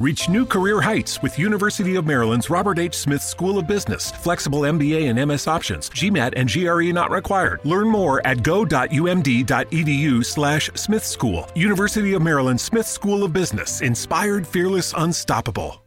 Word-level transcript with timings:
Reach 0.00 0.30
new 0.30 0.46
career 0.46 0.80
heights 0.80 1.20
with 1.20 1.38
University 1.38 1.94
of 1.96 2.06
Maryland's 2.06 2.48
Robert 2.48 2.78
H. 2.78 2.94
Smith 2.94 3.20
School 3.20 3.58
of 3.58 3.66
Business. 3.66 4.10
Flexible 4.10 4.60
MBA 4.60 5.10
and 5.10 5.28
MS 5.28 5.46
options. 5.46 5.90
GMAT 5.90 6.32
and 6.36 6.50
GRE 6.50 6.90
not 6.90 7.10
required. 7.10 7.60
Learn 7.64 7.86
more 7.86 8.26
at 8.26 8.42
go.umd.edu 8.42 10.24
slash 10.24 10.70
Smith 10.74 11.04
School. 11.04 11.46
University 11.54 12.14
of 12.14 12.22
Maryland 12.22 12.58
Smith 12.58 12.86
School 12.86 13.24
of 13.24 13.34
Business. 13.34 13.82
Inspired, 13.82 14.46
fearless, 14.46 14.94
unstoppable. 14.96 15.82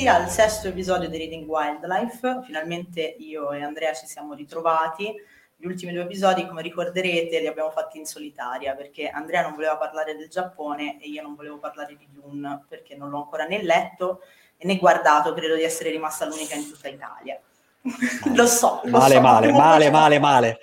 Benvenuti 0.00 0.08
al 0.08 0.30
sesto 0.30 0.68
episodio 0.68 1.08
di 1.10 1.18
Reading 1.18 1.46
Wildlife. 1.46 2.40
Finalmente 2.44 3.00
io 3.18 3.52
e 3.52 3.62
Andrea 3.62 3.92
ci 3.92 4.06
siamo 4.06 4.32
ritrovati. 4.32 5.12
Gli 5.56 5.66
ultimi 5.66 5.92
due 5.92 6.02
episodi, 6.02 6.46
come 6.46 6.62
ricorderete, 6.62 7.38
li 7.38 7.46
abbiamo 7.46 7.70
fatti 7.70 7.98
in 7.98 8.06
solitaria 8.06 8.74
perché 8.74 9.08
Andrea 9.10 9.42
non 9.42 9.54
voleva 9.54 9.76
parlare 9.76 10.16
del 10.16 10.28
Giappone 10.28 10.98
e 11.02 11.08
io 11.08 11.20
non 11.20 11.34
volevo 11.34 11.58
parlare 11.58 11.96
di 11.96 12.08
Dune 12.10 12.64
perché 12.66 12.96
non 12.96 13.10
l'ho 13.10 13.18
ancora 13.18 13.44
né 13.44 13.62
letto 13.62 14.22
né 14.60 14.78
guardato. 14.78 15.34
Credo 15.34 15.54
di 15.54 15.64
essere 15.64 15.90
rimasta 15.90 16.24
l'unica 16.24 16.54
in 16.54 16.70
tutta 16.70 16.88
Italia. 16.88 17.38
lo 18.34 18.46
so. 18.46 18.80
Lo 18.84 18.98
male, 18.98 19.14
so, 19.14 19.20
male, 19.20 19.52
male, 19.52 19.90
male, 19.90 20.18
male. 20.18 20.58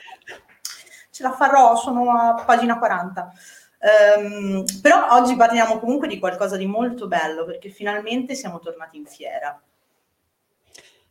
Ce 1.11 1.21
la 1.21 1.31
farò, 1.31 1.75
sono 1.75 2.09
a 2.11 2.43
pagina 2.43 2.80
40. 2.80 3.31
Um, 3.80 4.64
però 4.81 5.08
oggi 5.11 5.36
parliamo 5.36 5.80
comunque 5.80 6.08
di 6.08 6.17
qualcosa 6.17 6.58
di 6.58 6.66
molto 6.66 7.08
bello 7.08 7.45
perché 7.45 7.70
finalmente 7.70 8.33
siamo 8.33 8.59
tornati 8.59 8.97
in 8.97 9.06
fiera. 9.06 9.61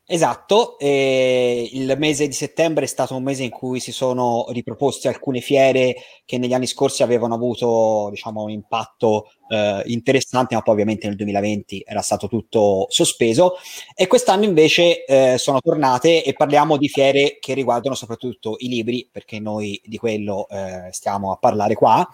Esatto, 0.09 0.79
e 0.79 1.69
il 1.73 1.97
mese 1.99 2.29
di 2.29 2.33
settembre 2.33 2.85
è 2.85 2.87
stato 2.87 3.17
un 3.17 3.25
mese 3.25 3.43
in 3.43 3.51
cui 3.51 3.81
si 3.81 3.91
sono 3.91 4.47
riproposte 4.51 5.09
alcune 5.09 5.41
fiere 5.41 5.97
che 6.25 6.39
negli 6.39 6.53
anni 6.53 6.69
scorsi 6.69 7.03
avevano 7.03 7.35
avuto 7.35 8.07
diciamo, 8.11 8.45
un 8.45 8.51
impatto 8.51 9.33
eh, 9.49 9.83
interessante, 9.87 10.55
ma 10.55 10.63
poi 10.63 10.75
ovviamente 10.75 11.07
nel 11.07 11.17
2020 11.17 11.85
era 11.87 12.01
stato 12.01 12.29
tutto 12.29 12.87
sospeso. 12.89 13.57
E 13.95 14.07
quest'anno 14.07 14.45
invece 14.45 15.05
eh, 15.05 15.39
sono 15.39 15.61
tornate 15.61 16.25
e 16.25 16.33
parliamo 16.33 16.77
di 16.77 16.89
fiere 16.89 17.39
che 17.41 17.55
riguardano 17.55 17.95
soprattutto 17.95 18.57
i 18.59 18.69
libri, 18.69 19.09
perché 19.11 19.39
noi 19.41 19.81
di 19.85 19.99
quello 19.99 20.47
eh, 20.49 20.89
stiamo 20.91 21.33
a 21.33 21.37
parlare 21.37 21.75
qua. 21.75 22.07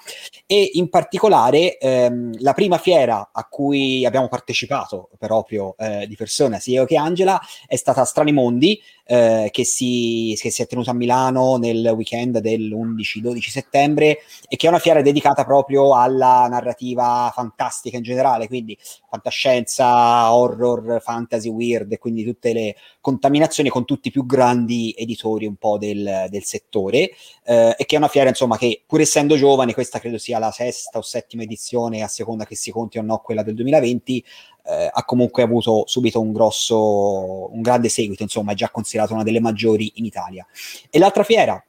E 0.46 0.70
in 0.74 0.88
particolare 0.88 1.78
ehm, 1.78 2.40
la 2.40 2.52
prima 2.52 2.78
fiera 2.78 3.30
a 3.32 3.46
cui 3.48 4.04
abbiamo 4.04 4.28
partecipato 4.28 5.10
proprio 5.18 5.74
eh, 5.78 6.06
di 6.06 6.16
persona, 6.16 6.58
sia 6.58 6.80
io 6.80 6.86
che 6.86 6.96
Angela, 6.96 7.40
è 7.66 7.76
stata 7.76 8.04
Strani 8.04 8.32
Mondi, 8.32 8.80
eh, 9.12 9.50
che, 9.50 9.66
si, 9.66 10.34
che, 10.40 10.50
si, 10.50 10.62
è 10.62 10.66
tenuta 10.66 10.92
a 10.92 10.94
Milano 10.94 11.58
nel 11.58 11.92
weekend 11.94 12.38
dell'11-12 12.38 13.40
settembre 13.50 14.20
e 14.48 14.56
che 14.56 14.66
è 14.66 14.70
una 14.70 14.78
fiera 14.78 15.02
dedicata 15.02 15.44
proprio 15.44 15.94
alla 15.94 16.46
narrativa 16.48 17.30
fantastica 17.34 17.98
in 17.98 18.04
generale, 18.04 18.46
quindi 18.46 18.74
fantascienza, 19.10 20.32
horror, 20.32 21.02
fantasy, 21.02 21.50
weird 21.50 21.92
e 21.92 21.98
quindi 21.98 22.24
tutte 22.24 22.54
le 22.54 22.74
contaminazioni 23.02 23.68
con 23.68 23.84
tutti 23.84 24.08
i 24.08 24.10
più 24.10 24.24
grandi 24.24 24.94
editori 24.96 25.44
un 25.44 25.56
po' 25.56 25.76
del, 25.76 26.28
del 26.30 26.44
settore 26.44 27.10
eh, 27.44 27.74
e 27.76 27.84
che 27.84 27.96
è 27.96 27.98
una 27.98 28.08
fiera 28.08 28.30
insomma 28.30 28.56
che 28.56 28.82
pur 28.86 29.02
essendo 29.02 29.36
giovane, 29.36 29.74
questa 29.74 29.98
credo 29.98 30.16
sia 30.16 30.38
la 30.38 30.52
sesta 30.52 30.96
o 30.96 31.02
settima 31.02 31.42
edizione 31.42 32.02
a 32.02 32.08
seconda 32.08 32.46
che 32.46 32.56
si 32.56 32.70
conti 32.70 32.96
o 32.96 33.02
no 33.02 33.18
quella 33.18 33.42
del 33.42 33.56
2020, 33.56 34.24
eh, 34.64 34.88
ha 34.90 35.04
comunque 35.04 35.42
avuto 35.42 35.84
subito 35.86 36.20
un 36.20 36.32
grosso, 36.32 37.52
un 37.52 37.60
grande 37.62 37.88
seguito, 37.88 38.22
insomma 38.22 38.52
è 38.52 38.54
già 38.54 38.70
considerato 38.70 39.14
una 39.14 39.22
delle 39.22 39.40
maggiori 39.40 39.92
in 39.96 40.04
Italia. 40.04 40.46
E 40.90 40.98
l'altra 40.98 41.24
fiera 41.24 41.62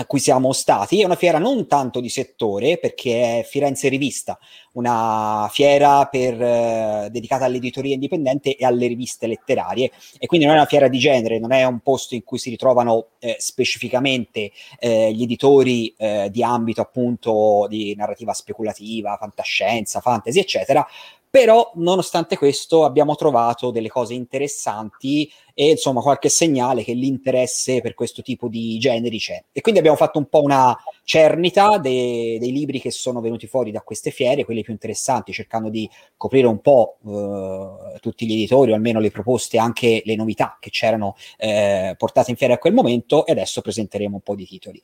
a 0.00 0.06
cui 0.06 0.18
siamo 0.18 0.52
stati 0.52 1.02
è 1.02 1.04
una 1.04 1.14
fiera 1.14 1.38
non 1.38 1.66
tanto 1.66 2.00
di 2.00 2.08
settore 2.08 2.78
perché 2.78 3.40
è 3.40 3.44
Firenze 3.44 3.88
Rivista, 3.88 4.38
una 4.72 5.46
fiera 5.52 6.06
per, 6.06 6.40
eh, 6.40 7.08
dedicata 7.10 7.44
all'editoria 7.44 7.92
indipendente 7.92 8.56
e 8.56 8.64
alle 8.64 8.86
riviste 8.86 9.26
letterarie 9.26 9.90
e 10.18 10.26
quindi 10.26 10.46
non 10.46 10.54
è 10.54 10.58
una 10.58 10.68
fiera 10.68 10.88
di 10.88 10.98
genere, 10.98 11.38
non 11.38 11.52
è 11.52 11.64
un 11.64 11.80
posto 11.80 12.14
in 12.14 12.24
cui 12.24 12.38
si 12.38 12.48
ritrovano 12.48 13.08
eh, 13.18 13.36
specificamente 13.38 14.52
eh, 14.78 15.12
gli 15.12 15.22
editori 15.22 15.94
eh, 15.98 16.28
di 16.30 16.42
ambito 16.42 16.80
appunto 16.80 17.66
di 17.68 17.94
narrativa 17.94 18.32
speculativa, 18.32 19.18
fantascienza, 19.20 20.00
fantasy 20.00 20.38
eccetera, 20.38 20.86
però 21.30 21.70
nonostante 21.76 22.36
questo 22.36 22.84
abbiamo 22.84 23.14
trovato 23.14 23.70
delle 23.70 23.88
cose 23.88 24.14
interessanti 24.14 25.30
e 25.54 25.70
insomma 25.70 26.00
qualche 26.00 26.28
segnale 26.28 26.82
che 26.82 26.92
l'interesse 26.92 27.80
per 27.80 27.94
questo 27.94 28.20
tipo 28.20 28.48
di 28.48 28.76
generi 28.78 29.18
c'è. 29.18 29.44
E 29.52 29.60
quindi 29.60 29.78
abbiamo 29.78 29.96
fatto 29.96 30.18
un 30.18 30.26
po' 30.26 30.42
una 30.42 30.76
cernita 31.04 31.78
de- 31.78 32.38
dei 32.40 32.50
libri 32.50 32.80
che 32.80 32.90
sono 32.90 33.20
venuti 33.20 33.46
fuori 33.46 33.70
da 33.70 33.82
queste 33.82 34.10
fiere, 34.10 34.44
quelli 34.44 34.62
più 34.62 34.72
interessanti, 34.72 35.32
cercando 35.32 35.68
di 35.68 35.88
coprire 36.16 36.48
un 36.48 36.60
po' 36.60 36.98
eh, 37.06 38.00
tutti 38.00 38.26
gli 38.26 38.32
editori 38.32 38.72
o 38.72 38.74
almeno 38.74 38.98
le 38.98 39.12
proposte, 39.12 39.56
anche 39.56 40.02
le 40.04 40.16
novità 40.16 40.56
che 40.58 40.70
c'erano 40.70 41.14
eh, 41.36 41.94
portate 41.96 42.32
in 42.32 42.36
fiera 42.36 42.54
a 42.54 42.58
quel 42.58 42.74
momento 42.74 43.24
e 43.24 43.32
adesso 43.32 43.60
presenteremo 43.60 44.16
un 44.16 44.22
po' 44.22 44.34
di 44.34 44.46
titoli. 44.46 44.82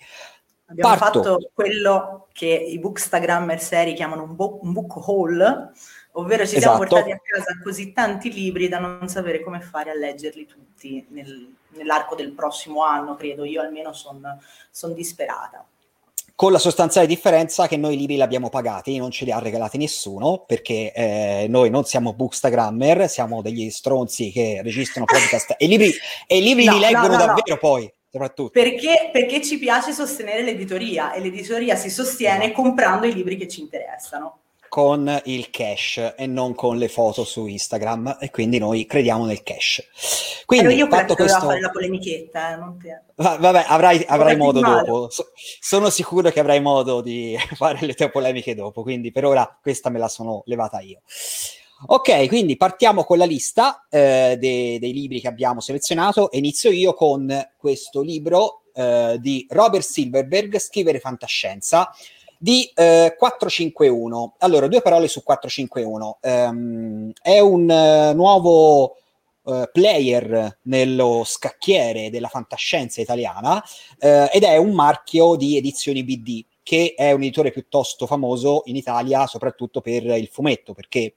Abbiamo 0.69 0.97
Parto. 0.97 1.23
fatto 1.23 1.51
quello 1.55 2.27
che 2.33 2.47
i 2.47 2.79
bookstagrammer 2.81 3.61
seri 3.61 3.95
chiamano 3.95 4.25
un, 4.25 4.35
bo- 4.35 4.59
un 4.63 4.73
book 4.73 4.97
haul, 5.07 5.71
ovvero 6.19 6.47
ci 6.47 6.59
siamo 6.59 6.77
esatto. 6.77 6.89
portati 6.89 7.13
a 7.13 7.21
casa 7.23 7.59
così 7.63 7.93
tanti 7.93 8.33
libri 8.33 8.69
da 8.69 8.79
non 8.79 9.09
sapere 9.09 9.43
come 9.43 9.61
fare 9.61 9.91
a 9.91 9.95
leggerli 9.95 10.47
tutti 10.47 11.05
nel, 11.11 11.55
nell'arco 11.71 12.15
del 12.15 12.33
prossimo 12.33 12.85
anno, 12.85 13.15
credo. 13.15 13.45
Io 13.45 13.61
almeno 13.61 13.93
sono 13.93 14.41
son 14.71 14.95
disperata. 14.95 15.65
Con 16.35 16.53
la 16.53 16.59
sostanziale 16.59 17.07
differenza 17.07 17.67
che 17.67 17.79
noi 17.79 17.95
i 17.95 17.97
libri 17.97 18.17
li 18.17 18.23
abbiamo 18.23 18.51
pagati, 18.51 18.99
non 18.99 19.11
ce 19.11 19.25
li 19.25 19.33
ha 19.33 19.39
regalati 19.39 19.79
nessuno, 19.79 20.45
perché 20.47 20.93
eh, 20.93 21.47
noi 21.49 21.71
non 21.71 21.85
siamo 21.85 22.13
bookstagrammer, 22.13 23.09
siamo 23.09 23.41
degli 23.41 23.71
stronzi 23.71 24.31
che 24.31 24.61
registrano 24.63 25.07
podcast 25.07 25.55
e 25.57 25.65
i 25.65 25.69
libri, 25.69 25.91
e 26.27 26.39
i 26.39 26.43
libri 26.43 26.67
no, 26.67 26.75
li 26.75 26.81
leggono 26.81 27.07
no, 27.07 27.17
no, 27.17 27.25
davvero 27.25 27.57
poi. 27.59 27.91
Soprattutto. 28.11 28.51
Perché, 28.51 29.11
perché 29.13 29.43
ci 29.43 29.59
piace 29.59 29.93
sostenere 29.93 30.43
l'editoria 30.43 31.13
e 31.13 31.21
l'editoria 31.21 31.75
si 31.75 31.91
sostiene 31.91 32.45
esatto. 32.45 32.63
comprando 32.63 33.07
i 33.07 33.13
libri 33.13 33.37
che 33.37 33.47
ci 33.47 33.61
interessano 33.61 34.39
con 34.77 35.23
il 35.25 35.49
cash 35.49 36.13
e 36.19 36.27
non 36.27 36.55
con 36.55 36.77
le 36.77 36.89
foto 36.89 37.25
su 37.25 37.47
Instagram 37.47 38.19
e 38.21 38.31
quindi 38.31 38.59
noi 38.59 38.85
crediamo 38.85 39.25
nel 39.25 39.43
cash. 39.43 39.83
Quindi 40.45 40.75
io 40.75 40.87
fatto 40.87 41.15
questo... 41.15 41.47
fare 41.47 41.61
la 41.61 41.71
polemichetta, 41.71 42.53
eh, 42.53 42.57
non 42.57 42.77
te. 42.79 43.01
Va, 43.15 43.39
vabbè, 43.41 43.65
avrai, 43.69 44.05
avrai 44.07 44.37
modo 44.37 44.61
dopo. 44.61 45.09
So, 45.09 45.31
sono 45.61 45.89
sicuro 45.89 46.29
che 46.29 46.41
avrai 46.41 46.61
modo 46.61 47.01
di 47.01 47.35
fare 47.57 47.87
le 47.87 47.95
tue 47.95 48.11
polemiche 48.11 48.55
dopo, 48.55 48.83
quindi 48.83 49.13
per 49.13 49.25
ora 49.25 49.59
questa 49.63 49.89
me 49.89 49.99
la 49.99 50.09
sono 50.09 50.43
levata 50.45 50.79
io. 50.81 51.01
Ok, 51.87 52.29
quindi 52.29 52.59
partiamo 52.59 53.05
con 53.05 53.17
la 53.17 53.25
lista 53.25 53.87
eh, 53.89 54.37
dei, 54.39 54.79
dei 54.79 54.93
libri 54.93 55.23
che 55.23 55.29
abbiamo 55.29 55.61
selezionato 55.61 56.29
inizio 56.33 56.71
io 56.71 56.93
con 56.93 57.33
questo 57.57 58.03
libro 58.03 58.65
eh, 58.75 59.17
di 59.21 59.47
Robert 59.49 59.85
Silverberg, 59.85 60.59
Scrivere 60.59 61.01
fantascienza, 61.01 61.91
di 62.39 62.71
eh, 62.75 63.15
451. 63.17 64.35
Allora, 64.39 64.67
due 64.69 64.83
parole 64.83 65.09
su 65.09 65.23
451. 65.23 66.19
Um, 66.21 66.31
ehm, 66.31 67.13
è 67.23 67.39
un 67.39 67.69
uh, 67.69 68.15
nuovo 68.15 68.97
uh, 69.43 69.63
player 69.73 70.59
nello 70.63 71.23
scacchiere 71.25 72.11
della 72.11 72.29
fantascienza 72.29 73.01
italiana 73.01 73.57
uh, 73.57 74.29
ed 74.33 74.43
è 74.43 74.57
un 74.57 74.73
marchio 74.73 75.37
di 75.37 75.57
edizioni 75.57 76.05
BD 76.05 76.45
che 76.63 76.95
è 76.97 77.13
un 77.13 77.23
editore 77.23 77.53
piuttosto 77.53 78.07
famoso 78.07 78.63
in 78.67 78.77
Italia 78.77 79.27
soprattutto 79.27 79.81
per 79.81 80.05
il 80.05 80.29
fumetto 80.29 80.75
perché 80.75 81.15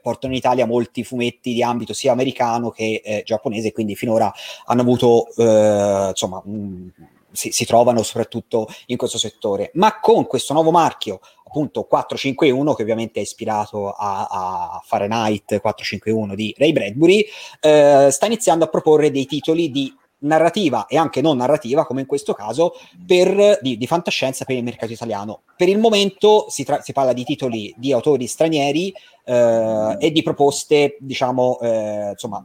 portano 0.00 0.32
in 0.32 0.38
Italia 0.38 0.64
molti 0.64 1.02
fumetti 1.02 1.52
di 1.52 1.60
ambito 1.60 1.92
sia 1.92 2.12
americano 2.12 2.70
che 2.70 3.02
eh, 3.04 3.22
giapponese, 3.24 3.72
quindi 3.72 3.96
finora 3.96 4.32
hanno 4.66 4.80
avuto 4.82 5.26
insomma 5.36 6.40
un, 6.44 6.88
si, 7.32 7.50
si, 7.50 7.64
trovano 7.64 8.02
soprattutto 8.02 8.68
in 8.86 8.96
questo 8.96 9.18
settore. 9.18 9.70
Ma 9.74 9.98
con 10.00 10.26
questo 10.26 10.52
nuovo 10.52 10.70
marchio, 10.70 11.20
appunto 11.44 11.84
451, 11.84 12.74
che 12.74 12.82
ovviamente 12.82 13.20
è 13.20 13.22
ispirato 13.22 13.90
a, 13.90 14.26
a 14.30 14.82
Fahrenheit 14.84 15.60
451 15.60 16.34
di 16.34 16.54
Ray 16.56 16.72
Bradbury, 16.72 17.24
eh, 17.60 18.08
sta 18.10 18.26
iniziando 18.26 18.64
a 18.64 18.68
proporre 18.68 19.10
dei 19.10 19.26
titoli 19.26 19.70
di 19.70 19.94
narrativa 20.22 20.86
e 20.86 20.96
anche 20.96 21.20
non 21.20 21.36
narrativa, 21.36 21.86
come 21.86 22.00
in 22.00 22.06
questo 22.06 22.34
caso, 22.34 22.74
per, 23.06 23.58
di, 23.60 23.76
di 23.76 23.86
fantascienza 23.86 24.44
per 24.44 24.56
il 24.56 24.64
mercato 24.64 24.92
italiano. 24.92 25.42
Per 25.56 25.68
il 25.68 25.78
momento 25.78 26.46
si, 26.48 26.64
tra- 26.64 26.80
si 26.80 26.92
parla 26.92 27.12
di 27.12 27.24
titoli 27.24 27.72
di 27.76 27.92
autori 27.92 28.26
stranieri 28.26 28.92
eh, 29.24 29.96
e 29.98 30.10
di 30.10 30.22
proposte, 30.22 30.96
diciamo, 31.00 31.58
eh, 31.60 32.10
insomma, 32.10 32.44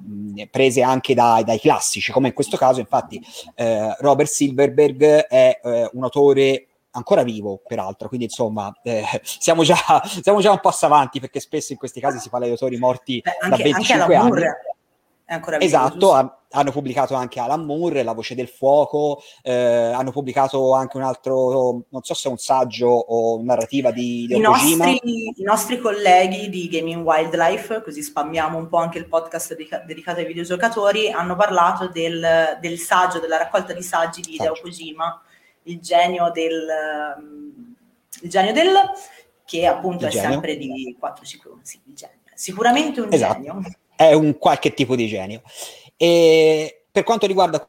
prese 0.52 0.82
anche 0.82 1.14
dai, 1.14 1.44
dai, 1.44 1.60
classici, 1.60 2.12
come 2.12 2.28
in 2.28 2.34
questo 2.34 2.58
caso, 2.58 2.80
infatti, 2.80 3.22
eh, 3.56 3.96
Robert 4.00 4.30
Silverberg 4.30 5.04
è 5.04 5.60
eh, 5.64 5.90
un 5.94 6.04
autore 6.04 6.68
ancora 6.92 7.24
vivo, 7.24 7.62
peraltro, 7.66 8.08
quindi 8.08 8.26
insomma 8.26 8.74
eh, 8.84 9.04
siamo, 9.24 9.64
già, 9.64 9.78
siamo 10.22 10.42
già 10.42 10.52
un 10.52 10.60
passo 10.60 10.86
avanti 10.86 11.20
perché 11.20 11.40
spesso 11.40 11.72
in 11.72 11.78
questi 11.78 12.00
casi 12.00 12.20
si 12.20 12.30
parla 12.30 12.46
di 12.46 12.52
autori 12.52 12.78
morti 12.78 13.22
Beh, 13.24 13.38
anche, 13.40 13.64
da 13.64 13.64
25 13.64 14.16
anni. 14.16 14.42
È 15.30 15.34
ancora 15.34 15.58
vivo, 15.58 15.68
esatto, 15.68 16.14
ha, 16.14 16.46
hanno 16.52 16.72
pubblicato 16.72 17.14
anche 17.14 17.42
Alan 17.42 17.66
Moore, 17.66 18.02
La 18.04 18.14
voce 18.14 18.34
del 18.34 18.48
fuoco, 18.48 19.22
eh, 19.44 19.52
hanno 19.54 20.12
pubblicato 20.12 20.74
anche 20.74 20.96
un 20.96 21.04
altro, 21.04 21.84
non 21.90 22.02
so 22.02 22.14
se 22.14 22.30
è 22.30 22.32
un 22.32 22.38
saggio 22.38 22.88
o 22.88 23.44
narrativa 23.44 23.92
di, 23.92 24.26
di 24.26 24.36
I, 24.36 24.40
nostri, 24.40 25.00
I 25.36 25.44
nostri 25.44 25.80
colleghi 25.80 26.48
di 26.50 26.70
Gaming 26.70 27.06
Wildlife, 27.06 27.82
così 27.82 28.02
spammiamo 28.02 28.58
un 28.58 28.70
po' 28.70 28.78
anche 28.78 29.00
il 29.00 29.08
podcast 29.10 29.50
dedica- 29.50 29.80
dedicato 29.80 30.22
ai 30.22 30.28
videogiocatori, 30.28 31.12
hanno 31.12 31.36
parlato 31.36 31.90
del, 31.90 32.58
del, 32.62 32.78
saggio, 32.80 33.20
della 33.20 33.36
raccolta 33.36 33.74
di 33.74 33.84
saggi 33.84 34.22
di 34.22 34.36
Hideo 34.36 34.54
Kojima, 34.62 35.22
il 35.64 35.82
genio 35.82 36.32
del... 36.32 36.66
Il 38.22 38.30
genio 38.30 38.54
del 38.54 38.74
che 39.44 39.68
appunto 39.68 40.06
il 40.06 40.12
è 40.12 40.14
genio. 40.14 40.32
sempre 40.32 40.56
di 40.56 40.96
451, 40.98 41.60
sì, 41.64 41.82
il 41.86 41.96
genio. 41.96 42.16
Sicuramente 42.34 43.02
un 43.02 43.12
esatto. 43.12 43.34
genio 43.34 43.62
è 43.98 44.14
un 44.14 44.38
qualche 44.38 44.74
tipo 44.74 44.96
di 44.96 45.08
genio. 45.08 45.42
E 45.98 46.86
per 46.90 47.04
quanto 47.04 47.26
riguarda 47.26 47.68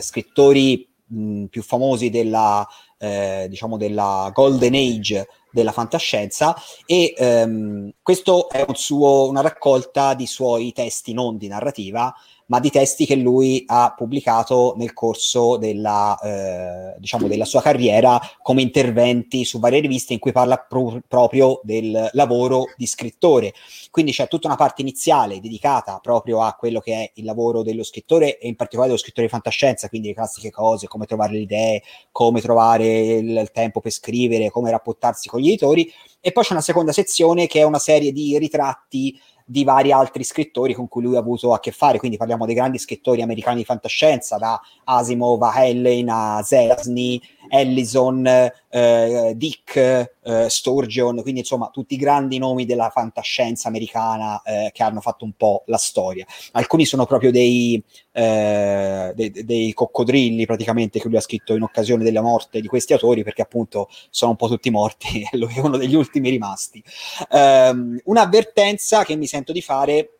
scrittori 0.00 0.88
mh, 1.06 1.44
più 1.46 1.62
famosi 1.62 2.10
della, 2.10 2.66
eh, 2.98 3.46
diciamo 3.48 3.76
della 3.76 4.30
Golden 4.32 4.74
Age 4.74 5.26
della 5.50 5.72
fantascienza 5.72 6.56
e 6.86 7.12
ehm, 7.16 7.92
questo 8.02 8.48
è 8.48 8.64
un 8.66 8.74
suo, 8.74 9.28
una 9.28 9.42
raccolta 9.42 10.14
di 10.14 10.26
suoi 10.26 10.72
testi 10.72 11.12
non 11.12 11.36
di 11.36 11.48
narrativa 11.48 12.14
ma 12.46 12.60
di 12.60 12.70
testi 12.70 13.06
che 13.06 13.16
lui 13.16 13.64
ha 13.66 13.94
pubblicato 13.96 14.74
nel 14.76 14.92
corso 14.92 15.56
della, 15.56 16.18
eh, 16.20 16.98
diciamo 16.98 17.26
della 17.28 17.44
sua 17.44 17.62
carriera 17.62 18.20
come 18.42 18.62
interventi 18.62 19.44
su 19.44 19.58
varie 19.58 19.80
riviste 19.80 20.12
in 20.12 20.18
cui 20.18 20.32
parla 20.32 20.56
pro- 20.56 21.00
proprio 21.06 21.60
del 21.62 22.10
lavoro 22.12 22.66
di 22.76 22.86
scrittore. 22.86 23.52
Quindi 23.90 24.12
c'è 24.12 24.28
tutta 24.28 24.46
una 24.46 24.56
parte 24.56 24.82
iniziale 24.82 25.40
dedicata 25.40 25.98
proprio 26.02 26.42
a 26.42 26.54
quello 26.54 26.80
che 26.80 26.92
è 26.94 27.10
il 27.14 27.24
lavoro 27.24 27.62
dello 27.62 27.82
scrittore 27.82 28.38
e 28.38 28.48
in 28.48 28.56
particolare 28.56 28.90
dello 28.90 29.02
scrittore 29.02 29.26
di 29.26 29.32
fantascienza, 29.32 29.88
quindi 29.88 30.08
le 30.08 30.14
classiche 30.14 30.50
cose, 30.50 30.86
come 30.86 31.06
trovare 31.06 31.32
le 31.32 31.40
idee, 31.40 31.82
come 32.10 32.40
trovare 32.40 32.86
il, 32.86 33.30
il 33.30 33.50
tempo 33.52 33.80
per 33.80 33.92
scrivere, 33.92 34.50
come 34.50 34.70
rapportarsi 34.70 35.28
con 35.28 35.40
gli 35.40 35.48
editori. 35.48 35.90
E 36.20 36.30
poi 36.32 36.44
c'è 36.44 36.52
una 36.52 36.60
seconda 36.60 36.92
sezione 36.92 37.46
che 37.46 37.60
è 37.60 37.64
una 37.64 37.80
serie 37.80 38.12
di 38.12 38.38
ritratti 38.38 39.18
di 39.52 39.64
vari 39.64 39.92
altri 39.92 40.24
scrittori 40.24 40.72
con 40.72 40.88
cui 40.88 41.02
lui 41.02 41.14
ha 41.14 41.18
avuto 41.18 41.52
a 41.52 41.60
che 41.60 41.72
fare, 41.72 41.98
quindi 41.98 42.16
parliamo 42.16 42.46
dei 42.46 42.54
grandi 42.54 42.78
scrittori 42.78 43.20
americani 43.20 43.58
di 43.58 43.64
fantascienza, 43.64 44.38
da 44.38 44.58
Asimov 44.84 45.42
a 45.42 45.62
Hellen 45.62 46.08
a 46.08 46.42
Zelazny, 46.42 47.20
Ellison, 47.50 48.50
eh, 48.74 49.34
Dick, 49.36 49.76
eh, 49.76 50.48
Sturgeon, 50.48 51.20
quindi 51.20 51.40
insomma 51.40 51.68
tutti 51.70 51.92
i 51.92 51.98
grandi 51.98 52.38
nomi 52.38 52.64
della 52.64 52.88
fantascienza 52.88 53.68
americana 53.68 54.40
eh, 54.42 54.70
che 54.72 54.82
hanno 54.82 55.02
fatto 55.02 55.26
un 55.26 55.32
po' 55.32 55.62
la 55.66 55.76
storia. 55.76 56.24
Alcuni 56.52 56.86
sono 56.86 57.04
proprio 57.04 57.30
dei, 57.30 57.82
eh, 58.12 59.12
dei, 59.14 59.30
dei, 59.30 59.74
coccodrilli 59.74 60.46
praticamente 60.46 60.98
che 60.98 61.08
lui 61.08 61.18
ha 61.18 61.20
scritto 61.20 61.54
in 61.54 61.60
occasione 61.60 62.02
della 62.02 62.22
morte 62.22 62.62
di 62.62 62.66
questi 62.66 62.94
autori 62.94 63.22
perché 63.22 63.42
appunto 63.42 63.90
sono 64.08 64.30
un 64.30 64.36
po' 64.38 64.48
tutti 64.48 64.70
morti 64.70 65.20
e 65.30 65.36
lui 65.36 65.52
è 65.54 65.60
uno 65.60 65.76
degli 65.76 65.94
ultimi 65.94 66.30
rimasti. 66.30 66.82
Um, 67.28 67.98
un'avvertenza 68.04 69.04
che 69.04 69.16
mi 69.16 69.26
sento 69.26 69.52
di 69.52 69.60
fare 69.60 70.16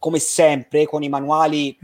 come 0.00 0.18
sempre 0.18 0.86
con 0.86 1.04
i 1.04 1.08
manuali 1.08 1.78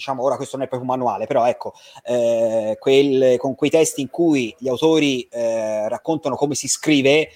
diciamo, 0.00 0.22
ora 0.22 0.36
questo 0.36 0.56
non 0.56 0.64
è 0.64 0.68
proprio 0.68 0.90
un 0.90 0.96
manuale, 0.96 1.26
però 1.26 1.46
ecco, 1.46 1.74
eh, 2.04 2.76
quel, 2.80 3.36
con 3.36 3.54
quei 3.54 3.68
testi 3.68 4.00
in 4.00 4.08
cui 4.08 4.54
gli 4.58 4.68
autori 4.68 5.28
eh, 5.30 5.88
raccontano 5.88 6.36
come 6.36 6.54
si 6.54 6.68
scrive, 6.68 7.28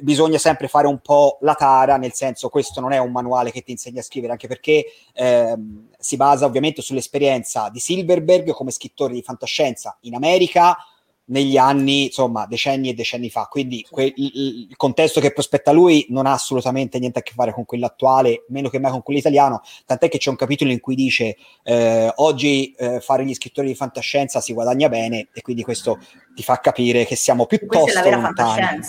bisogna 0.00 0.38
sempre 0.38 0.68
fare 0.68 0.86
un 0.86 1.00
po' 1.00 1.38
la 1.40 1.54
tara, 1.54 1.96
nel 1.96 2.12
senso 2.12 2.48
questo 2.48 2.80
non 2.80 2.92
è 2.92 2.98
un 2.98 3.10
manuale 3.10 3.50
che 3.50 3.62
ti 3.62 3.72
insegna 3.72 4.00
a 4.00 4.04
scrivere, 4.04 4.32
anche 4.32 4.46
perché 4.46 4.84
ehm, 5.12 5.88
si 5.98 6.16
basa 6.16 6.46
ovviamente 6.46 6.80
sull'esperienza 6.80 7.68
di 7.68 7.80
Silverberg 7.80 8.52
come 8.52 8.70
scrittore 8.70 9.12
di 9.12 9.22
fantascienza 9.22 9.98
in 10.02 10.14
America, 10.14 10.76
negli 11.32 11.56
anni, 11.56 12.04
insomma, 12.04 12.46
decenni 12.46 12.90
e 12.90 12.94
decenni 12.94 13.30
fa. 13.30 13.46
Quindi 13.50 13.84
que- 13.90 14.12
il, 14.14 14.66
il, 14.68 14.76
contesto 14.76 15.18
che 15.18 15.32
prospetta 15.32 15.72
lui 15.72 16.06
non 16.10 16.26
ha 16.26 16.32
assolutamente 16.32 16.98
niente 16.98 17.20
a 17.20 17.22
che 17.22 17.32
fare 17.34 17.52
con 17.52 17.64
quello 17.64 17.86
attuale, 17.86 18.44
meno 18.48 18.68
che 18.68 18.78
mai 18.78 18.90
con 18.90 19.02
quello 19.02 19.18
italiano. 19.18 19.62
Tant'è 19.86 20.08
che 20.08 20.18
c'è 20.18 20.28
un 20.28 20.36
capitolo 20.36 20.70
in 20.70 20.80
cui 20.80 20.94
dice 20.94 21.36
eh, 21.64 22.12
oggi 22.16 22.72
eh, 22.76 23.00
fare 23.00 23.24
gli 23.24 23.34
scrittori 23.34 23.68
di 23.68 23.74
fantascienza 23.74 24.40
si 24.40 24.52
guadagna 24.52 24.88
bene, 24.90 25.28
e 25.32 25.40
quindi 25.40 25.62
questo 25.62 25.98
ti 26.34 26.42
fa 26.42 26.58
capire 26.58 27.06
che 27.06 27.16
siamo 27.16 27.46
piuttosto 27.46 27.84
Questa 27.84 28.00
è 28.00 28.10
la 28.10 28.10
vera 28.10 28.20
lontani. 28.20 28.80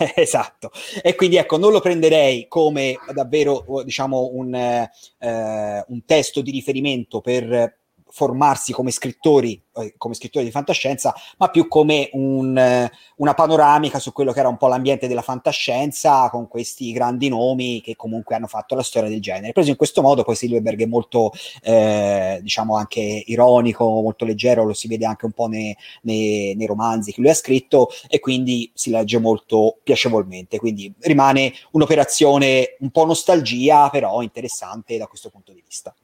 esatto. 0.16 0.72
E 1.02 1.14
quindi 1.14 1.36
ecco, 1.36 1.56
non 1.56 1.70
lo 1.70 1.80
prenderei 1.80 2.48
come 2.48 2.98
davvero, 3.12 3.64
diciamo, 3.84 4.30
un, 4.32 4.54
eh, 4.54 5.84
un 5.86 6.04
testo 6.04 6.40
di 6.40 6.50
riferimento 6.50 7.20
per 7.20 7.78
formarsi 8.10 8.72
come 8.72 8.90
scrittori, 8.90 9.60
eh, 9.76 9.94
come 9.96 10.14
scrittori 10.14 10.44
di 10.44 10.50
fantascienza, 10.50 11.14
ma 11.38 11.48
più 11.48 11.68
come 11.68 12.10
un, 12.12 12.56
eh, 12.56 12.90
una 13.16 13.34
panoramica 13.34 13.98
su 13.98 14.12
quello 14.12 14.32
che 14.32 14.40
era 14.40 14.48
un 14.48 14.56
po' 14.56 14.68
l'ambiente 14.68 15.08
della 15.08 15.22
fantascienza 15.22 16.28
con 16.30 16.48
questi 16.48 16.92
grandi 16.92 17.28
nomi 17.28 17.80
che 17.80 17.96
comunque 17.96 18.34
hanno 18.34 18.46
fatto 18.46 18.74
la 18.74 18.82
storia 18.82 19.08
del 19.08 19.20
genere. 19.20 19.52
Preso 19.52 19.70
in 19.70 19.76
questo 19.76 20.02
modo, 20.02 20.24
poi 20.24 20.34
Silverberg 20.34 20.82
è 20.82 20.86
molto, 20.86 21.32
eh, 21.62 22.38
diciamo, 22.42 22.76
anche 22.76 23.00
ironico, 23.26 23.84
molto 23.84 24.24
leggero, 24.24 24.64
lo 24.64 24.74
si 24.74 24.88
vede 24.88 25.06
anche 25.06 25.26
un 25.26 25.32
po' 25.32 25.46
nei, 25.46 25.76
nei, 26.02 26.54
nei 26.56 26.66
romanzi 26.66 27.12
che 27.12 27.20
lui 27.20 27.30
ha 27.30 27.34
scritto 27.34 27.88
e 28.08 28.18
quindi 28.18 28.70
si 28.74 28.90
legge 28.90 29.18
molto 29.18 29.78
piacevolmente. 29.82 30.58
Quindi 30.58 30.92
rimane 31.00 31.52
un'operazione 31.72 32.76
un 32.80 32.90
po' 32.90 33.06
nostalgia, 33.06 33.88
però 33.90 34.22
interessante 34.22 34.98
da 34.98 35.06
questo 35.06 35.30
punto 35.30 35.52
di 35.52 35.62
vista. 35.64 35.94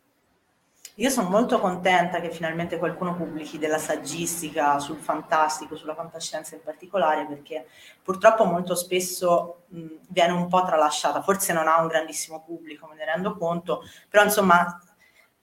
Io 0.99 1.11
sono 1.11 1.29
molto 1.29 1.61
contenta 1.61 2.21
che 2.21 2.31
finalmente 2.31 2.79
qualcuno 2.79 3.15
pubblichi 3.15 3.59
della 3.59 3.77
saggistica 3.77 4.79
sul 4.79 4.97
fantastico, 4.97 5.77
sulla 5.77 5.95
fantascienza 5.95 6.55
in 6.55 6.63
particolare, 6.63 7.27
perché 7.27 7.67
purtroppo 8.03 8.45
molto 8.45 8.75
spesso 8.75 9.65
mh, 9.69 9.87
viene 10.09 10.33
un 10.33 10.49
po' 10.49 10.65
tralasciata, 10.65 11.21
forse 11.21 11.53
non 11.53 11.69
ha 11.69 11.83
un 11.83 11.89
grandissimo 11.89 12.43
pubblico, 12.43 12.87
me 12.87 12.95
ne 12.95 13.05
rendo 13.05 13.37
conto, 13.37 13.83
però 14.09 14.25
insomma 14.25 14.81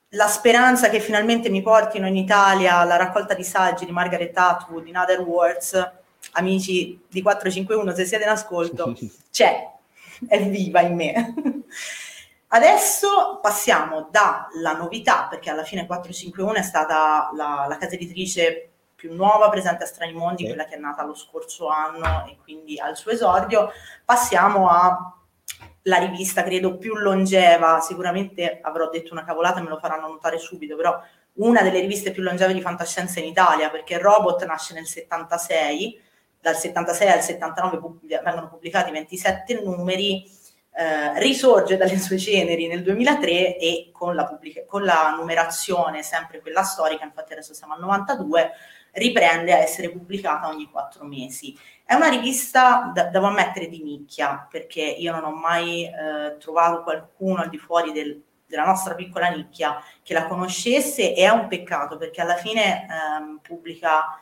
la 0.10 0.28
speranza 0.28 0.90
che 0.90 1.00
finalmente 1.00 1.50
mi 1.50 1.62
portino 1.62 2.08
in 2.08 2.16
Italia 2.16 2.84
la 2.84 2.96
raccolta 2.96 3.36
di 3.36 3.44
saggi 3.44 3.86
di 3.86 3.92
Margaret 3.92 4.36
Atwood 4.36 4.88
in 4.88 4.98
Other 4.98 5.22
Worlds, 5.22 5.92
amici 6.32 7.00
di 7.08 7.22
451, 7.22 7.94
se 7.94 8.06
siete 8.06 8.24
in 8.24 8.30
ascolto, 8.32 8.96
c'è, 9.30 9.70
è 10.28 10.50
viva 10.50 10.82
in 10.82 10.96
me. 10.96 11.34
Adesso 12.56 13.40
passiamo 13.42 14.10
dalla 14.12 14.78
novità, 14.78 15.26
perché 15.28 15.50
alla 15.50 15.64
fine 15.64 15.88
451 15.88 16.60
è 16.60 16.62
stata 16.62 17.32
la, 17.34 17.66
la 17.68 17.78
casa 17.78 17.96
editrice 17.96 18.70
più 18.94 19.16
nuova 19.16 19.50
presente 19.50 19.84
a 19.84 19.88
Strani 19.88 20.14
Mondi, 20.14 20.44
sì. 20.44 20.50
quella 20.50 20.66
che 20.66 20.76
è 20.76 20.78
nata 20.78 21.04
lo 21.04 21.16
scorso 21.16 21.68
anno 21.68 22.28
e 22.28 22.38
quindi 22.44 22.80
al 22.80 22.96
suo 22.96 23.10
esordio. 23.10 23.72
Passiamo 24.06 24.70
alla 24.70 25.98
rivista, 25.98 26.44
credo, 26.44 26.78
più 26.78 26.94
longeva, 26.96 27.80
sicuramente 27.80 28.60
avrò 28.62 28.88
detto 28.88 29.14
una 29.14 29.26
cavolata, 29.26 29.60
me 29.60 29.70
lo 29.70 29.80
faranno 29.80 30.08
notare 30.08 30.38
subito, 30.38 30.76
però 30.76 31.02
una 31.38 31.64
delle 31.64 31.80
riviste 31.80 32.12
più 32.12 32.22
longeve 32.22 32.54
di 32.54 32.62
fantascienza 32.62 33.20
in 33.20 33.26
Italia, 33.26 33.72
perché 33.72 33.98
Robot 33.98 34.46
nasce 34.46 34.76
nel 34.76 34.86
76, 34.86 36.00
dal 36.40 36.56
76 36.56 37.10
al 37.10 37.22
79 37.24 37.80
vengono 38.22 38.48
pubblicati 38.48 38.92
27 38.92 39.60
numeri, 39.64 40.42
eh, 40.76 41.20
risorge 41.20 41.78
dalle 41.78 42.00
sue 42.00 42.18
ceneri 42.18 42.68
nel 42.68 42.82
2003 42.82 43.58
e 43.58 43.90
con 43.92 44.16
la, 44.16 44.26
pubblica- 44.26 44.66
con 44.66 44.84
la 44.84 45.14
numerazione, 45.16 46.02
sempre 46.02 46.42
quella 46.42 46.64
storica, 46.64 47.06
infatti 47.06 47.34
adesso 47.34 47.54
siamo 47.54 47.74
al 47.74 47.80
92, 47.80 48.52
riprende 48.94 49.54
a 49.54 49.58
essere 49.58 49.92
pubblicata 49.92 50.48
ogni 50.48 50.70
quattro 50.70 51.06
mesi. 51.06 51.58
È 51.86 51.94
una 51.94 52.10
rivista, 52.10 52.92
da, 52.94 53.04
devo 53.04 53.28
ammettere, 53.28 53.68
di 53.68 53.84
nicchia, 53.84 54.48
perché 54.50 54.82
io 54.82 55.12
non 55.12 55.26
ho 55.26 55.36
mai 55.36 55.86
eh, 55.86 56.38
trovato 56.40 56.84
qualcuno 56.84 57.42
al 57.42 57.50
di 57.50 57.58
fuori 57.58 57.92
del, 57.92 58.22
della 58.48 58.66
nostra 58.66 58.96
piccola 58.96 59.30
nicchia 59.30 59.82
che 60.02 60.14
la 60.14 60.28
conoscesse 60.28 61.14
e 61.14 61.24
è 61.24 61.30
un 61.30 61.48
peccato 61.48 61.98
perché 61.98 62.22
alla 62.22 62.36
fine 62.36 62.88
ehm, 62.88 63.40
pubblica 63.42 64.20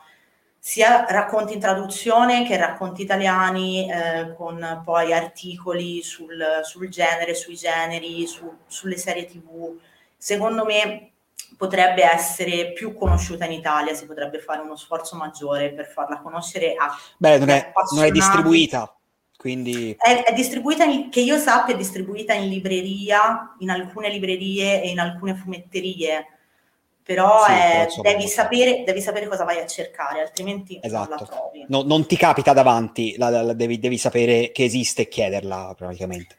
sia 0.64 1.06
racconti 1.08 1.54
in 1.54 1.58
traduzione 1.58 2.46
che 2.46 2.56
racconti 2.56 3.02
italiani 3.02 3.90
eh, 3.90 4.32
con 4.36 4.82
poi 4.84 5.12
articoli 5.12 6.04
sul, 6.04 6.60
sul 6.62 6.88
genere, 6.88 7.34
sui 7.34 7.56
generi, 7.56 8.24
su, 8.28 8.48
sulle 8.68 8.96
serie 8.96 9.24
tv. 9.24 9.76
Secondo 10.16 10.64
me 10.64 11.10
potrebbe 11.56 12.04
essere 12.04 12.70
più 12.74 12.94
conosciuta 12.94 13.44
in 13.44 13.50
Italia, 13.50 13.92
si 13.94 14.06
potrebbe 14.06 14.38
fare 14.38 14.60
uno 14.60 14.76
sforzo 14.76 15.16
maggiore 15.16 15.72
per 15.72 15.86
farla 15.86 16.20
conoscere 16.20 16.74
a 16.78 16.96
Beh, 17.16 17.38
non 17.38 17.48
è, 17.48 17.72
non 17.96 18.04
è 18.04 18.12
distribuita. 18.12 18.96
Quindi... 19.36 19.96
È, 19.98 20.22
è, 20.22 20.32
distribuita, 20.32 20.84
in, 20.84 21.10
che 21.10 21.22
io 21.22 21.38
sappia, 21.38 21.74
è 21.74 21.76
distribuita 21.76 22.34
in 22.34 22.48
libreria, 22.48 23.56
in 23.58 23.70
alcune 23.70 24.10
librerie 24.10 24.80
e 24.80 24.90
in 24.90 25.00
alcune 25.00 25.34
fumetterie, 25.34 26.26
però, 27.04 27.44
sì, 27.44 27.52
però 27.52 28.02
devi, 28.02 28.28
sapere, 28.28 28.84
devi, 28.84 29.00
sapere, 29.00 29.26
cosa 29.26 29.44
vai 29.44 29.58
a 29.58 29.66
cercare, 29.66 30.20
altrimenti 30.20 30.78
esatto. 30.80 31.08
non 31.08 31.08
la 31.08 31.16
esatto. 31.16 31.36
trovi. 31.36 31.64
No, 31.68 31.82
non 31.82 32.06
ti 32.06 32.16
capita 32.16 32.52
davanti, 32.52 33.16
la, 33.18 33.28
la, 33.28 33.42
la, 33.42 33.52
devi, 33.52 33.78
devi, 33.78 33.98
sapere 33.98 34.52
che 34.52 34.64
esiste 34.64 35.02
e 35.02 35.08
chiederla 35.08 35.74
praticamente. 35.76 36.36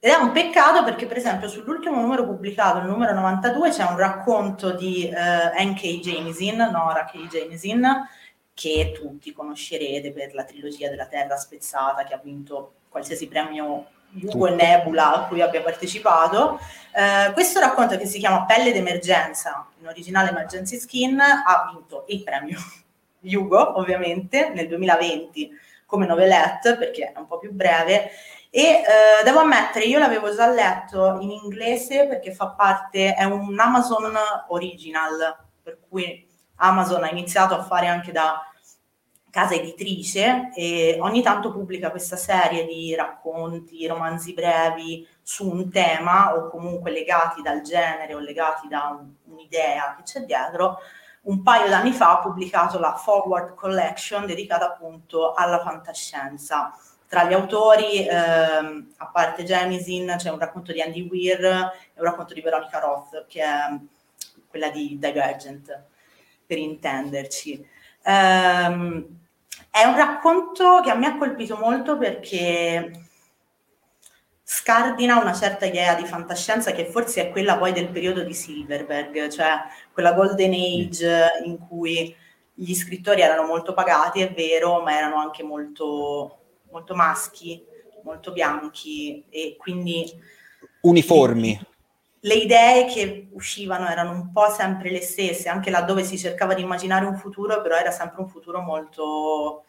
Ed 0.00 0.10
è 0.10 0.16
un 0.16 0.32
peccato 0.32 0.82
perché, 0.82 1.06
per 1.06 1.18
esempio, 1.18 1.48
sull'ultimo 1.48 2.00
numero 2.00 2.26
pubblicato, 2.26 2.78
il 2.78 2.86
numero 2.86 3.14
92, 3.14 3.70
c'è 3.70 3.84
un 3.84 3.96
racconto 3.96 4.72
di 4.72 5.08
uh, 5.08 5.62
N.K. 5.62 6.00
Jameson, 6.00 6.56
Nora 6.72 7.04
K. 7.04 7.28
Jameson, 7.28 8.08
che 8.52 8.90
tutti 8.92 9.32
conoscerete 9.32 10.10
per 10.10 10.34
la 10.34 10.42
trilogia 10.42 10.88
della 10.88 11.06
Terra 11.06 11.36
Spezzata, 11.36 12.02
che 12.02 12.14
ha 12.14 12.20
vinto 12.20 12.72
qualsiasi 12.88 13.28
premio 13.28 13.86
Hugo 14.20 14.46
e 14.46 14.54
Nebula 14.54 15.14
a 15.14 15.26
cui 15.26 15.40
abbia 15.40 15.62
partecipato. 15.62 16.58
Uh, 16.92 17.32
questo 17.32 17.60
racconto 17.60 17.96
che 17.96 18.06
si 18.06 18.18
chiama 18.18 18.44
Pelle 18.44 18.72
d'emergenza, 18.72 19.66
in 19.80 19.86
originale 19.86 20.30
Emergency 20.30 20.78
Skin, 20.78 21.18
ha 21.20 21.70
vinto 21.72 22.04
il 22.08 22.22
premio 22.22 22.58
Hugo, 23.20 23.78
ovviamente, 23.78 24.50
nel 24.50 24.68
2020 24.68 25.50
come 25.86 26.06
novelette, 26.06 26.76
perché 26.76 27.12
è 27.12 27.18
un 27.18 27.26
po' 27.26 27.38
più 27.38 27.52
breve, 27.52 28.10
e 28.54 28.60
eh, 28.60 29.24
devo 29.24 29.40
ammettere, 29.40 29.86
io 29.86 29.98
l'avevo 29.98 30.34
già 30.34 30.46
letto 30.46 31.18
in 31.20 31.30
inglese 31.30 32.06
perché 32.06 32.32
fa 32.32 32.48
parte, 32.48 33.14
è 33.14 33.24
un 33.24 33.58
Amazon 33.58 34.12
original, 34.48 35.36
per 35.62 35.78
cui 35.88 36.26
Amazon 36.56 37.04
ha 37.04 37.10
iniziato 37.10 37.54
a 37.54 37.62
fare 37.62 37.86
anche 37.86 38.12
da 38.12 38.42
casa 39.32 39.54
editrice 39.54 40.50
e 40.54 40.98
ogni 41.00 41.22
tanto 41.22 41.50
pubblica 41.52 41.90
questa 41.90 42.16
serie 42.16 42.66
di 42.66 42.94
racconti, 42.94 43.86
romanzi 43.86 44.34
brevi 44.34 45.08
su 45.22 45.48
un 45.48 45.70
tema 45.70 46.36
o 46.36 46.50
comunque 46.50 46.90
legati 46.90 47.40
dal 47.40 47.62
genere 47.62 48.14
o 48.14 48.18
legati 48.18 48.68
da 48.68 48.94
un, 49.00 49.10
un'idea 49.32 49.94
che 49.96 50.02
c'è 50.02 50.20
dietro. 50.26 50.80
Un 51.22 51.42
paio 51.42 51.70
d'anni 51.70 51.92
fa 51.92 52.18
ha 52.18 52.18
pubblicato 52.18 52.78
la 52.78 52.94
Forward 52.94 53.54
Collection 53.54 54.26
dedicata 54.26 54.66
appunto 54.66 55.32
alla 55.32 55.62
fantascienza 55.62 56.76
tra 57.08 57.24
gli 57.24 57.32
autori, 57.32 58.06
ehm, 58.06 58.94
a 58.96 59.06
parte 59.06 59.44
Jemisin, 59.44 60.14
c'è 60.16 60.30
un 60.30 60.38
racconto 60.38 60.72
di 60.72 60.80
Andy 60.80 61.06
Weir 61.08 61.44
e 61.44 62.00
un 62.00 62.04
racconto 62.04 62.32
di 62.32 62.40
Veronica 62.40 62.78
Roth, 62.78 63.26
che 63.28 63.42
è 63.42 63.78
quella 64.48 64.70
di 64.70 64.98
Divergent, 64.98 65.84
per 66.46 66.56
intenderci. 66.56 67.68
Ehm, 68.04 69.21
è 69.72 69.84
un 69.84 69.96
racconto 69.96 70.82
che 70.84 70.90
a 70.90 70.94
me 70.94 71.06
ha 71.06 71.16
colpito 71.16 71.56
molto 71.56 71.96
perché 71.96 72.90
scardina 74.42 75.18
una 75.18 75.32
certa 75.32 75.64
idea 75.64 75.94
di 75.94 76.04
fantascienza 76.04 76.72
che 76.72 76.84
forse 76.84 77.22
è 77.22 77.30
quella 77.30 77.56
poi 77.56 77.72
del 77.72 77.88
periodo 77.88 78.22
di 78.22 78.34
Silverberg, 78.34 79.28
cioè 79.28 79.62
quella 79.90 80.12
golden 80.12 80.52
age 80.52 81.42
in 81.46 81.56
cui 81.66 82.14
gli 82.52 82.74
scrittori 82.74 83.22
erano 83.22 83.46
molto 83.46 83.72
pagati, 83.72 84.20
è 84.20 84.30
vero, 84.34 84.82
ma 84.82 84.94
erano 84.94 85.16
anche 85.16 85.42
molto 85.42 86.40
molto 86.70 86.94
maschi, 86.94 87.64
molto 88.02 88.32
bianchi 88.32 89.24
e 89.30 89.56
quindi... 89.58 90.10
Uniformi. 90.82 91.58
Le, 92.24 92.34
idee 92.34 92.86
che 92.86 93.28
uscivano 93.32 93.88
erano 93.88 94.12
un 94.12 94.32
po' 94.32 94.48
sempre 94.50 94.90
le 94.90 95.00
stesse, 95.00 95.48
anche 95.48 95.70
laddove 95.70 96.04
si 96.04 96.18
cercava 96.18 96.54
di 96.54 96.62
immaginare 96.62 97.04
un 97.04 97.16
futuro, 97.16 97.60
però 97.62 97.76
era 97.76 97.90
sempre 97.90 98.20
un 98.22 98.28
futuro 98.28 98.60
molto, 98.60 99.64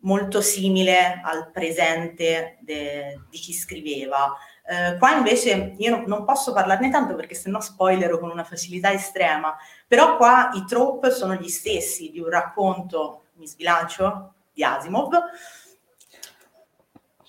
molto 0.00 0.40
simile 0.40 1.20
al 1.24 1.50
presente 1.50 2.58
de, 2.60 3.20
di 3.28 3.38
chi 3.38 3.52
scriveva. 3.52 4.34
Eh, 4.64 4.96
qua 4.98 5.16
invece 5.16 5.74
io 5.78 5.90
non, 5.90 6.04
non 6.06 6.24
posso 6.24 6.52
parlarne 6.52 6.90
tanto 6.90 7.16
perché 7.16 7.34
sennò 7.34 7.60
spoilero 7.60 8.18
con 8.18 8.30
una 8.30 8.44
facilità 8.44 8.92
estrema, 8.92 9.56
però 9.86 10.16
qua 10.16 10.50
i 10.54 10.64
trope 10.66 11.10
sono 11.10 11.34
gli 11.34 11.48
stessi 11.48 12.10
di 12.10 12.20
un 12.20 12.28
racconto, 12.28 13.22
mi 13.34 13.46
sbilancio, 13.46 14.34
di 14.52 14.62
Asimov, 14.62 15.10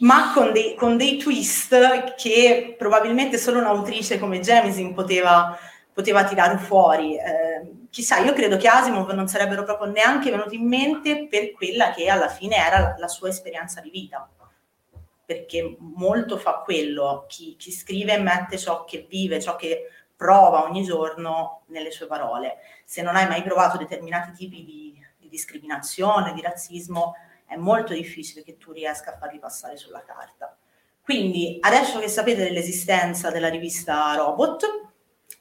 ma 0.01 0.31
con 0.33 0.51
dei, 0.51 0.75
con 0.75 0.97
dei, 0.97 1.17
twist 1.17 2.15
che 2.15 2.75
probabilmente 2.77 3.37
solo 3.37 3.59
un'autrice 3.59 4.19
come 4.19 4.39
Jemisin 4.39 4.93
poteva, 4.93 5.57
poteva 5.93 6.23
tirare 6.23 6.57
fuori. 6.57 7.17
Eh, 7.17 7.87
chissà, 7.89 8.17
io 8.19 8.33
credo 8.33 8.57
che 8.57 8.67
Asimov 8.67 9.11
non 9.11 9.27
sarebbero 9.27 9.63
proprio 9.63 9.91
neanche 9.91 10.31
venuti 10.31 10.55
in 10.55 10.67
mente 10.67 11.27
per 11.27 11.51
quella 11.51 11.91
che 11.91 12.09
alla 12.09 12.29
fine 12.29 12.55
era 12.55 12.79
la, 12.79 12.95
la 12.97 13.07
sua 13.07 13.29
esperienza 13.29 13.79
di 13.79 13.89
vita, 13.89 14.27
perché 15.25 15.77
molto 15.79 16.37
fa 16.37 16.61
quello, 16.63 17.25
chi, 17.27 17.55
chi 17.55 17.71
scrive 17.71 18.17
mette 18.17 18.57
ciò 18.57 18.83
che 18.85 19.05
vive, 19.07 19.39
ciò 19.39 19.55
che 19.55 19.87
prova 20.15 20.63
ogni 20.63 20.83
giorno 20.83 21.61
nelle 21.67 21.91
sue 21.91 22.07
parole. 22.07 22.57
Se 22.85 23.03
non 23.03 23.15
hai 23.15 23.27
mai 23.27 23.43
provato 23.43 23.77
determinati 23.77 24.31
tipi 24.31 24.63
di, 24.63 24.99
di 25.17 25.29
discriminazione, 25.29 26.33
di 26.33 26.41
razzismo, 26.41 27.13
è 27.51 27.57
molto 27.57 27.93
difficile 27.93 28.43
che 28.43 28.57
tu 28.57 28.71
riesca 28.71 29.13
a 29.13 29.17
farli 29.17 29.37
passare 29.37 29.75
sulla 29.75 30.01
carta. 30.05 30.57
Quindi 31.01 31.57
adesso 31.59 31.99
che 31.99 32.07
sapete 32.07 32.43
dell'esistenza 32.43 33.29
della 33.29 33.49
rivista 33.49 34.15
Robot, 34.15 34.65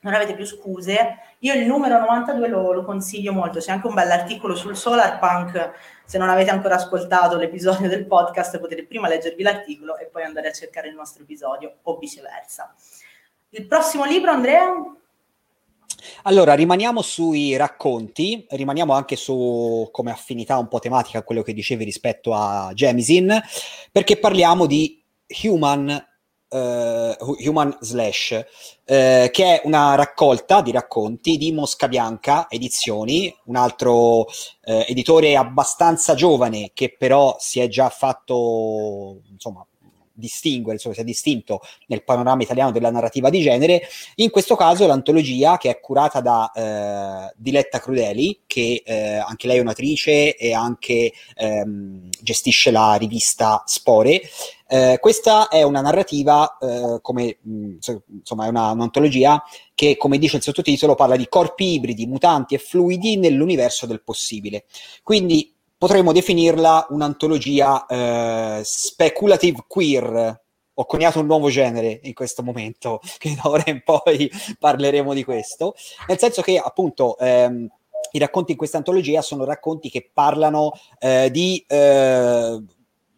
non 0.00 0.14
avete 0.14 0.34
più 0.34 0.44
scuse, 0.44 1.18
io 1.38 1.54
il 1.54 1.66
numero 1.66 2.00
92 2.00 2.48
lo, 2.48 2.72
lo 2.72 2.84
consiglio 2.84 3.32
molto, 3.32 3.60
c'è 3.60 3.70
anche 3.70 3.86
un 3.86 3.94
bell'articolo 3.94 4.56
sul 4.56 4.76
Solar 4.76 5.20
Punk, 5.20 5.72
se 6.04 6.18
non 6.18 6.28
avete 6.28 6.50
ancora 6.50 6.74
ascoltato 6.74 7.36
l'episodio 7.36 7.88
del 7.88 8.06
podcast 8.06 8.58
potete 8.58 8.84
prima 8.86 9.06
leggervi 9.06 9.44
l'articolo 9.44 9.96
e 9.96 10.06
poi 10.06 10.24
andare 10.24 10.48
a 10.48 10.52
cercare 10.52 10.88
il 10.88 10.94
nostro 10.94 11.22
episodio 11.22 11.76
o 11.82 11.96
viceversa. 11.96 12.74
Il 13.50 13.66
prossimo 13.66 14.04
libro, 14.04 14.32
Andrea? 14.32 14.72
Allora, 16.24 16.54
rimaniamo 16.54 17.02
sui 17.02 17.56
racconti, 17.56 18.46
rimaniamo 18.50 18.92
anche 18.92 19.16
su 19.16 19.88
come 19.90 20.10
affinità 20.10 20.58
un 20.58 20.68
po' 20.68 20.78
tematica 20.78 21.22
quello 21.22 21.42
che 21.42 21.52
dicevi 21.52 21.84
rispetto 21.84 22.34
a 22.34 22.70
Jemisin, 22.74 23.40
perché 23.90 24.18
parliamo 24.18 24.66
di 24.66 25.02
Human, 25.42 25.88
uh, 26.48 27.36
Human 27.44 27.76
Slash, 27.80 28.30
uh, 28.30 28.44
che 28.84 29.30
è 29.30 29.60
una 29.64 29.94
raccolta 29.94 30.60
di 30.60 30.72
racconti 30.72 31.36
di 31.36 31.52
Mosca 31.52 31.88
Bianca 31.88 32.46
Edizioni, 32.48 33.34
un 33.44 33.56
altro 33.56 34.20
uh, 34.20 34.26
editore 34.62 35.36
abbastanza 35.36 36.14
giovane 36.14 36.70
che 36.74 36.94
però 36.96 37.36
si 37.38 37.60
è 37.60 37.68
già 37.68 37.88
fatto, 37.88 39.22
insomma, 39.30 39.64
distinguere, 40.20 40.74
insomma, 40.74 40.94
si 40.94 41.00
è 41.00 41.04
distinto 41.04 41.60
nel 41.88 42.04
panorama 42.04 42.42
italiano 42.42 42.70
della 42.70 42.92
narrativa 42.92 43.28
di 43.30 43.40
genere. 43.40 43.82
In 44.16 44.30
questo 44.30 44.54
caso 44.54 44.86
l'antologia 44.86 45.56
che 45.56 45.70
è 45.70 45.80
curata 45.80 46.20
da 46.20 46.52
eh, 46.52 47.34
Diletta 47.36 47.80
Crudeli, 47.80 48.42
che 48.46 48.82
eh, 48.84 49.16
anche 49.16 49.48
lei 49.48 49.56
è 49.56 49.60
un'attrice 49.60 50.36
e 50.36 50.52
anche 50.52 51.12
ehm, 51.34 52.08
gestisce 52.20 52.70
la 52.70 52.94
rivista 52.94 53.64
Spore. 53.66 54.22
Eh, 54.68 54.98
questa 55.00 55.48
è 55.48 55.62
una 55.62 55.80
narrativa, 55.80 56.56
eh, 56.60 57.00
come 57.00 57.38
mh, 57.40 57.78
insomma, 58.18 58.44
è 58.44 58.48
una, 58.48 58.70
un'antologia 58.70 59.42
che, 59.74 59.96
come 59.96 60.18
dice 60.18 60.36
il 60.36 60.42
sottotitolo, 60.42 60.94
parla 60.94 61.16
di 61.16 61.26
corpi 61.28 61.72
ibridi, 61.72 62.06
mutanti 62.06 62.54
e 62.54 62.58
fluidi 62.58 63.16
nell'universo 63.16 63.86
del 63.86 64.02
possibile. 64.02 64.66
Quindi 65.02 65.52
potremmo 65.80 66.12
definirla 66.12 66.88
un'antologia 66.90 67.86
eh, 67.86 68.60
speculative 68.62 69.64
queer. 69.66 70.42
Ho 70.74 70.84
coniato 70.84 71.20
un 71.20 71.26
nuovo 71.26 71.48
genere 71.48 72.00
in 72.02 72.12
questo 72.12 72.42
momento, 72.42 73.00
che 73.16 73.34
da 73.34 73.48
ora 73.48 73.62
in 73.64 73.80
poi 73.82 74.30
parleremo 74.58 75.14
di 75.14 75.24
questo, 75.24 75.74
nel 76.06 76.18
senso 76.18 76.42
che 76.42 76.58
appunto 76.58 77.16
ehm, 77.16 77.66
i 78.10 78.18
racconti 78.18 78.50
in 78.52 78.58
questa 78.58 78.76
antologia 78.76 79.22
sono 79.22 79.44
racconti 79.44 79.88
che 79.88 80.10
parlano 80.12 80.72
eh, 80.98 81.30
di 81.30 81.64
eh, 81.66 82.62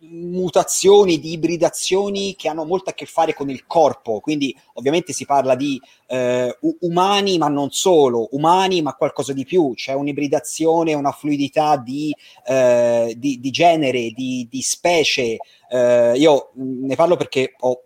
mutazioni, 0.09 1.19
di 1.19 1.33
ibridazioni 1.33 2.35
che 2.37 2.49
hanno 2.49 2.65
molto 2.65 2.91
a 2.91 2.93
che 2.93 3.07
fare 3.07 3.35
con 3.35 3.51
il 3.51 3.67
corpo, 3.67 4.21
quindi 4.21 4.57
ovviamente 4.75 5.13
si 5.13 5.25
parla 5.25 5.55
di 5.55 5.81
eh, 6.09 6.57
umani 6.81 7.39
ma 7.39 7.49
non 7.49 7.71
solo, 7.71 8.29
umani 8.33 8.83
ma 8.83 8.95
qualcosa 8.95 9.33
di 9.33 9.45
più, 9.45 9.73
c'è 9.75 9.93
un'ibridazione, 9.93 10.95
una 10.95 11.13
fluidità 11.13 11.77
di, 11.77 12.15
eh, 12.47 13.15
di, 13.17 13.39
di 13.41 13.51
genere, 13.51 14.11
di, 14.11 14.47
di 14.51 14.63
specie. 14.63 15.37
Eh, 15.69 16.13
io 16.17 16.51
ne 16.55 16.97
parlo 16.97 17.17
perché 17.17 17.55
ho 17.61 17.83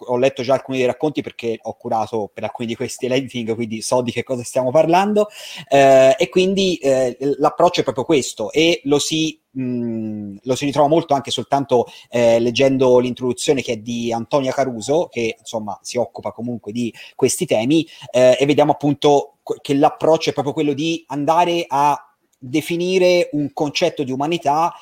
ho 0.00 0.16
letto 0.16 0.42
già 0.42 0.54
alcuni 0.54 0.78
dei 0.78 0.86
racconti 0.86 1.22
perché 1.22 1.58
ho 1.62 1.74
curato 1.74 2.30
per 2.32 2.44
alcuni 2.44 2.68
di 2.68 2.74
questi 2.74 3.06
editing, 3.06 3.54
quindi 3.54 3.82
so 3.82 4.00
di 4.02 4.10
che 4.12 4.22
cosa 4.22 4.42
stiamo 4.42 4.70
parlando, 4.70 5.28
eh, 5.68 6.14
e 6.18 6.28
quindi 6.28 6.76
eh, 6.76 7.16
l'approccio 7.38 7.80
è 7.80 7.84
proprio 7.84 8.04
questo 8.04 8.50
e 8.52 8.80
lo 8.84 8.98
si 8.98 9.40
mh, 9.50 10.38
lo 10.42 10.54
si 10.54 10.64
ritrova 10.64 10.88
molto 10.88 11.14
anche 11.14 11.30
soltanto 11.30 11.86
eh, 12.08 12.38
leggendo 12.38 12.98
l'introduzione 12.98 13.62
che 13.62 13.72
è 13.72 13.76
di 13.76 14.12
Antonia 14.12 14.52
Caruso, 14.52 15.08
che 15.10 15.36
insomma 15.38 15.78
si 15.82 15.98
occupa 15.98 16.32
comunque 16.32 16.72
di 16.72 16.92
questi 17.14 17.46
temi, 17.46 17.86
eh, 18.12 18.36
e 18.38 18.46
vediamo 18.46 18.72
appunto 18.72 19.38
che 19.60 19.74
l'approccio 19.74 20.30
è 20.30 20.32
proprio 20.32 20.54
quello 20.54 20.72
di 20.72 21.04
andare 21.08 21.64
a 21.66 22.04
definire 22.38 23.28
un 23.32 23.52
concetto 23.52 24.02
di 24.02 24.12
umanità 24.12 24.72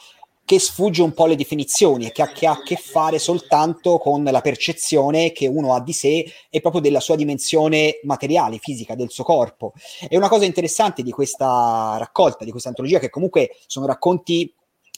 che 0.48 0.58
sfugge 0.58 1.02
un 1.02 1.12
po' 1.12 1.26
le 1.26 1.36
definizioni 1.36 2.06
e 2.06 2.10
che 2.10 2.22
ha, 2.22 2.32
che 2.32 2.46
ha, 2.46 2.52
a 2.52 2.62
che 2.62 2.76
fare 2.76 3.18
soltanto 3.18 3.98
con 3.98 4.24
la 4.24 4.40
percezione 4.40 5.30
che 5.30 5.46
uno 5.46 5.74
ha 5.74 5.80
di 5.82 5.92
sé 5.92 6.24
e 6.48 6.60
proprio 6.62 6.80
della 6.80 7.00
sua 7.00 7.16
dimensione 7.16 8.00
materiale, 8.04 8.56
fisica, 8.56 8.94
del 8.94 9.10
suo 9.10 9.24
corpo. 9.24 9.74
E 10.08 10.16
una 10.16 10.30
cosa 10.30 10.46
interessante 10.46 11.02
di 11.02 11.10
questa 11.10 11.96
raccolta, 11.98 12.46
di 12.46 12.50
questa 12.50 12.70
antologia, 12.70 12.98
che 12.98 13.10
comunque 13.10 13.56
sono 13.66 13.84
racconti 13.84 14.50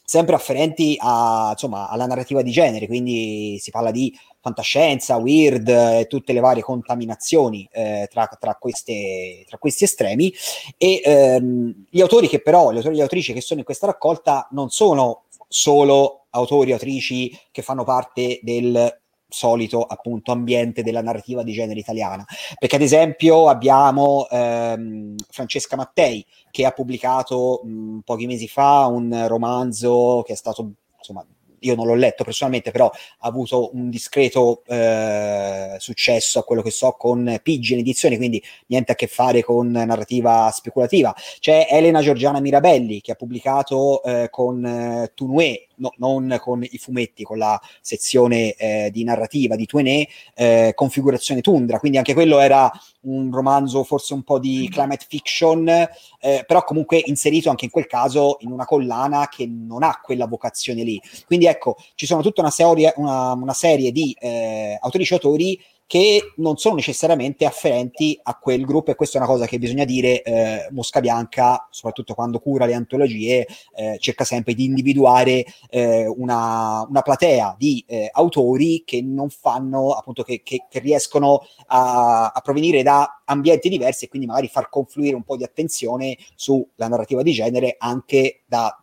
sempre 0.04 0.36
afferenti 0.36 0.96
a, 1.00 1.50
insomma, 1.50 1.88
alla 1.88 2.06
narrativa 2.06 2.42
di 2.42 2.52
genere, 2.52 2.86
quindi 2.86 3.58
si 3.60 3.72
parla 3.72 3.90
di 3.90 4.16
fantascienza, 4.40 5.16
weird 5.16 5.68
e 5.68 6.06
tutte 6.08 6.32
le 6.32 6.40
varie 6.40 6.62
contaminazioni 6.62 7.68
eh, 7.72 8.08
tra, 8.08 8.28
tra, 8.38 8.54
queste, 8.54 9.44
tra, 9.48 9.58
questi 9.58 9.82
estremi 9.82 10.32
e 10.76 11.00
ehm, 11.04 11.86
gli 11.90 12.00
autori 12.00 12.28
che 12.28 12.40
però, 12.40 12.70
gli 12.70 12.76
autori 12.76 12.94
e 12.94 12.96
le 12.98 13.02
autrici 13.02 13.32
che 13.32 13.40
sono 13.40 13.60
in 13.60 13.64
questa 13.64 13.86
raccolta 13.86 14.48
non 14.50 14.70
sono 14.70 15.24
solo 15.52 16.26
autori 16.30 16.70
e 16.70 16.74
autrici 16.74 17.36
che 17.50 17.62
fanno 17.62 17.82
parte 17.82 18.38
del 18.42 18.98
solito 19.26 19.82
appunto 19.82 20.30
ambiente 20.30 20.82
della 20.82 21.02
narrativa 21.02 21.42
di 21.42 21.52
genere 21.52 21.80
italiana. 21.80 22.24
Perché 22.56 22.76
ad 22.76 22.82
esempio 22.82 23.48
abbiamo 23.48 24.28
ehm, 24.30 25.16
Francesca 25.28 25.74
Mattei 25.74 26.24
che 26.50 26.64
ha 26.64 26.70
pubblicato 26.70 27.62
mh, 27.64 27.98
pochi 28.04 28.26
mesi 28.26 28.46
fa 28.46 28.86
un 28.86 29.26
romanzo 29.26 30.22
che 30.24 30.34
è 30.34 30.36
stato 30.36 30.72
insomma 30.96 31.24
io 31.60 31.74
non 31.74 31.86
l'ho 31.86 31.94
letto 31.94 32.24
personalmente, 32.24 32.70
però 32.70 32.86
ha 32.86 33.28
avuto 33.28 33.74
un 33.74 33.90
discreto 33.90 34.62
eh, 34.66 35.76
successo 35.78 36.38
a 36.38 36.44
quello 36.44 36.62
che 36.62 36.70
so 36.70 36.92
con 36.92 37.38
Pigeon 37.42 37.80
Edizioni, 37.80 38.16
quindi 38.16 38.42
niente 38.66 38.92
a 38.92 38.94
che 38.94 39.06
fare 39.06 39.42
con 39.42 39.70
narrativa 39.70 40.50
speculativa. 40.52 41.14
C'è 41.38 41.68
Elena 41.70 42.00
Giorgiana 42.00 42.40
Mirabelli 42.40 43.00
che 43.00 43.12
ha 43.12 43.16
pubblicato 43.16 44.02
eh, 44.02 44.28
con 44.30 44.64
eh, 44.64 45.12
Tunue 45.14 45.66
no, 45.80 45.92
non 45.96 46.38
con 46.40 46.62
i 46.62 46.78
fumetti, 46.78 47.24
con 47.24 47.38
la 47.38 47.60
sezione 47.80 48.54
eh, 48.54 48.90
di 48.92 49.04
narrativa 49.04 49.56
di 49.56 49.66
Tuenè, 49.66 50.06
eh, 50.34 50.72
Configurazione 50.74 51.40
Tundra, 51.40 51.78
quindi 51.78 51.98
anche 51.98 52.14
quello 52.14 52.38
era 52.38 52.70
un 53.02 53.30
romanzo 53.32 53.82
forse 53.84 54.14
un 54.14 54.22
po' 54.22 54.38
di 54.38 54.66
mm. 54.68 54.72
climate 54.72 55.06
fiction, 55.08 55.68
eh, 55.68 56.44
però 56.46 56.64
comunque 56.64 57.02
inserito 57.04 57.50
anche 57.50 57.64
in 57.64 57.70
quel 57.70 57.86
caso 57.86 58.36
in 58.40 58.50
una 58.50 58.64
collana 58.64 59.28
che 59.28 59.46
non 59.46 59.82
ha 59.82 60.00
quella 60.02 60.26
vocazione 60.26 60.82
lì. 60.82 61.00
Quindi 61.26 61.46
ecco, 61.46 61.76
ci 61.94 62.06
sono 62.06 62.22
tutta 62.22 62.40
una 62.40 62.50
serie, 62.50 62.92
una, 62.96 63.32
una 63.32 63.54
serie 63.54 63.90
di 63.90 64.16
eh, 64.18 64.78
autrici 64.80 65.12
e 65.12 65.16
autori 65.16 65.60
che 65.90 66.34
non 66.36 66.56
sono 66.56 66.76
necessariamente 66.76 67.44
afferenti 67.44 68.16
a 68.22 68.38
quel 68.38 68.64
gruppo 68.64 68.92
e 68.92 68.94
questa 68.94 69.18
è 69.18 69.20
una 69.20 69.28
cosa 69.28 69.46
che 69.46 69.58
bisogna 69.58 69.84
dire 69.84 70.22
eh, 70.22 70.68
Mosca 70.70 71.00
Bianca, 71.00 71.66
soprattutto 71.68 72.14
quando 72.14 72.38
cura 72.38 72.64
le 72.64 72.74
antologie, 72.74 73.44
eh, 73.74 73.96
cerca 73.98 74.22
sempre 74.22 74.54
di 74.54 74.66
individuare 74.66 75.44
eh, 75.68 76.06
una, 76.06 76.86
una, 76.88 77.02
platea 77.02 77.56
di 77.58 77.84
eh, 77.88 78.08
autori 78.12 78.84
che 78.86 79.02
non 79.02 79.30
fanno, 79.30 79.90
appunto, 79.90 80.22
che, 80.22 80.42
che, 80.44 80.66
che 80.70 80.78
riescono 80.78 81.44
a, 81.66 82.30
a, 82.32 82.40
provenire 82.40 82.84
da 82.84 83.22
ambienti 83.24 83.68
diversi 83.68 84.04
e 84.04 84.08
quindi 84.08 84.28
magari 84.28 84.46
far 84.46 84.68
confluire 84.68 85.16
un 85.16 85.24
po' 85.24 85.36
di 85.36 85.42
attenzione 85.42 86.16
sulla 86.36 86.86
narrativa 86.86 87.24
di 87.24 87.32
genere 87.32 87.74
anche 87.76 88.42
da, 88.46 88.80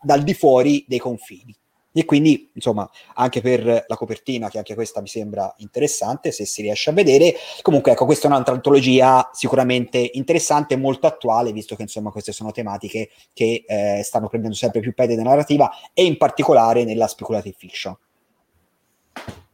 dal 0.00 0.22
di 0.22 0.32
fuori 0.32 0.86
dei 0.88 1.00
confini. 1.00 1.54
E 1.98 2.04
quindi, 2.04 2.50
insomma, 2.52 2.86
anche 3.14 3.40
per 3.40 3.64
la 3.64 3.96
copertina, 3.96 4.50
che 4.50 4.58
anche 4.58 4.74
questa 4.74 5.00
mi 5.00 5.06
sembra 5.06 5.54
interessante, 5.58 6.30
se 6.30 6.44
si 6.44 6.60
riesce 6.60 6.90
a 6.90 6.92
vedere. 6.92 7.34
Comunque, 7.62 7.92
ecco, 7.92 8.04
questa 8.04 8.26
è 8.26 8.30
un'altra 8.30 8.52
antologia 8.52 9.30
sicuramente 9.32 10.10
interessante 10.12 10.76
molto 10.76 11.06
attuale, 11.06 11.52
visto 11.52 11.74
che, 11.74 11.80
insomma, 11.80 12.10
queste 12.10 12.32
sono 12.32 12.52
tematiche 12.52 13.08
che 13.32 13.64
eh, 13.66 14.02
stanno 14.04 14.28
prendendo 14.28 14.54
sempre 14.54 14.80
più 14.80 14.92
piede 14.92 15.16
nella 15.16 15.30
narrativa 15.30 15.70
e 15.94 16.04
in 16.04 16.18
particolare 16.18 16.84
nella 16.84 17.06
speculative 17.06 17.56
fiction. 17.58 17.96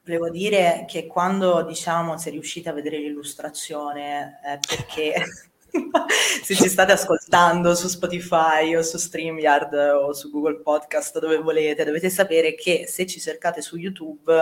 Volevo 0.05 0.29
dire 0.29 0.85
che 0.89 1.07
quando, 1.07 1.63
diciamo, 1.63 2.19
sei 2.19 2.33
riuscita 2.33 2.71
a 2.71 2.73
vedere 2.73 2.99
l'illustrazione, 2.99 4.41
è 4.43 4.59
perché 4.67 5.15
se 6.43 6.55
ci 6.55 6.69
state 6.69 6.93
ascoltando 6.93 7.75
su 7.75 7.89
Spotify 7.89 8.75
o 8.75 8.83
su 8.83 8.99
StreamYard 8.99 9.73
o 9.75 10.13
su 10.13 10.31
Google 10.31 10.61
Podcast 10.61 11.19
dove 11.19 11.39
volete, 11.39 11.85
dovete 11.85 12.11
sapere 12.11 12.55
che 12.55 12.87
se 12.87 13.07
ci 13.07 13.21
cercate 13.21 13.63
su 13.63 13.77
YouTube 13.77 14.33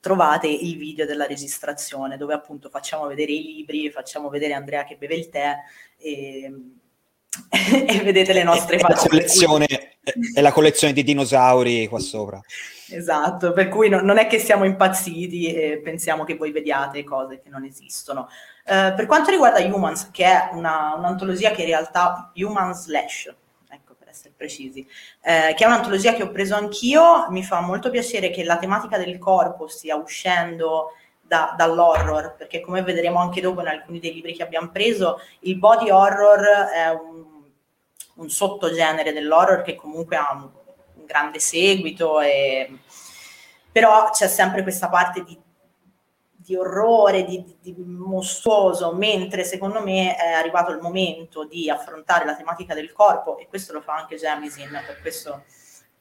trovate 0.00 0.48
il 0.48 0.76
video 0.76 1.06
della 1.06 1.26
registrazione 1.26 2.18
dove 2.18 2.34
appunto 2.34 2.68
facciamo 2.68 3.06
vedere 3.06 3.32
i 3.32 3.42
libri, 3.42 3.90
facciamo 3.90 4.28
vedere 4.28 4.52
Andrea 4.52 4.84
che 4.84 4.96
beve 4.96 5.14
il 5.14 5.30
tè 5.30 5.54
e, 5.96 6.52
e 7.50 8.00
vedete 8.02 8.34
le 8.34 8.42
nostre 8.42 8.78
facce. 8.78 9.08
La 9.10 9.66
è 10.34 10.40
la 10.42 10.52
collezione 10.52 10.92
di 10.92 11.02
dinosauri 11.02 11.88
qua 11.88 11.98
sopra. 11.98 12.40
Esatto, 12.90 13.52
per 13.52 13.68
cui 13.68 13.88
no, 13.88 14.02
non 14.02 14.18
è 14.18 14.26
che 14.26 14.38
siamo 14.38 14.64
impazziti 14.64 15.54
e 15.54 15.80
pensiamo 15.82 16.24
che 16.24 16.36
voi 16.36 16.52
vediate 16.52 17.02
cose 17.02 17.40
che 17.40 17.48
non 17.48 17.64
esistono. 17.64 18.28
Uh, 18.66 18.94
per 18.94 19.06
quanto 19.06 19.30
riguarda 19.30 19.60
Humans, 19.60 20.10
che 20.10 20.24
è 20.24 20.48
una, 20.52 20.94
un'antologia 20.96 21.50
che 21.50 21.62
in 21.62 21.68
realtà 21.68 22.32
Human 22.34 22.72
Slash, 22.74 23.34
ecco 23.68 23.94
per 23.94 24.08
essere 24.08 24.32
precisi, 24.36 24.86
eh, 25.22 25.54
che 25.54 25.64
è 25.64 25.66
un'antologia 25.66 26.14
che 26.14 26.22
ho 26.22 26.30
preso 26.30 26.54
anch'io, 26.54 27.26
mi 27.30 27.44
fa 27.44 27.60
molto 27.60 27.90
piacere 27.90 28.30
che 28.30 28.42
la 28.42 28.56
tematica 28.56 28.96
del 28.96 29.18
corpo 29.18 29.68
stia 29.68 29.96
uscendo 29.96 30.92
da, 31.20 31.54
dall'horror, 31.56 32.36
perché 32.36 32.60
come 32.60 32.82
vedremo 32.82 33.18
anche 33.18 33.40
dopo 33.40 33.60
in 33.60 33.68
alcuni 33.68 34.00
dei 34.00 34.14
libri 34.14 34.34
che 34.34 34.42
abbiamo 34.42 34.70
preso, 34.70 35.20
il 35.40 35.58
body 35.58 35.90
horror 35.90 36.42
è 36.72 36.88
un, 36.88 37.24
un 38.14 38.30
sottogenere 38.30 39.12
dell'horror 39.12 39.62
che 39.62 39.74
comunque 39.74 40.16
ha 40.16 40.28
un 40.32 40.62
un 41.04 41.06
grande 41.06 41.38
seguito, 41.38 42.20
e... 42.20 42.78
però 43.70 44.10
c'è 44.10 44.26
sempre 44.26 44.62
questa 44.62 44.88
parte 44.88 45.22
di, 45.22 45.38
di 46.44 46.56
orrore, 46.56 47.24
di, 47.24 47.56
di, 47.60 47.74
mostruoso, 47.76 48.92
mentre 48.92 49.44
secondo 49.44 49.80
me 49.80 50.14
è 50.16 50.32
arrivato 50.32 50.72
il 50.72 50.80
momento 50.80 51.44
di 51.44 51.70
affrontare 51.70 52.24
la 52.24 52.36
tematica 52.36 52.74
del 52.74 52.92
corpo, 52.92 53.38
e 53.38 53.46
questo 53.48 53.72
lo 53.72 53.80
fa 53.80 53.94
anche 53.94 54.16
Jamisin, 54.16 54.70
per 54.86 55.00
questo 55.00 55.44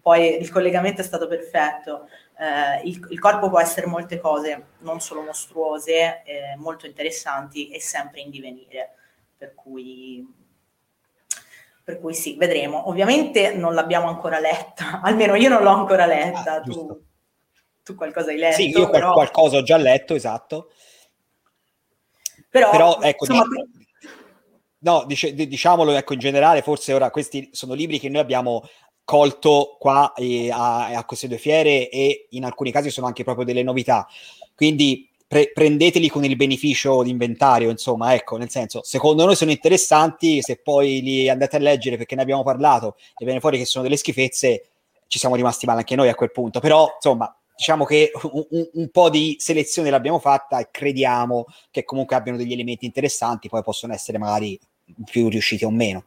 poi 0.04 0.38
il 0.38 0.52
collegamento 0.52 1.00
è 1.00 1.04
stato 1.06 1.28
perfetto. 1.28 2.10
Eh, 2.38 2.86
il, 2.90 3.08
il, 3.10 3.20
corpo 3.20 3.50
può 3.50 3.62
essere 3.62 3.86
molte 3.86 4.20
cose, 4.20 4.72
non 4.80 5.00
solo 5.00 5.22
mostruose, 5.22 6.24
eh, 6.26 6.56
molto 6.58 6.86
interessanti 6.86 7.70
e 7.70 7.80
sempre 7.80 8.20
in 8.20 8.30
divenire. 8.30 8.96
Per 9.38 9.54
cui 9.56 10.28
per 11.86 12.00
cui 12.00 12.14
sì, 12.14 12.36
vedremo. 12.36 12.90
Ovviamente 12.90 13.54
non 13.54 13.74
l'abbiamo 13.74 14.08
ancora 14.08 14.40
letta, 14.40 15.00
almeno 15.04 15.36
io 15.36 15.48
non 15.48 15.64
l'ho 15.64 15.70
ancora 15.70 16.06
letta. 16.06 16.56
Ah, 16.56 16.64
tu, 17.84 17.96
qualcosa 17.96 18.32
hai 18.32 18.38
letto? 18.38 18.56
Sì, 18.56 18.70
io 18.70 18.90
però... 18.90 19.14
qualcosa 19.14 19.58
ho 19.58 19.64
già 19.64 19.78
letto, 19.78 20.16
esatto. 20.16 20.72
Però, 22.50 22.70
però 22.70 23.00
ecco, 23.02 23.26
insomma, 23.26 23.48
diciamo, 23.48 23.70
no, 24.80 25.04
dice, 25.06 25.34
diciamolo 25.34 25.92
ecco, 25.94 26.14
in 26.14 26.20
generale, 26.20 26.62
forse 26.62 26.94
ora 26.94 27.10
questi 27.10 27.50
sono 27.52 27.74
libri 27.74 28.00
che 28.00 28.10
noi 28.10 28.22
abbiamo 28.22 28.64
colto 29.04 29.76
qua 29.80 30.14
eh, 30.14 30.50
a, 30.52 30.88
a 30.88 31.06
queste 31.06 31.28
due 31.28 31.38
fiere 31.38 31.90
e 31.90 32.28
in 32.30 32.46
alcuni 32.46 32.72
casi 32.72 32.90
sono 32.90 33.08
anche 33.08 33.24
proprio 33.24 33.46
delle 33.46 33.64
novità. 33.64 34.08
Quindi 34.56 35.10
pre- 35.28 35.52
prendeteli 35.52 36.10
con 36.10 36.24
il 36.24 36.36
beneficio 36.36 37.02
di 37.04 37.10
inventario, 37.10 37.70
insomma, 37.70 38.14
ecco, 38.14 38.38
nel 38.38 38.50
senso, 38.50 38.82
secondo 38.84 39.26
noi 39.26 39.36
sono 39.36 39.52
interessanti, 39.52 40.42
se 40.42 40.58
poi 40.58 41.02
li 41.02 41.30
andate 41.30 41.56
a 41.56 41.60
leggere 41.60 41.98
perché 41.98 42.16
ne 42.16 42.22
abbiamo 42.22 42.44
parlato 42.44 42.96
e 43.18 43.26
viene 43.26 43.40
fuori 43.40 43.58
che 43.58 43.66
sono 43.66 43.84
delle 43.84 43.98
schifezze, 43.98 44.70
ci 45.08 45.20
siamo 45.20 45.36
rimasti 45.36 45.66
male 45.66 45.80
anche 45.80 45.96
noi 45.96 46.10
a 46.10 46.16
quel 46.16 46.32
punto, 46.32 46.60
però, 46.60 46.88
insomma, 46.96 47.36
diciamo 47.56 47.86
che 47.86 48.12
un, 48.32 48.70
un, 48.74 48.90
po' 48.90 49.10
di 49.10 49.36
selezione 49.40 49.90
l'abbiamo 49.90 50.20
fatta 50.20 50.60
e 50.60 50.70
crediamo 50.72 51.46
che 51.72 51.84
comunque 51.84 52.16
abbiano 52.16 52.38
degli 52.38 52.54
elementi 52.54 52.86
interessanti, 52.86 53.50
poi 53.50 53.62
possono 53.62 53.94
essere 53.94 54.18
magari 54.18 54.60
più 55.06 55.30
riusciti 55.30 55.64
o 55.64 55.70
meno 55.70 56.06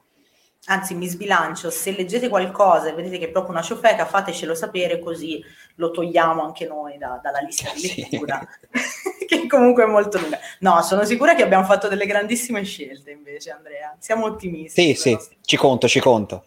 anzi 0.67 0.95
mi 0.95 1.07
sbilancio, 1.07 1.71
se 1.71 1.93
leggete 1.93 2.29
qualcosa 2.29 2.89
e 2.89 2.93
vedete 2.93 3.19
che 3.19 3.27
è 3.27 3.31
proprio 3.31 3.53
una 3.53 3.63
ciofeca, 3.63 4.05
fatecelo 4.05 4.55
sapere 4.55 4.99
così 4.99 5.43
lo 5.77 5.91
togliamo 5.91 6.43
anche 6.43 6.67
noi 6.67 6.99
da, 6.99 7.21
dalla 7.23 7.39
lista 7.39 7.71
di 7.75 7.93
lettura, 8.11 8.47
sì. 8.71 9.27
che 9.27 9.47
comunque 9.47 9.85
è 9.85 9.87
molto 9.87 10.19
lunga. 10.19 10.39
No, 10.61 10.83
sono 10.83 11.05
sicura 11.05 11.35
che 11.35 11.43
abbiamo 11.43 11.65
fatto 11.65 11.89
delle 11.89 12.07
grandissime 12.07 12.65
scelte 12.65 13.11
invece, 13.11 13.51
Andrea. 13.51 13.95
Siamo 13.99 14.27
ottimisti. 14.27 14.95
Sì, 14.95 14.95
sì, 14.95 15.19
ci 15.43 15.57
conto, 15.57 15.87
ci 15.89 16.01
conto. 16.01 16.47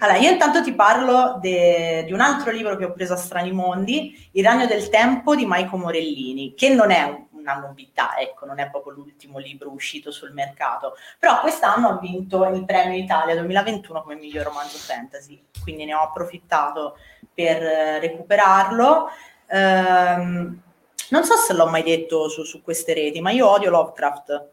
Allora, 0.00 0.18
io 0.18 0.30
intanto 0.30 0.62
ti 0.62 0.74
parlo 0.74 1.38
de, 1.40 2.02
di 2.04 2.12
un 2.12 2.20
altro 2.20 2.50
libro 2.50 2.76
che 2.76 2.84
ho 2.84 2.92
preso 2.92 3.12
a 3.12 3.16
Strani 3.16 3.52
Mondi, 3.52 4.28
Il 4.32 4.44
ragno 4.44 4.66
del 4.66 4.88
tempo 4.88 5.36
di 5.36 5.46
Maico 5.46 5.76
Morellini, 5.76 6.54
che 6.54 6.70
non 6.70 6.90
è 6.90 7.22
una 7.30 7.54
novità, 7.58 8.16
ecco, 8.18 8.46
non 8.46 8.58
è 8.58 8.70
proprio 8.70 8.94
l'ultimo 8.94 9.38
libro 9.38 9.70
uscito 9.70 10.10
sul 10.10 10.32
mercato, 10.32 10.96
però 11.18 11.40
quest'anno 11.40 11.88
ha 11.88 11.98
vinto 11.98 12.44
il 12.48 12.64
premio 12.64 12.98
Italia 12.98 13.34
2021 13.34 14.02
come 14.02 14.14
miglior 14.16 14.46
romanzo 14.46 14.78
fantasy, 14.78 15.42
quindi 15.62 15.84
ne 15.84 15.94
ho 15.94 16.00
approfittato 16.00 16.96
per 17.32 17.62
eh, 17.62 18.00
recuperarlo. 18.00 19.08
Ehm, 19.46 20.62
non 21.10 21.24
so 21.24 21.36
se 21.36 21.52
l'ho 21.52 21.66
mai 21.66 21.82
detto 21.82 22.28
su, 22.28 22.42
su 22.44 22.62
queste 22.62 22.94
reti, 22.94 23.20
ma 23.20 23.30
io 23.30 23.48
odio 23.48 23.70
Lovecraft 23.70 24.48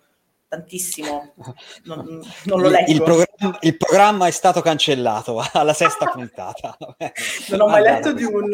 tantissimo, 0.51 1.33
non, 1.85 2.19
non 2.43 2.59
lo 2.59 2.67
leggo. 2.67 2.91
Il, 2.91 3.01
programma, 3.01 3.57
il, 3.61 3.77
programma 3.77 4.27
è 4.27 4.31
stato 4.31 4.59
cancellato 4.59 5.41
alla 5.53 5.73
sesta 5.73 6.07
puntata. 6.07 6.75
non 7.49 7.61
ho 7.61 7.67
mai 7.67 7.81
letto 7.81 8.11
di 8.11 8.25
un... 8.25 8.49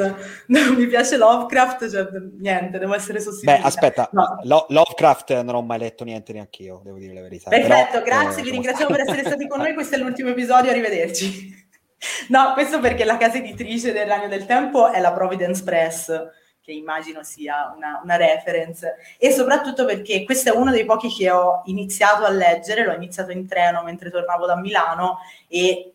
Non 0.45 0.75
mi 0.75 0.85
piace 0.85 1.17
Lovecraft, 1.17 1.89
cioè, 1.89 2.07
niente, 2.39 2.77
devo 2.77 2.93
essere 2.93 3.19
sostituito. 3.19 3.59
Beh, 3.59 3.67
aspetta, 3.67 4.09
no. 4.11 4.39
Lo, 4.43 4.67
Lovecraft 4.69 5.41
non 5.41 5.55
ho 5.55 5.61
mai 5.63 5.79
letto 5.79 6.03
niente 6.03 6.33
neanche 6.33 6.61
io, 6.61 6.81
devo 6.83 6.99
dire 6.99 7.15
la 7.15 7.21
verità. 7.21 7.49
Perfetto, 7.49 8.03
Però, 8.03 8.05
grazie, 8.05 8.41
eh, 8.41 8.43
vi 8.43 8.51
ringraziamo 8.51 8.91
per 8.91 9.01
essere 9.01 9.25
stati 9.25 9.47
con 9.47 9.57
noi, 9.57 9.73
questo 9.73 9.95
è 9.95 9.97
l'ultimo 9.97 10.29
episodio, 10.29 10.69
arrivederci. 10.69 11.65
No, 12.29 12.53
questo 12.53 12.79
perché 12.79 13.05
la 13.05 13.17
casa 13.17 13.37
editrice 13.37 13.91
del 13.91 14.05
Ragno 14.05 14.27
del 14.27 14.45
Tempo 14.45 14.91
è 14.91 14.99
la 14.99 15.13
Providence 15.13 15.63
Press, 15.63 16.11
che 16.67 16.73
immagino 16.73 17.23
sia 17.23 17.73
una, 17.73 18.01
una, 18.03 18.17
reference, 18.17 18.97
e 19.17 19.31
soprattutto 19.31 19.85
perché 19.85 20.25
questo 20.25 20.51
è 20.51 20.55
uno 20.55 20.69
dei 20.69 20.83
pochi 20.83 21.07
che 21.07 21.31
ho 21.31 21.61
iniziato 21.67 22.25
a 22.25 22.29
leggere, 22.29 22.83
l'ho 22.85 22.93
iniziato 22.93 23.31
in 23.31 23.47
treno 23.47 23.83
mentre 23.83 24.11
tornavo 24.11 24.45
da 24.45 24.57
Milano 24.57 25.19
e 25.47 25.93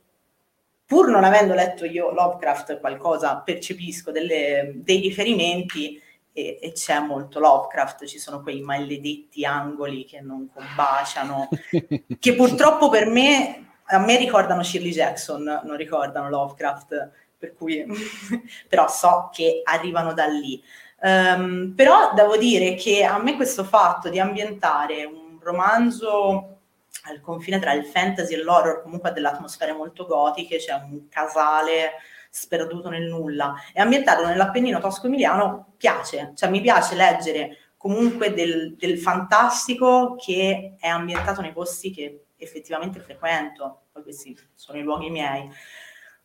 pur 0.87 1.11
non 1.11 1.25
avendo 1.25 1.53
letto 1.53 1.85
io 1.85 2.11
Lovecraft 2.13 2.81
qualcosa, 2.81 3.37
percepisco 3.37 4.11
delle, 4.11 4.73
dei 4.77 5.01
riferimenti 5.01 6.01
e, 6.33 6.59
e, 6.63 6.73
c'è 6.73 7.01
molto 7.01 7.39
Lovecraft, 7.39 8.07
ci 8.07 8.19
sono 8.19 8.41
quei 8.41 8.63
maledetti 8.63 9.45
angoli 9.45 10.07
che 10.07 10.23
non 10.23 10.49
combaciano, 10.51 11.51
che 12.19 12.35
purtroppo 12.35 12.89
per 12.89 13.09
me, 13.09 13.75
a 13.85 13.99
me 13.99 14.17
ricordano 14.17 14.63
Shirley 14.63 14.91
Jackson, 14.91 15.43
non 15.43 15.77
ricordano 15.77 16.31
Lovecraft 16.31 17.11
per 17.43 17.55
cui 17.55 17.85
però 18.69 18.89
so 18.89 19.31
che 19.33 19.63
arrivano 19.65 20.13
da 20.13 20.27
lì. 20.27 20.63
Um, 21.01 21.73
però 21.75 22.13
devo 22.15 22.37
dire 22.37 22.77
che 22.77 23.03
a 23.03 23.21
me 23.21 23.35
questo 23.35 23.65
fatto 23.65 24.09
di 24.09 24.21
ambientare 24.21 25.05
un 25.05 25.41
romanzo 25.41 26.59
al 27.07 27.21
confine 27.21 27.59
tra 27.59 27.73
il 27.73 27.85
fantasy 27.85 28.35
e 28.35 28.43
l'horror, 28.45 28.83
comunque 28.83 29.09
ha 29.09 29.13
delle 29.13 29.27
atmosfere 29.27 29.73
molto 29.73 30.07
gotiche, 30.07 30.59
c'è 30.59 30.75
un 30.75 31.09
casale 31.09 31.95
sperduto 32.31 32.89
nel 32.89 33.09
nulla, 33.09 33.55
e 33.75 33.81
ambientato 33.81 34.25
nell'Appennino 34.25 34.79
tosco-emiliano 34.79 35.75
piace, 35.77 36.33
cioè 36.37 36.49
mi 36.49 36.61
piace 36.61 36.95
leggere 36.95 37.73
comunque 37.77 38.33
del, 38.33 38.77
del 38.77 38.97
fantastico 38.97 40.15
che 40.15 40.77
è 40.79 40.87
ambientato 40.87 41.41
nei 41.41 41.53
posti 41.53 41.91
che 41.91 42.27
effettivamente 42.37 43.01
frequento, 43.01 43.87
poi 43.91 44.05
questi 44.05 44.39
sono 44.55 44.79
i 44.79 44.83
luoghi 44.83 45.11
miei. 45.11 45.51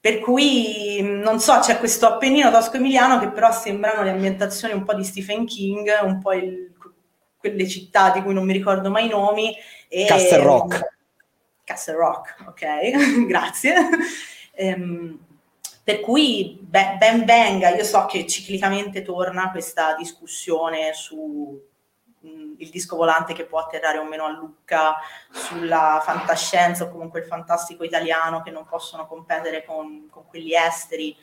Per 0.08 0.20
cui 0.20 1.02
non 1.02 1.42
so, 1.42 1.60
c'è 1.60 1.80
questo 1.80 2.08
Appennino 2.08 2.50
tosco-emiliano 2.50 3.20
che 3.20 3.30
però 3.30 3.52
sembrano 3.52 4.04
le 4.04 4.12
ambientazioni 4.12 4.74
un 4.74 4.86
po' 4.86 4.94
di 4.94 5.04
Stephen 5.04 5.46
King, 5.46 5.90
un 6.02 6.20
po' 6.20 6.32
il, 6.32 6.72
quelle 7.38 7.68
città 7.68 8.12
di 8.12 8.22
cui 8.22 8.34
non 8.34 8.46
mi 8.46 8.54
ricordo 8.54 8.90
mai 8.90 9.08
i 9.08 9.10
nomi. 9.10 9.54
E, 9.90 10.06
Castle 10.06 10.44
Rock. 10.44 10.96
Castle 11.66 11.96
Rock, 11.96 12.36
ok, 12.48 13.26
grazie. 13.28 13.76
Ehm, 14.54 15.20
per 15.84 16.00
cui 16.00 16.58
ben, 16.62 16.98
ben 16.98 17.26
venga, 17.26 17.76
io 17.76 17.84
so 17.84 18.06
che 18.06 18.26
ciclicamente 18.26 19.02
torna 19.02 19.52
questa 19.52 19.94
discussione 19.98 20.94
su 20.94 21.62
il 22.58 22.70
disco 22.70 22.96
volante 22.96 23.34
che 23.34 23.46
può 23.46 23.60
atterrare 23.60 23.98
o 23.98 24.04
meno 24.04 24.26
a 24.26 24.32
Lucca, 24.32 24.96
sulla 25.30 26.02
fantascienza 26.04 26.86
o 26.86 26.90
comunque 26.90 27.20
il 27.20 27.26
fantastico 27.26 27.84
italiano 27.84 28.42
che 28.42 28.52
non 28.52 28.66
possono 28.66 29.08
competere 29.08 29.64
con, 29.64 30.08
con 30.10 30.26
quelli 30.28 30.54
esteri, 30.54 31.16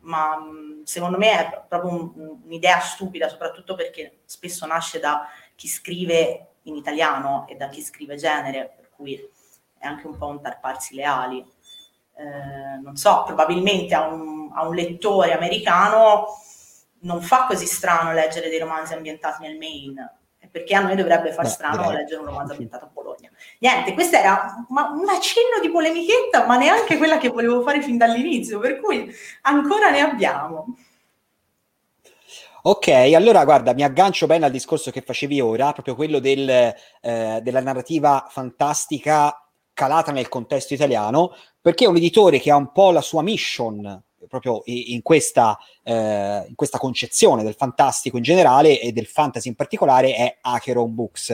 ma 0.00 0.38
secondo 0.84 1.18
me 1.18 1.38
è 1.38 1.62
proprio 1.68 1.90
un, 1.90 2.38
un'idea 2.44 2.80
stupida, 2.80 3.28
soprattutto 3.28 3.74
perché 3.74 4.20
spesso 4.24 4.66
nasce 4.66 4.98
da 4.98 5.28
chi 5.54 5.68
scrive 5.68 6.48
in 6.62 6.76
italiano 6.76 7.46
e 7.48 7.56
da 7.56 7.68
chi 7.68 7.82
scrive 7.82 8.16
genere, 8.16 8.72
per 8.76 8.90
cui 8.90 9.14
è 9.78 9.86
anche 9.86 10.06
un 10.06 10.16
po' 10.16 10.26
un 10.26 10.40
tarparsi 10.40 10.94
le 10.94 11.04
ali. 11.04 11.46
Eh, 12.14 12.80
non 12.82 12.96
so, 12.96 13.22
probabilmente 13.24 13.94
a 13.94 14.06
un, 14.06 14.50
a 14.52 14.66
un 14.66 14.74
lettore 14.74 15.32
americano 15.32 16.26
non 17.00 17.20
fa 17.20 17.46
così 17.46 17.66
strano 17.66 18.12
leggere 18.12 18.48
dei 18.48 18.58
romanzi 18.58 18.94
ambientati 18.94 19.42
nel 19.42 19.56
Maine, 19.56 20.21
perché 20.52 20.74
a 20.74 20.82
noi 20.82 20.94
dovrebbe 20.94 21.32
far 21.32 21.44
Beh, 21.44 21.50
strano 21.50 21.82
direi. 21.82 21.96
leggere 21.96 22.20
un 22.20 22.26
romanzo 22.26 22.52
ambientato 22.52 22.84
a 22.84 22.90
Bologna. 22.92 23.30
Niente, 23.58 23.94
questa 23.94 24.20
era 24.20 24.66
ma, 24.68 24.90
un 24.90 25.08
accenno 25.08 25.58
di 25.62 25.70
polemichetta, 25.70 26.46
ma 26.46 26.58
neanche 26.58 26.98
quella 26.98 27.16
che 27.16 27.30
volevo 27.30 27.62
fare 27.62 27.80
fin 27.80 27.96
dall'inizio, 27.96 28.58
per 28.58 28.78
cui 28.78 29.10
ancora 29.42 29.88
ne 29.90 30.00
abbiamo. 30.00 30.76
Ok, 32.64 32.88
allora 32.88 33.44
guarda, 33.44 33.72
mi 33.72 33.82
aggancio 33.82 34.26
bene 34.26 34.44
al 34.44 34.52
discorso 34.52 34.90
che 34.90 35.00
facevi 35.00 35.40
ora, 35.40 35.72
proprio 35.72 35.96
quello 35.96 36.20
del, 36.20 36.48
eh, 36.48 37.40
della 37.42 37.60
narrativa 37.60 38.26
fantastica 38.28 39.48
calata 39.72 40.12
nel 40.12 40.28
contesto 40.28 40.74
italiano, 40.74 41.34
perché 41.60 41.86
è 41.86 41.88
un 41.88 41.96
editore 41.96 42.38
che 42.38 42.50
ha 42.50 42.56
un 42.56 42.70
po' 42.70 42.92
la 42.92 43.00
sua 43.00 43.22
mission 43.22 44.00
proprio 44.28 44.62
in 44.64 45.02
questa, 45.02 45.58
eh, 45.82 46.44
in 46.48 46.54
questa, 46.54 46.78
concezione 46.78 47.42
del 47.42 47.54
fantastico 47.54 48.16
in 48.16 48.22
generale 48.22 48.80
e 48.80 48.92
del 48.92 49.06
fantasy 49.06 49.48
in 49.48 49.54
particolare 49.54 50.14
è 50.14 50.38
Acheron 50.40 50.94
Books. 50.94 51.30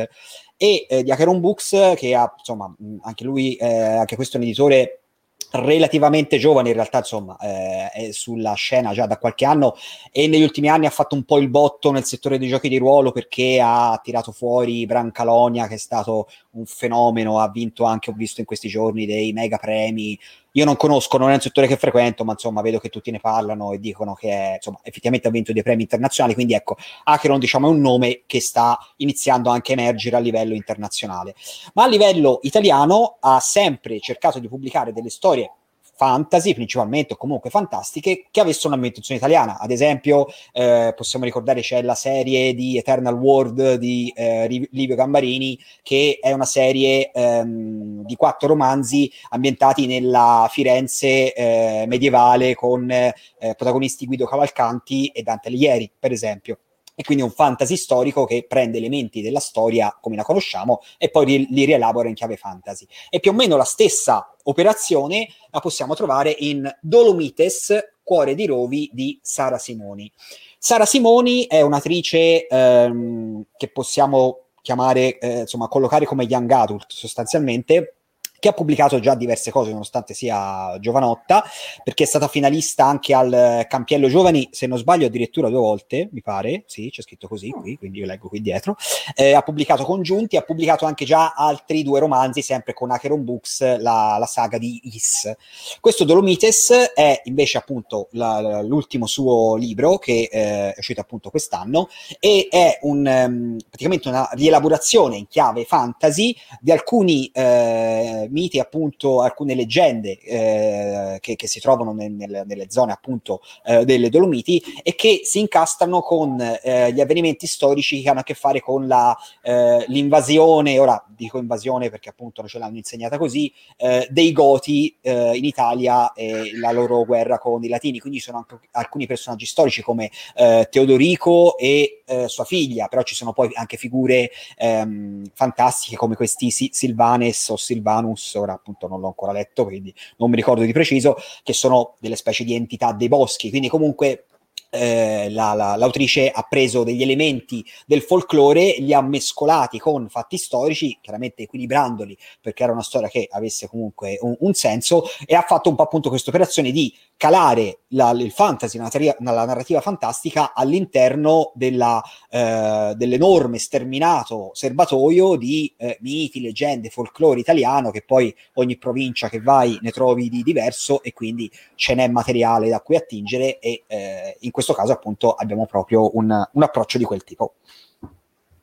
E 0.56 0.86
eh, 0.88 1.02
di 1.02 1.10
Acheron 1.10 1.40
Books, 1.40 1.94
che 1.96 2.14
ha, 2.14 2.32
insomma, 2.36 2.74
anche 3.02 3.24
lui, 3.24 3.54
eh, 3.56 3.66
anche 3.66 4.16
questo 4.16 4.36
è 4.36 4.40
un 4.40 4.46
editore 4.46 5.02
relativamente 5.50 6.36
giovane 6.36 6.68
in 6.68 6.74
realtà 6.74 6.98
insomma 6.98 7.36
eh, 7.38 7.88
è 7.88 8.12
sulla 8.12 8.52
scena 8.52 8.92
già 8.92 9.06
da 9.06 9.16
qualche 9.16 9.46
anno 9.46 9.76
e 10.12 10.26
negli 10.26 10.42
ultimi 10.42 10.68
anni 10.68 10.84
ha 10.84 10.90
fatto 10.90 11.14
un 11.14 11.24
po' 11.24 11.38
il 11.38 11.48
botto 11.48 11.90
nel 11.90 12.04
settore 12.04 12.38
dei 12.38 12.48
giochi 12.48 12.68
di 12.68 12.76
ruolo 12.76 13.12
perché 13.12 13.58
ha 13.62 13.98
tirato 14.02 14.32
fuori 14.32 14.84
Brancalonia 14.84 15.66
che 15.66 15.74
è 15.74 15.78
stato 15.78 16.28
un 16.50 16.66
fenomeno 16.66 17.38
ha 17.38 17.48
vinto 17.50 17.84
anche 17.84 18.10
ho 18.10 18.14
visto 18.14 18.40
in 18.40 18.46
questi 18.46 18.68
giorni 18.68 19.06
dei 19.06 19.32
mega 19.32 19.56
premi 19.56 20.18
io 20.52 20.64
non 20.64 20.76
conosco, 20.76 21.18
non 21.18 21.30
è 21.30 21.34
un 21.34 21.40
settore 21.40 21.66
che 21.66 21.76
frequento, 21.76 22.24
ma 22.24 22.32
insomma 22.32 22.62
vedo 22.62 22.78
che 22.78 22.88
tutti 22.88 23.10
ne 23.10 23.20
parlano 23.20 23.72
e 23.72 23.78
dicono 23.78 24.14
che 24.14 24.30
è, 24.30 24.52
insomma, 24.54 24.78
effettivamente 24.82 25.28
ha 25.28 25.30
vinto 25.30 25.52
dei 25.52 25.62
premi 25.62 25.82
internazionali, 25.82 26.34
quindi 26.34 26.54
ecco, 26.54 26.76
Acheron 27.04 27.38
diciamo 27.38 27.68
è 27.68 27.70
un 27.70 27.80
nome 27.80 28.22
che 28.26 28.40
sta 28.40 28.78
iniziando 28.96 29.50
anche 29.50 29.72
a 29.72 29.80
emergere 29.80 30.16
a 30.16 30.20
livello 30.20 30.54
internazionale. 30.54 31.34
Ma 31.74 31.84
a 31.84 31.88
livello 31.88 32.40
italiano 32.42 33.18
ha 33.20 33.40
sempre 33.40 34.00
cercato 34.00 34.38
di 34.38 34.48
pubblicare 34.48 34.92
delle 34.92 35.10
storie 35.10 35.52
fantasy, 35.98 36.54
principalmente 36.54 37.14
o 37.14 37.16
comunque 37.16 37.50
fantastiche, 37.50 38.26
che 38.30 38.40
avessero 38.40 38.68
un'ambientazione 38.68 39.18
italiana. 39.18 39.58
Ad 39.58 39.72
esempio, 39.72 40.26
eh, 40.52 40.94
possiamo 40.96 41.24
ricordare 41.24 41.60
c'è 41.60 41.82
la 41.82 41.96
serie 41.96 42.54
di 42.54 42.78
Eternal 42.78 43.14
World 43.14 43.74
di 43.74 44.12
eh, 44.14 44.46
Livio 44.70 44.94
Gambarini, 44.94 45.58
che 45.82 46.18
è 46.20 46.30
una 46.30 46.44
serie 46.44 47.10
ehm, 47.10 48.04
di 48.04 48.14
quattro 48.14 48.46
romanzi 48.46 49.10
ambientati 49.30 49.86
nella 49.86 50.48
Firenze 50.48 51.34
eh, 51.34 51.84
medievale 51.88 52.54
con 52.54 52.88
eh, 52.88 53.12
protagonisti 53.36 54.06
Guido 54.06 54.26
Cavalcanti 54.26 55.08
e 55.08 55.22
Dante 55.22 55.48
Alighieri, 55.48 55.90
per 55.98 56.12
esempio 56.12 56.58
e 56.98 57.04
quindi 57.04 57.22
un 57.22 57.30
fantasy 57.30 57.76
storico 57.76 58.24
che 58.24 58.44
prende 58.48 58.78
elementi 58.78 59.22
della 59.22 59.38
storia 59.38 59.96
come 60.00 60.16
la 60.16 60.24
conosciamo 60.24 60.80
e 60.98 61.10
poi 61.10 61.46
li, 61.48 61.64
rielabora 61.64 62.08
in 62.08 62.14
chiave 62.14 62.36
fantasy. 62.36 62.88
E 63.08 63.20
più 63.20 63.30
o 63.30 63.34
meno 63.34 63.56
la 63.56 63.62
stessa 63.62 64.34
operazione 64.42 65.28
la 65.50 65.60
possiamo 65.60 65.94
trovare 65.94 66.34
in 66.36 66.68
Dolomites, 66.80 67.92
Cuore 68.02 68.34
di 68.34 68.46
Rovi 68.46 68.90
di 68.92 69.16
Sara 69.22 69.58
Simoni. 69.58 70.10
Sara 70.58 70.86
Simoni 70.86 71.46
è 71.46 71.60
un'attrice 71.60 72.48
ehm, 72.48 73.44
che 73.56 73.68
possiamo 73.68 74.46
chiamare, 74.60 75.18
eh, 75.18 75.40
insomma, 75.42 75.68
collocare 75.68 76.04
come 76.04 76.24
young 76.24 76.50
adult 76.50 76.86
sostanzialmente, 76.88 77.97
che 78.38 78.48
ha 78.48 78.52
pubblicato 78.52 79.00
già 79.00 79.14
diverse 79.14 79.50
cose 79.50 79.70
nonostante 79.70 80.14
sia 80.14 80.76
giovanotta, 80.78 81.44
perché 81.82 82.04
è 82.04 82.06
stata 82.06 82.28
finalista 82.28 82.84
anche 82.84 83.14
al 83.14 83.66
Campiello 83.68 84.08
Giovani, 84.08 84.48
se 84.52 84.66
non 84.66 84.78
sbaglio 84.78 85.06
addirittura 85.06 85.48
due 85.48 85.58
volte, 85.58 86.08
mi 86.12 86.22
pare, 86.22 86.62
sì, 86.66 86.90
c'è 86.90 87.02
scritto 87.02 87.26
così 87.26 87.50
qui, 87.50 87.76
quindi 87.76 87.98
io 87.98 88.06
leggo 88.06 88.28
qui 88.28 88.40
dietro, 88.40 88.76
eh, 89.14 89.32
ha 89.32 89.42
pubblicato 89.42 89.84
congiunti, 89.84 90.36
ha 90.36 90.42
pubblicato 90.42 90.86
anche 90.86 91.04
già 91.04 91.34
altri 91.34 91.82
due 91.82 91.98
romanzi, 91.98 92.42
sempre 92.42 92.74
con 92.74 92.90
Acheron 92.90 93.24
Books, 93.24 93.78
la, 93.78 94.16
la 94.18 94.26
saga 94.26 94.58
di 94.58 94.80
Is. 94.84 95.32
Questo 95.80 96.04
Dolomites 96.04 96.92
è 96.94 97.20
invece 97.24 97.58
appunto 97.58 98.08
la, 98.12 98.62
l'ultimo 98.62 99.06
suo 99.06 99.56
libro, 99.56 99.98
che 99.98 100.28
eh, 100.30 100.72
è 100.72 100.78
uscito 100.78 101.00
appunto 101.00 101.30
quest'anno, 101.30 101.88
e 102.20 102.46
è 102.50 102.78
un, 102.82 102.98
um, 102.98 103.56
praticamente 103.68 104.08
una 104.08 104.28
rielaborazione 104.32 105.16
in 105.16 105.26
chiave 105.26 105.64
fantasy 105.64 106.34
di 106.60 106.70
alcuni... 106.70 107.28
Eh, 107.32 108.27
miti, 108.30 108.58
appunto, 108.58 109.20
alcune 109.22 109.54
leggende 109.54 110.18
eh, 110.18 111.18
che, 111.20 111.36
che, 111.36 111.46
si 111.46 111.60
trovano 111.60 111.92
nel, 111.92 112.12
nel, 112.12 112.42
nelle 112.46 112.66
zone 112.70 112.92
appunto 112.92 113.40
eh, 113.64 113.84
delle 113.84 114.08
Dolomiti 114.08 114.62
e 114.82 114.94
che 114.94 115.20
si 115.24 115.40
incastrano 115.40 116.00
con 116.00 116.40
eh, 116.40 116.92
gli 116.92 117.00
avvenimenti 117.00 117.46
storici 117.46 118.02
che 118.02 118.08
hanno 118.08 118.20
a 118.20 118.22
che 118.22 118.34
fare 118.34 118.60
con 118.60 118.86
la, 118.86 119.16
eh, 119.42 119.84
l'invasione, 119.88 120.78
ora 120.78 121.04
dico 121.08 121.38
invasione 121.38 121.90
perché 121.90 122.08
appunto 122.08 122.40
non 122.40 122.50
ce 122.50 122.58
l'hanno 122.58 122.76
insegnata 122.76 123.18
così, 123.18 123.52
eh, 123.76 124.06
dei 124.10 124.32
Goti 124.32 124.96
in 125.02 125.44
Italia 125.44 126.12
e 126.12 126.52
la 126.58 126.70
loro 126.70 127.04
guerra 127.04 127.38
con 127.38 127.62
i 127.64 127.68
Latini. 127.68 127.98
Quindi 127.98 128.20
sono 128.20 128.38
anche 128.38 128.68
alcuni 128.72 129.06
personaggi 129.06 129.46
storici 129.46 129.82
come 129.82 130.10
Teodorico 130.34 131.56
e 131.56 131.97
sua 132.26 132.44
figlia, 132.44 132.88
però 132.88 133.02
ci 133.02 133.14
sono 133.14 133.32
poi 133.32 133.50
anche 133.54 133.76
figure 133.76 134.30
ehm, 134.56 135.24
fantastiche 135.34 135.96
come 135.96 136.14
questi 136.16 136.50
Silvanes 136.50 137.48
o 137.48 137.56
Silvanus, 137.56 138.34
ora 138.34 138.52
appunto 138.52 138.88
non 138.88 139.00
l'ho 139.00 139.08
ancora 139.08 139.32
letto, 139.32 139.64
quindi 139.64 139.94
non 140.16 140.30
mi 140.30 140.36
ricordo 140.36 140.62
di 140.62 140.72
preciso, 140.72 141.16
che 141.42 141.52
sono 141.52 141.96
delle 142.00 142.16
specie 142.16 142.44
di 142.44 142.54
entità 142.54 142.92
dei 142.92 143.08
boschi, 143.08 143.50
quindi 143.50 143.68
comunque 143.68 144.27
eh, 144.70 145.28
la, 145.30 145.54
la, 145.54 145.76
l'autrice 145.76 146.30
ha 146.30 146.46
preso 146.48 146.84
degli 146.84 147.02
elementi 147.02 147.64
del 147.86 148.02
folklore, 148.02 148.76
li 148.78 148.92
ha 148.92 149.00
mescolati 149.00 149.78
con 149.78 150.08
fatti 150.08 150.36
storici, 150.36 150.98
chiaramente 151.00 151.42
equilibrandoli 151.44 152.16
perché 152.40 152.62
era 152.62 152.72
una 152.72 152.82
storia 152.82 153.08
che 153.08 153.28
avesse 153.30 153.68
comunque 153.68 154.18
un, 154.20 154.36
un 154.40 154.54
senso, 154.54 155.04
e 155.26 155.34
ha 155.34 155.42
fatto 155.42 155.68
un 155.68 155.76
po' 155.76 155.82
appunto 155.82 156.08
questa 156.08 156.30
operazione 156.30 156.70
di 156.70 156.94
calare 157.16 157.80
la, 157.88 158.10
il 158.10 158.30
fantasy, 158.30 158.78
la, 158.78 158.88
la, 159.18 159.44
narrativa 159.44 159.80
fantastica 159.80 160.54
all'interno 160.54 161.50
della, 161.54 162.02
eh, 162.30 162.92
dell'enorme 162.96 163.58
sterminato 163.58 164.50
serbatoio 164.54 165.36
di 165.36 165.74
eh, 165.76 165.98
miti, 166.00 166.40
leggende, 166.40 166.90
folklore 166.90 167.40
italiano 167.40 167.90
che 167.90 168.02
poi 168.02 168.34
ogni 168.54 168.76
provincia 168.76 169.28
che 169.28 169.40
vai 169.40 169.78
ne 169.82 169.90
trovi 169.90 170.28
di 170.28 170.42
diverso 170.42 171.02
e 171.02 171.12
quindi 171.12 171.50
ce 171.74 171.94
n'è 171.94 172.08
materiale 172.08 172.68
da 172.68 172.80
cui 172.80 172.96
attingere 172.96 173.58
e 173.58 173.82
eh, 173.86 174.36
in 174.40 174.50
questo 174.58 174.74
caso 174.74 174.90
appunto 174.90 175.34
abbiamo 175.34 175.66
proprio 175.66 176.16
un, 176.16 176.48
un 176.52 176.62
approccio 176.64 176.98
di 176.98 177.04
quel 177.04 177.22
tipo. 177.22 177.54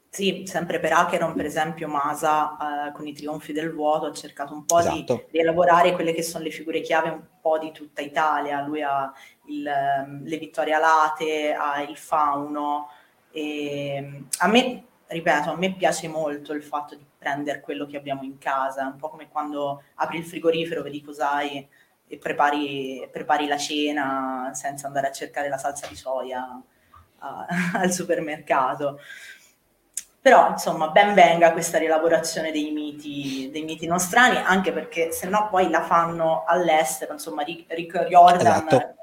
Sì, 0.09 0.43
sempre 0.45 0.81
per 0.81 0.91
Acheron, 0.91 1.33
per 1.33 1.45
esempio, 1.45 1.87
Masa 1.87 2.87
eh, 2.87 2.91
con 2.91 3.07
i 3.07 3.13
trionfi 3.13 3.53
del 3.53 3.73
vuoto 3.73 4.07
ha 4.07 4.11
cercato 4.11 4.53
un 4.53 4.65
po' 4.65 4.79
esatto. 4.79 5.27
di 5.31 5.39
elaborare 5.39 5.93
quelle 5.93 6.13
che 6.13 6.21
sono 6.21 6.43
le 6.43 6.49
figure 6.49 6.81
chiave 6.81 7.11
un 7.11 7.21
po' 7.39 7.57
di 7.57 7.71
tutta 7.71 8.01
Italia. 8.01 8.65
Lui 8.65 8.81
ha 8.81 9.09
il, 9.45 9.65
ehm, 9.65 10.25
le 10.25 10.37
vittorie 10.37 10.73
alate, 10.73 11.53
ha 11.53 11.81
il 11.81 11.95
fauno. 11.95 12.89
E 13.31 14.23
a 14.39 14.47
me, 14.47 14.83
ripeto, 15.07 15.49
a 15.49 15.55
me 15.55 15.75
piace 15.75 16.09
molto 16.09 16.51
il 16.51 16.63
fatto 16.63 16.95
di 16.95 17.05
prendere 17.17 17.61
quello 17.61 17.85
che 17.85 17.95
abbiamo 17.95 18.23
in 18.23 18.37
casa, 18.37 18.85
un 18.85 18.97
po' 18.97 19.07
come 19.07 19.29
quando 19.29 19.81
apri 19.95 20.17
il 20.17 20.25
frigorifero, 20.25 20.81
vedi 20.81 21.01
cos'hai 21.01 21.65
e 22.07 22.17
prepari, 22.17 23.07
prepari 23.11 23.47
la 23.47 23.57
cena 23.57 24.51
senza 24.53 24.87
andare 24.87 25.07
a 25.07 25.11
cercare 25.11 25.49
la 25.49 25.57
salsa 25.57 25.87
di 25.87 25.95
soia 25.95 26.61
a, 27.19 27.45
al 27.79 27.91
supermercato. 27.91 28.99
Però, 30.21 30.49
insomma, 30.49 30.89
ben 30.89 31.13
venga 31.13 31.51
questa 31.51 31.77
rielaborazione 31.77 32.51
dei 32.51 32.71
miti, 32.71 33.49
dei 33.51 33.63
miti 33.63 33.85
nostrani, 33.85 34.37
anche 34.37 34.71
perché 34.71 35.11
se 35.11 35.27
no 35.27 35.49
poi 35.51 35.69
la 35.69 35.83
fanno 35.83 36.43
all'estero, 36.47 37.13
insomma, 37.13 37.43
Rick, 37.43 37.71
Rick 37.71 38.07
Riordan. 38.07 38.65
Esatto. 38.67 38.95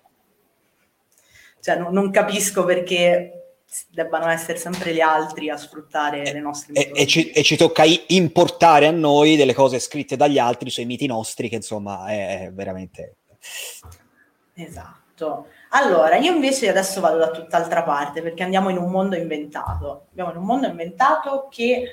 Cioè, 1.60 1.76
non, 1.76 1.92
non 1.92 2.10
capisco 2.10 2.64
perché 2.64 3.41
debbano 3.88 4.28
essere 4.28 4.58
sempre 4.58 4.92
gli 4.92 5.00
altri 5.00 5.48
a 5.48 5.56
sfruttare 5.56 6.30
le 6.30 6.40
nostre 6.40 6.74
e, 6.74 6.90
e, 6.94 7.06
ci, 7.06 7.30
e, 7.30 7.42
ci, 7.42 7.56
tocca 7.56 7.84
importare 8.08 8.86
a 8.86 8.90
noi 8.90 9.36
delle 9.36 9.54
cose 9.54 9.78
scritte 9.78 10.16
dagli 10.16 10.38
altri 10.38 10.70
sui 10.70 10.84
miti 10.84 11.06
nostri, 11.06 11.48
che 11.48 11.56
insomma 11.56 12.06
è, 12.06 12.46
è 12.46 12.52
veramente... 12.52 13.16
Esatto. 14.54 15.46
Allora, 15.70 16.16
io 16.16 16.32
invece 16.32 16.68
adesso 16.68 17.00
vado 17.00 17.18
da 17.18 17.30
tutt'altra 17.30 17.82
parte 17.82 18.20
perché 18.20 18.42
andiamo 18.42 18.68
in 18.68 18.76
un 18.76 18.90
mondo 18.90 19.16
inventato. 19.16 20.06
Andiamo 20.08 20.30
in 20.32 20.36
un 20.36 20.44
mondo 20.44 20.66
inventato 20.66 21.48
che 21.50 21.84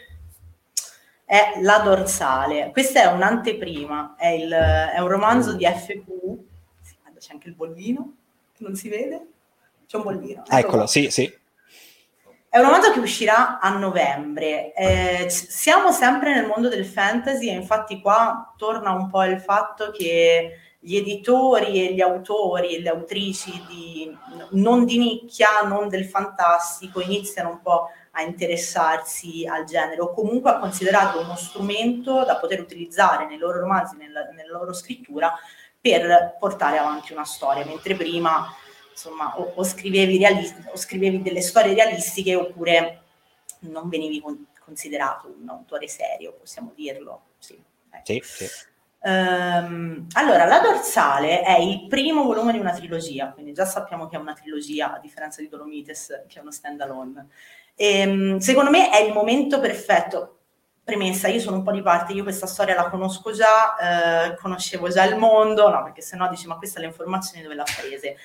è 1.23 1.59
La 1.61 1.79
dorsale. 1.79 2.71
Questa 2.71 3.03
è 3.03 3.05
un'anteprima, 3.05 4.15
è, 4.17 4.27
il, 4.27 4.51
è 4.51 4.99
un 4.99 5.07
romanzo 5.07 5.53
di 5.53 5.63
FQ. 5.65 6.07
Sì, 6.81 6.95
c'è 7.19 7.33
anche 7.33 7.47
il 7.47 7.55
bollino, 7.55 8.13
non 8.57 8.75
si 8.75 8.89
vede? 8.89 9.27
C'è 9.85 9.97
un 9.97 10.03
bollino. 10.03 10.43
Eccolo, 10.45 10.57
Eccolo 10.57 10.87
sì, 10.87 11.09
sì. 11.09 11.38
È 12.51 12.57
un 12.57 12.65
romanzo 12.65 12.91
che 12.91 12.99
uscirà 12.99 13.59
a 13.59 13.69
novembre. 13.77 14.73
Eh, 14.73 15.29
siamo 15.29 15.91
sempre 15.91 16.33
nel 16.33 16.47
mondo 16.47 16.67
del 16.67 16.83
fantasy 16.83 17.47
e 17.47 17.53
infatti 17.53 18.01
qua 18.01 18.55
torna 18.57 18.91
un 18.91 19.07
po' 19.07 19.23
il 19.23 19.39
fatto 19.39 19.91
che 19.91 20.57
gli 20.79 20.95
editori 20.95 21.88
e 21.88 21.93
gli 21.93 22.01
autori 22.01 22.73
e 22.73 22.81
le 22.81 22.89
autrici 22.89 23.51
di, 23.67 24.17
non 24.51 24.85
di 24.85 24.97
nicchia, 24.97 25.62
non 25.63 25.89
del 25.89 26.05
fantastico, 26.05 27.01
iniziano 27.01 27.49
un 27.49 27.62
po' 27.62 27.89
a 28.12 28.23
interessarsi 28.23 29.45
al 29.45 29.65
genere 29.65 30.01
o 30.01 30.12
comunque 30.12 30.49
a 30.49 30.57
considerarlo 30.57 31.21
uno 31.21 31.35
strumento 31.35 32.25
da 32.25 32.38
poter 32.38 32.62
utilizzare 32.62 33.27
nei 33.27 33.38
loro 33.38 33.59
romanzi, 33.59 33.95
nella, 33.95 34.23
nella 34.33 34.57
loro 34.57 34.73
scrittura 34.73 35.35
per 35.79 36.35
portare 36.39 36.79
avanti 36.79 37.13
una 37.13 37.25
storia, 37.25 37.63
mentre 37.63 37.93
prima 37.93 38.47
insomma 38.99 39.39
o, 39.39 39.53
o, 39.55 39.63
scrivevi, 39.63 40.17
realist- 40.17 40.69
o 40.71 40.75
scrivevi 40.75 41.21
delle 41.21 41.41
storie 41.41 41.73
realistiche 41.73 42.35
oppure 42.35 43.03
non 43.62 43.88
venivi 43.88 44.19
con- 44.19 44.47
considerato 44.63 45.33
un 45.39 45.47
autore 45.49 45.88
serio, 45.88 46.33
possiamo 46.33 46.73
dirlo. 46.75 47.21
Sì, 47.39 47.62
ecco. 47.89 48.03
sì, 48.05 48.21
sì. 48.23 48.67
Um, 49.01 50.07
allora, 50.13 50.43
La 50.43 50.59
dorsale 50.59 51.41
è 51.41 51.57
il 51.57 51.88
primo 51.88 52.23
volume 52.23 52.51
di 52.51 52.59
una 52.59 52.73
trilogia, 52.73 53.31
quindi 53.31 53.53
già 53.53 53.65
sappiamo 53.65 54.07
che 54.07 54.17
è 54.17 54.19
una 54.19 54.33
trilogia, 54.33 54.93
a 54.93 54.99
differenza 54.99 55.41
di 55.41 55.47
Dolomites, 55.47 56.25
che 56.27 56.39
è 56.39 56.41
uno 56.41 56.51
stand-alone. 56.51 57.27
E, 57.75 57.99
ehm, 57.99 58.38
secondo 58.39 58.69
me 58.69 58.89
è 58.89 58.99
il 58.99 59.13
momento 59.13 59.59
perfetto. 59.59 60.35
Premessa, 60.83 61.27
io 61.27 61.39
sono 61.39 61.57
un 61.57 61.63
po' 61.63 61.71
di 61.71 61.83
parte, 61.83 62.13
io 62.13 62.23
questa 62.23 62.47
storia 62.47 62.75
la 62.75 62.89
conosco 62.89 63.31
già, 63.31 64.31
eh, 64.31 64.35
conoscevo 64.35 64.89
già 64.89 65.05
il 65.05 65.17
mondo, 65.17 65.69
no, 65.69 65.83
perché 65.83 66.01
sennò 66.01 66.27
dici 66.27 66.47
ma 66.47 66.57
questa 66.57 66.79
le 66.79 66.88
informazioni 66.88 67.43
dove 67.43 67.53
l'ha 67.55 67.63
prese? 67.63 68.17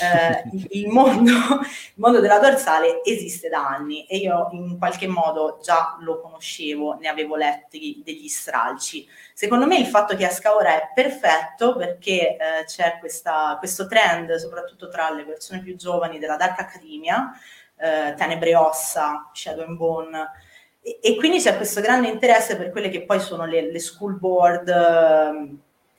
Eh, 0.00 0.42
il, 0.70 0.88
mondo, 0.88 1.30
il 1.32 1.92
mondo 1.96 2.20
della 2.20 2.38
dorsale 2.38 3.04
esiste 3.04 3.48
da 3.48 3.66
anni 3.66 4.06
e 4.06 4.16
io 4.16 4.48
in 4.52 4.78
qualche 4.78 5.06
modo 5.06 5.58
già 5.62 5.96
lo 6.00 6.20
conoscevo, 6.20 6.94
ne 6.94 7.08
avevo 7.08 7.36
letti 7.36 8.00
degli 8.04 8.28
stralci. 8.28 9.06
Secondo 9.34 9.66
me 9.66 9.78
il 9.78 9.86
fatto 9.86 10.16
che 10.16 10.26
esca 10.26 10.54
ora 10.54 10.74
è 10.74 10.90
perfetto 10.94 11.76
perché 11.76 12.36
eh, 12.36 12.64
c'è 12.64 12.96
questa, 13.00 13.56
questo 13.58 13.86
trend, 13.86 14.34
soprattutto 14.36 14.88
tra 14.88 15.10
le 15.10 15.24
persone 15.24 15.60
più 15.60 15.76
giovani 15.76 16.18
della 16.18 16.36
Dark 16.36 16.58
Academia, 16.60 17.30
eh, 17.76 18.14
Tenebre 18.16 18.54
Ossa, 18.54 19.30
Shadow 19.32 19.66
and 19.66 19.76
Bone, 19.76 20.30
e, 20.84 21.14
quindi 21.16 21.38
c'è 21.38 21.56
questo 21.56 21.80
grande 21.80 22.08
interesse 22.08 22.56
per 22.56 22.70
quelle 22.70 22.88
che 22.88 23.02
poi 23.02 23.20
sono 23.20 23.44
le, 23.44 23.70
le 23.70 23.78
school 23.78 24.18
board 24.18 24.68
eh, 24.68 25.56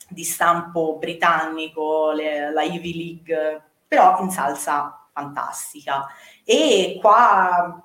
di 0.10 0.24
stampo 0.26 0.98
britannico, 0.98 2.12
le, 2.12 2.52
la 2.52 2.64
Ivy 2.64 2.94
League, 2.94 3.62
però 3.94 4.20
in 4.22 4.32
salsa 4.32 5.08
fantastica. 5.14 6.08
E 6.44 6.98
qua 7.00 7.84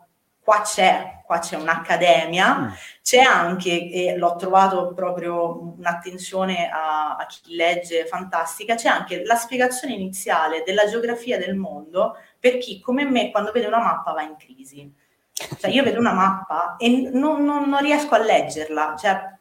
qua 0.48 0.62
c'è, 0.62 1.20
qua 1.26 1.40
c'è 1.40 1.56
un'accademia, 1.56 2.58
mm. 2.58 2.68
c'è 3.02 3.18
anche, 3.18 3.90
e 3.90 4.16
l'ho 4.16 4.34
trovato 4.36 4.94
proprio 4.94 5.74
un'attenzione 5.76 6.70
a, 6.70 7.16
a, 7.16 7.26
chi 7.26 7.54
legge 7.54 8.06
fantastica, 8.06 8.74
c'è 8.74 8.88
anche 8.88 9.22
la 9.26 9.34
spiegazione 9.34 9.92
iniziale 9.92 10.62
della 10.64 10.86
geografia 10.86 11.36
del 11.36 11.54
mondo 11.54 12.16
per 12.40 12.56
chi 12.56 12.80
come 12.80 13.04
me 13.04 13.30
quando 13.30 13.52
vede 13.52 13.66
una 13.66 13.78
mappa 13.82 14.12
va 14.12 14.22
in 14.22 14.36
crisi. 14.38 14.90
Cioè 15.32 15.70
io 15.70 15.82
vedo 15.82 15.98
una 16.00 16.14
mappa 16.14 16.76
e 16.78 17.10
non, 17.12 17.44
non, 17.44 17.68
non 17.68 17.82
riesco 17.82 18.14
a 18.14 18.18
leggerla, 18.18 18.96
cioè 18.96 19.37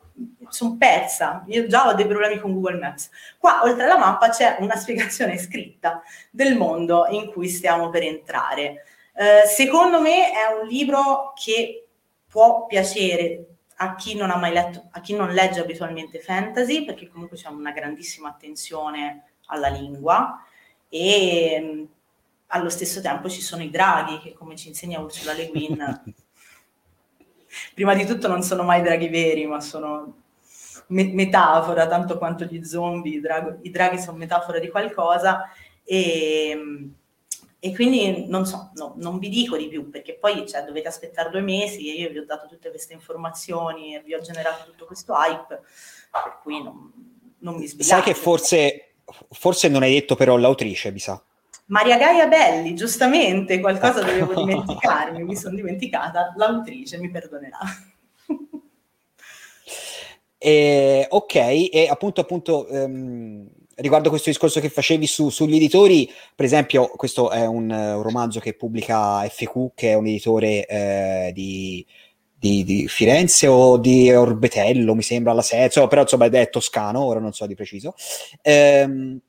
sono 0.50 0.78
persa, 0.78 1.44
io 1.48 1.68
già 1.68 1.88
ho 1.88 1.94
dei 1.94 2.08
problemi 2.08 2.40
con 2.40 2.54
Google 2.54 2.80
Maps. 2.80 3.10
Qua 3.38 3.62
oltre 3.64 3.84
alla 3.84 3.98
mappa 3.98 4.30
c'è 4.30 4.58
una 4.60 4.76
spiegazione 4.76 5.38
scritta 5.40 6.02
del 6.32 6.56
mondo 6.56 7.06
in 7.10 7.32
cui 7.32 7.48
stiamo 7.48 7.90
per 7.90 8.04
entrare. 8.04 8.86
Eh, 9.14 9.48
secondo 9.48 10.02
me 10.02 10.32
è 10.32 10.62
un 10.62 10.68
libro 10.68 11.34
che 11.36 11.88
può 12.28 12.66
piacere 12.66 13.46
a 13.80 13.96
chi 13.96 14.16
non 14.16 14.32
ha 14.32 14.38
mai 14.38 14.54
letto, 14.54 14.88
a 14.92 15.02
chi 15.02 15.16
non 15.16 15.30
legge 15.30 15.60
abitualmente 15.60 16.20
fantasy, 16.20 16.86
perché 16.86 17.08
comunque 17.10 17.38
c'è 17.38 17.50
una 17.50 17.72
grandissima 17.72 18.30
attenzione 18.30 19.24
alla 19.48 19.68
lingua 19.68 20.44
e 20.90 21.60
mm, 21.62 21.84
allo 22.48 22.70
stesso 22.70 23.02
tempo 23.02 23.30
ci 23.30 23.42
sono 23.42 23.62
i 23.62 23.70
draghi 23.70 24.20
che 24.20 24.34
come 24.34 24.56
ci 24.56 24.70
insegna 24.70 25.00
Ursula 25.00 25.34
Le 25.34 25.48
Guin 25.50 26.04
prima 27.74 27.94
di 27.94 28.06
tutto 28.06 28.28
non 28.28 28.44
sono 28.44 28.64
mai 28.64 28.82
draghi 28.82 29.10
veri 29.10 29.46
ma 29.46 29.60
sono 29.60 30.16
me- 30.88 31.14
metafora 31.14 31.88
tanto 31.88 32.18
quanto 32.18 32.46
gli 32.46 32.64
zombie 32.64 33.18
i, 33.18 33.20
drago- 33.20 33.60
i 33.62 33.70
draghi 33.70 34.00
sono 34.00 34.18
metafora 34.18 34.60
di 34.60 34.70
qualcosa 34.70 35.50
e 35.84 36.54
mm, 36.56 36.88
E 37.60 37.74
quindi 37.74 38.28
non 38.28 38.46
so, 38.46 38.70
no, 38.76 38.94
non 38.98 39.18
vi 39.18 39.30
dico 39.30 39.58
di 39.58 39.68
più 39.68 39.90
perché 39.90 40.14
poi 40.14 40.48
cioè, 40.48 40.64
dovete 40.64 40.88
aspettare 40.88 41.32
due 41.32 41.42
mesi 41.42 41.90
e 41.90 42.00
io 42.00 42.10
vi 42.12 42.20
ho 42.20 42.26
dato 42.26 42.48
tutte 42.48 42.70
queste 42.70 42.94
informazioni 42.94 43.96
e 43.96 44.02
vi 44.02 44.14
ho 44.14 44.22
generato 44.22 44.70
tutto 44.70 44.86
questo 44.86 45.14
hype, 45.14 45.62
per 46.12 46.40
cui 46.44 46.62
non, 46.62 46.92
non 47.40 47.56
mi 47.56 47.68
spiace. 47.68 47.90
Sai 47.90 48.02
che 48.04 48.14
forse, 48.14 48.94
forse 49.32 49.70
non 49.70 49.82
hai 49.82 49.92
detto 49.92 50.16
però 50.16 50.38
l'autrice, 50.38 50.92
mi 50.92 51.00
sa. 51.00 51.20
Maria 51.68 51.98
Gaia 51.98 52.28
Belli, 52.28 52.76
giustamente, 52.76 53.60
qualcosa 53.60 54.02
dovevo 54.02 54.34
dimenticarmi, 54.34 55.24
mi 55.24 55.36
sono 55.36 55.56
dimenticata, 55.56 56.34
l'autrice 56.36 56.98
mi 56.98 57.10
perdonerà. 57.10 57.60
E, 60.40 61.08
ok, 61.10 61.36
e 61.36 61.88
appunto, 61.90 62.22
appunto 62.22 62.68
um, 62.70 63.50
riguardo 63.78 64.10
questo 64.10 64.30
discorso 64.30 64.60
che 64.60 64.70
facevi 64.70 65.08
su, 65.08 65.30
sugli 65.30 65.56
editori, 65.56 66.10
per 66.36 66.46
esempio, 66.46 66.90
questo 66.90 67.32
è 67.32 67.44
un, 67.48 67.72
un, 67.72 68.02
romanzo 68.04 68.40
che 68.40 68.54
pubblica 68.54 69.28
FQ, 69.28 69.72
che 69.74 69.90
è 69.90 69.94
un 69.96 70.06
editore 70.06 70.68
eh, 70.68 71.32
di, 71.34 71.84
di, 72.38 72.64
di, 72.64 72.88
Firenze 72.88 73.48
o 73.48 73.78
di 73.78 74.12
Orbetello, 74.14 74.94
mi 74.94 75.02
sembra 75.02 75.34
la 75.34 75.42
Sezzo, 75.42 75.88
però 75.88 76.02
insomma 76.02 76.26
è 76.26 76.50
toscano, 76.52 77.04
ora 77.04 77.20
non 77.20 77.34
so 77.34 77.48
di 77.48 77.56
preciso. 77.56 77.96
Ehm, 78.44 79.20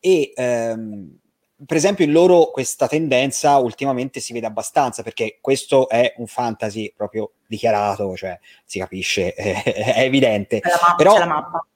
e 0.00 0.32
ehm, 0.34 1.18
per 1.64 1.76
esempio 1.76 2.04
in 2.04 2.12
loro 2.12 2.50
questa 2.50 2.86
tendenza 2.86 3.56
ultimamente 3.56 4.20
si 4.20 4.32
vede 4.32 4.46
abbastanza 4.46 5.02
perché 5.02 5.38
questo 5.40 5.88
è 5.88 6.14
un 6.18 6.26
fantasy 6.26 6.92
proprio 6.94 7.32
dichiarato, 7.46 8.14
cioè 8.16 8.38
si 8.64 8.78
capisce, 8.78 9.32
è, 9.32 9.62
è 9.96 10.00
evidente. 10.00 10.60
C'è 10.60 10.68
la 10.68 10.78
mappa, 10.80 10.94
Però, 10.96 11.12
c'è 11.14 11.18
la 11.18 11.26
mappa. 11.26 11.66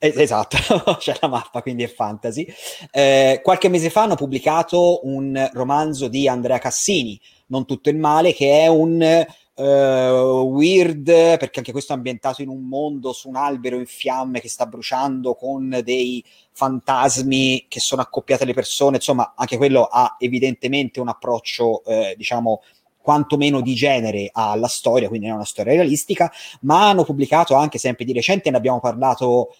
Eh, 0.00 0.14
esatto, 0.16 0.56
c'è 0.98 1.16
la 1.20 1.28
mappa, 1.28 1.62
quindi 1.62 1.84
è 1.84 1.88
fantasy. 1.88 2.46
Eh, 2.90 3.40
qualche 3.42 3.68
mese 3.68 3.90
fa 3.90 4.02
hanno 4.02 4.14
pubblicato 4.14 5.00
un 5.06 5.50
romanzo 5.52 6.08
di 6.08 6.28
Andrea 6.28 6.58
Cassini, 6.58 7.18
Non 7.46 7.64
tutto 7.64 7.88
il 7.88 7.96
male, 7.96 8.34
che 8.34 8.60
è 8.60 8.66
un 8.66 9.26
uh, 9.58 10.42
weird, 10.42 11.04
perché 11.04 11.58
anche 11.58 11.72
questo 11.72 11.92
è 11.92 11.96
ambientato 11.96 12.42
in 12.42 12.48
un 12.48 12.62
mondo 12.66 13.12
su 13.12 13.28
un 13.28 13.36
albero 13.36 13.76
in 13.76 13.86
fiamme 13.86 14.40
che 14.40 14.48
sta 14.48 14.66
bruciando 14.66 15.34
con 15.34 15.80
dei 15.84 16.24
fantasmi 16.52 17.66
che 17.68 17.80
sono 17.80 18.02
accoppiate 18.02 18.44
alle 18.44 18.54
persone, 18.54 18.96
insomma, 18.96 19.34
anche 19.36 19.56
quello 19.56 19.84
ha 19.84 20.16
evidentemente 20.18 21.00
un 21.00 21.08
approccio, 21.08 21.84
eh, 21.84 22.14
diciamo, 22.16 22.62
quantomeno 23.00 23.60
di 23.60 23.74
genere 23.74 24.28
alla 24.32 24.68
storia, 24.68 25.08
quindi 25.08 25.26
non 25.26 25.36
è 25.36 25.38
una 25.38 25.48
storia 25.48 25.72
realistica, 25.72 26.30
ma 26.62 26.88
hanno 26.88 27.04
pubblicato 27.04 27.54
anche 27.54 27.78
sempre 27.78 28.04
di 28.04 28.12
recente, 28.12 28.50
ne 28.50 28.56
abbiamo 28.56 28.80
parlato 28.80 29.54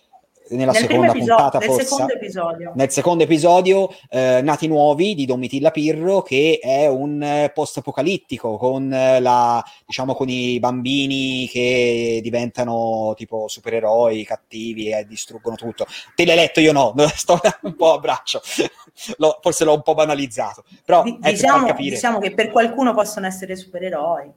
nella 0.51 0.73
nel 0.73 0.81
seconda 0.81 1.07
episodio, 1.09 1.35
puntata 1.35 1.59
nel 1.59 1.69
forse, 1.69 1.85
secondo 1.85 2.13
episodio. 2.13 2.73
nel 2.75 2.91
secondo 2.91 3.23
episodio 3.25 3.91
eh, 4.09 4.41
Nati 4.43 4.67
Nuovi 4.67 5.15
di 5.15 5.27
Domitilla 5.27 5.71
Pirro 5.71 6.23
che 6.23 6.59
è 6.63 6.87
un 6.87 7.23
eh, 7.23 7.51
post 7.55 7.79
apocalittico 7.79 8.57
con 8.57 8.93
eh, 8.93 9.21
la 9.21 9.65
diciamo 9.87 10.15
con 10.15 10.29
i 10.29 10.59
bambini 10.59 11.49
che 11.49 12.21
diventano 12.23 13.15
tipo 13.17 13.49
supereroi 13.49 14.25
cattivi 14.25 14.91
e 14.91 15.05
distruggono 15.07 15.57
tutto. 15.57 15.87
Te 16.15 16.25
l'hai 16.25 16.37
letto 16.37 16.61
io 16.61 16.73
no 16.73 16.95
sto 17.15 17.41
un 17.63 17.75
po' 17.75 17.95
a 17.95 17.99
braccio. 17.99 18.41
L'ho, 19.19 19.39
forse 19.41 19.63
l'ho 19.65 19.75
un 19.75 19.83
po' 19.83 19.95
banalizzato 19.95 20.65
però 20.85 21.05
D- 21.05 21.19
diciamo, 21.21 21.73
diciamo 21.73 22.19
che 22.19 22.35
per 22.35 22.51
qualcuno 22.51 22.95
possono 22.95 23.27
essere 23.27 23.55
supereroi 23.55 24.29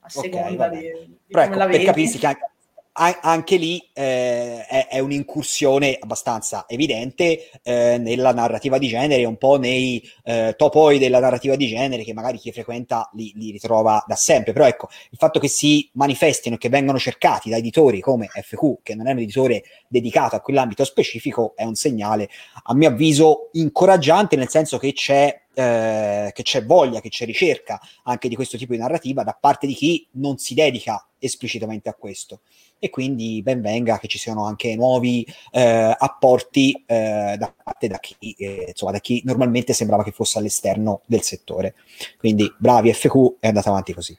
a 0.00 0.08
seconda 0.08 0.66
okay, 0.66 0.78
di, 0.78 1.06
di 1.06 1.18
Però 1.28 1.42
ecco, 1.42 1.66
per 1.66 1.82
capirsi 1.82 2.18
che 2.18 2.26
anche, 2.26 2.50
anche 2.96 3.56
lì 3.56 3.78
eh, 3.92 4.64
è, 4.64 4.88
è, 4.88 4.98
un'incursione 5.00 5.98
abbastanza 6.00 6.64
evidente 6.66 7.50
eh, 7.62 7.98
nella 7.98 8.32
narrativa 8.32 8.78
di 8.78 8.88
genere, 8.88 9.24
un 9.24 9.36
po' 9.36 9.58
nei 9.58 10.02
eh, 10.24 10.54
topoi 10.56 10.98
della 10.98 11.20
narrativa 11.20 11.56
di 11.56 11.66
genere 11.66 12.04
che 12.04 12.14
magari 12.14 12.38
chi 12.38 12.52
frequenta 12.52 13.10
li, 13.12 13.32
li, 13.36 13.50
ritrova 13.50 14.02
da 14.06 14.14
sempre. 14.14 14.52
Però 14.52 14.66
ecco, 14.66 14.88
il 15.10 15.18
fatto 15.18 15.38
che 15.38 15.48
si 15.48 15.88
manifestino 15.92 16.54
e 16.54 16.58
che 16.58 16.70
vengano 16.70 16.98
cercati 16.98 17.50
da 17.50 17.56
editori 17.56 18.00
come 18.00 18.28
FQ, 18.28 18.82
che 18.82 18.94
non 18.94 19.08
è 19.08 19.12
un 19.12 19.18
editore 19.18 19.62
dedicato 19.88 20.36
a 20.36 20.40
quell'ambito 20.40 20.84
specifico, 20.84 21.52
è 21.54 21.64
un 21.64 21.74
segnale, 21.74 22.30
a 22.64 22.74
mio 22.74 22.88
avviso, 22.88 23.50
incoraggiante, 23.52 24.36
nel 24.36 24.48
senso 24.48 24.78
che 24.78 24.92
c'è 24.92 25.44
eh, 25.58 26.32
che 26.34 26.42
c'è 26.42 26.66
voglia, 26.66 27.00
che 27.00 27.08
c'è 27.08 27.24
ricerca 27.24 27.80
anche 28.04 28.28
di 28.28 28.34
questo 28.34 28.58
tipo 28.58 28.74
di 28.74 28.78
narrativa 28.78 29.22
da 29.22 29.36
parte 29.40 29.66
di 29.66 29.72
chi 29.72 30.06
non 30.12 30.36
si 30.36 30.52
dedica 30.52 31.02
esplicitamente 31.18 31.88
a 31.88 31.94
questo. 31.94 32.40
E 32.78 32.90
quindi 32.90 33.42
ben 33.42 33.60
venga 33.60 33.98
che 33.98 34.08
ci 34.08 34.18
siano 34.18 34.44
anche 34.44 34.76
nuovi 34.76 35.26
eh, 35.50 35.94
apporti 35.98 36.84
eh, 36.86 37.36
da 37.38 37.54
parte 37.62 37.88
da 37.88 37.98
chi, 37.98 38.34
eh, 38.38 38.66
insomma, 38.68 38.92
da 38.92 38.98
chi 38.98 39.22
normalmente 39.24 39.72
sembrava 39.72 40.04
che 40.04 40.12
fosse 40.12 40.38
all'esterno 40.38 41.00
del 41.06 41.22
settore. 41.22 41.74
Quindi 42.18 42.52
bravi 42.58 42.92
FQ 42.92 43.36
e 43.40 43.48
andate 43.48 43.68
avanti 43.68 43.94
così. 43.94 44.18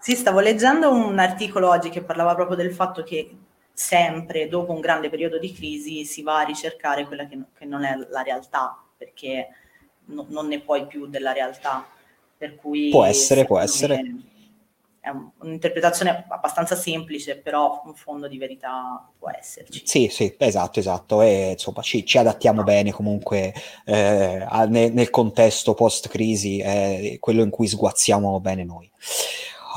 Sì, 0.00 0.16
stavo 0.16 0.40
leggendo 0.40 0.90
un 0.90 1.18
articolo 1.18 1.68
oggi 1.68 1.90
che 1.90 2.02
parlava 2.02 2.34
proprio 2.34 2.56
del 2.56 2.72
fatto 2.72 3.02
che 3.02 3.30
sempre 3.72 4.48
dopo 4.48 4.72
un 4.72 4.80
grande 4.80 5.08
periodo 5.08 5.38
di 5.38 5.52
crisi 5.52 6.04
si 6.04 6.22
va 6.22 6.40
a 6.40 6.44
ricercare 6.44 7.06
quella 7.06 7.26
che, 7.26 7.38
che 7.56 7.64
non 7.64 7.84
è 7.84 7.96
la 8.08 8.22
realtà, 8.22 8.82
perché 8.96 9.48
no, 10.06 10.26
non 10.28 10.48
ne 10.48 10.60
puoi 10.60 10.86
più 10.86 11.06
della 11.06 11.32
realtà. 11.32 11.86
Per 12.36 12.56
cui 12.56 12.88
può 12.88 13.04
essere, 13.04 13.44
può 13.44 13.58
essere. 13.58 14.02
È 15.00 15.08
un, 15.08 15.30
un'interpretazione 15.40 16.26
abbastanza 16.28 16.76
semplice, 16.76 17.38
però 17.38 17.82
un 17.86 17.94
fondo 17.94 18.28
di 18.28 18.36
verità 18.36 19.02
può 19.18 19.30
esserci. 19.30 19.82
Sì, 19.84 20.08
sì, 20.08 20.34
esatto, 20.38 20.78
esatto. 20.78 21.22
E 21.22 21.52
insomma 21.52 21.80
ci, 21.80 22.04
ci 22.04 22.18
adattiamo 22.18 22.62
bene 22.62 22.92
comunque 22.92 23.54
eh, 23.86 24.46
nel, 24.68 24.92
nel, 24.92 25.10
contesto 25.10 25.74
post-crisi, 25.74 26.58
eh, 26.58 27.16
quello 27.18 27.42
in 27.42 27.50
cui 27.50 27.66
sguazziamo 27.66 28.38
bene 28.40 28.64
noi. 28.64 28.90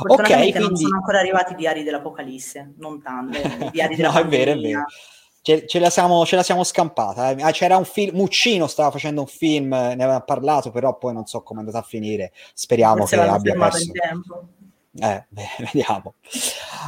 Ok, 0.08 0.24
quindi... 0.26 0.60
non 0.60 0.76
sono 0.76 0.96
ancora 0.98 1.20
arrivati 1.20 1.54
i 1.54 1.56
diari 1.56 1.84
dell'Apocalisse, 1.84 2.74
non 2.78 3.02
tanto. 3.02 3.38
I 3.38 3.70
diari 3.72 3.96
della 3.98 4.12
no, 4.12 4.20
è 4.20 4.26
vero, 4.26 4.52
è 4.52 4.58
vero 4.58 4.86
ce, 5.44 5.68
ce, 5.68 5.80
la 5.80 5.90
siamo, 5.90 6.26
ce, 6.26 6.38
la 6.38 6.44
siamo, 6.44 6.64
scampata. 6.64 7.32
Eh. 7.32 7.44
Ah, 7.44 7.52
c'era 7.52 7.78
un 7.78 7.86
film, 7.86 8.16
Muccino 8.16 8.66
stava 8.68 8.90
facendo 8.92 9.22
un 9.22 9.28
film, 9.28 9.70
ne 9.70 10.04
aveva 10.04 10.22
parlato, 10.22 10.72
però 10.72 10.98
poi 10.98 11.14
non 11.14 11.26
so 11.26 11.44
come 11.44 11.60
è 11.60 11.64
andata 11.66 11.84
a 11.84 11.88
finire. 11.88 12.32
Speriamo 12.54 13.06
Forse 13.06 13.18
che 13.18 13.22
abbia 13.22 13.54
perso. 13.54 13.92
Eh, 15.00 15.26
beh, 15.28 15.48
vediamo. 15.72 16.16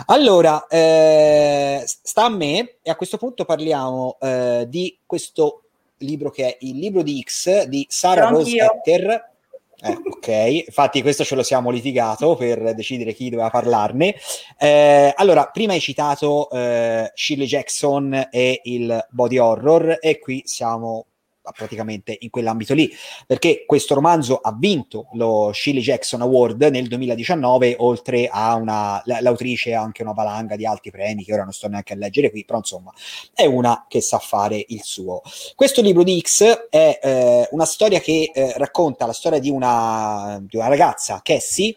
Allora, 0.07 0.67
eh, 0.67 1.83
sta 1.85 2.25
a 2.25 2.29
me 2.29 2.77
e 2.81 2.89
a 2.91 2.95
questo 2.95 3.17
punto 3.17 3.45
parliamo 3.45 4.17
eh, 4.21 4.65
di 4.67 4.97
questo 5.05 5.61
libro 5.99 6.29
che 6.29 6.45
è 6.45 6.57
il 6.61 6.77
libro 6.77 7.01
di 7.01 7.23
X 7.25 7.63
di 7.63 7.85
Sara 7.89 8.27
Rose 8.27 8.57
Etter 8.57 9.33
eh, 9.81 9.99
ok, 10.03 10.65
infatti 10.67 11.01
questo 11.01 11.23
ce 11.23 11.35
lo 11.35 11.43
siamo 11.43 11.69
litigato 11.69 12.35
per 12.35 12.73
decidere 12.73 13.13
chi 13.13 13.29
doveva 13.29 13.49
parlarne. 13.49 14.15
Eh, 14.57 15.13
allora, 15.15 15.45
prima 15.47 15.73
hai 15.73 15.79
citato 15.79 16.49
eh, 16.49 17.11
Shirley 17.13 17.47
Jackson 17.47 18.27
e 18.31 18.61
il 18.63 19.05
body 19.09 19.37
horror 19.37 19.97
e 19.99 20.19
qui 20.19 20.41
siamo 20.45 21.05
praticamente 21.55 22.15
in 22.19 22.29
quell'ambito 22.29 22.73
lì, 22.73 22.91
perché 23.25 23.63
questo 23.65 23.93
romanzo 23.93 24.37
ha 24.37 24.55
vinto 24.57 25.07
lo 25.13 25.51
Shirley 25.53 25.81
Jackson 25.81 26.21
Award 26.21 26.63
nel 26.63 26.87
2019, 26.87 27.75
oltre 27.79 28.27
a 28.31 28.55
una, 28.55 29.01
l'autrice 29.05 29.73
ha 29.73 29.81
anche 29.81 30.03
una 30.03 30.13
valanga 30.13 30.55
di 30.55 30.65
altri 30.65 30.91
premi 30.91 31.23
che 31.23 31.33
ora 31.33 31.43
non 31.43 31.53
sto 31.53 31.67
neanche 31.67 31.93
a 31.93 31.97
leggere 31.97 32.29
qui, 32.29 32.45
però 32.45 32.59
insomma 32.59 32.91
è 33.33 33.45
una 33.45 33.85
che 33.87 34.01
sa 34.01 34.19
fare 34.19 34.63
il 34.67 34.81
suo. 34.83 35.21
Questo 35.55 35.81
libro 35.81 36.03
di 36.03 36.19
X 36.19 36.67
è 36.69 36.99
eh, 37.01 37.47
una 37.51 37.65
storia 37.65 37.99
che 37.99 38.31
eh, 38.33 38.53
racconta 38.57 39.05
la 39.05 39.13
storia 39.13 39.39
di 39.39 39.49
una, 39.49 40.39
di 40.41 40.57
una 40.57 40.67
ragazza, 40.67 41.19
Cassie, 41.23 41.75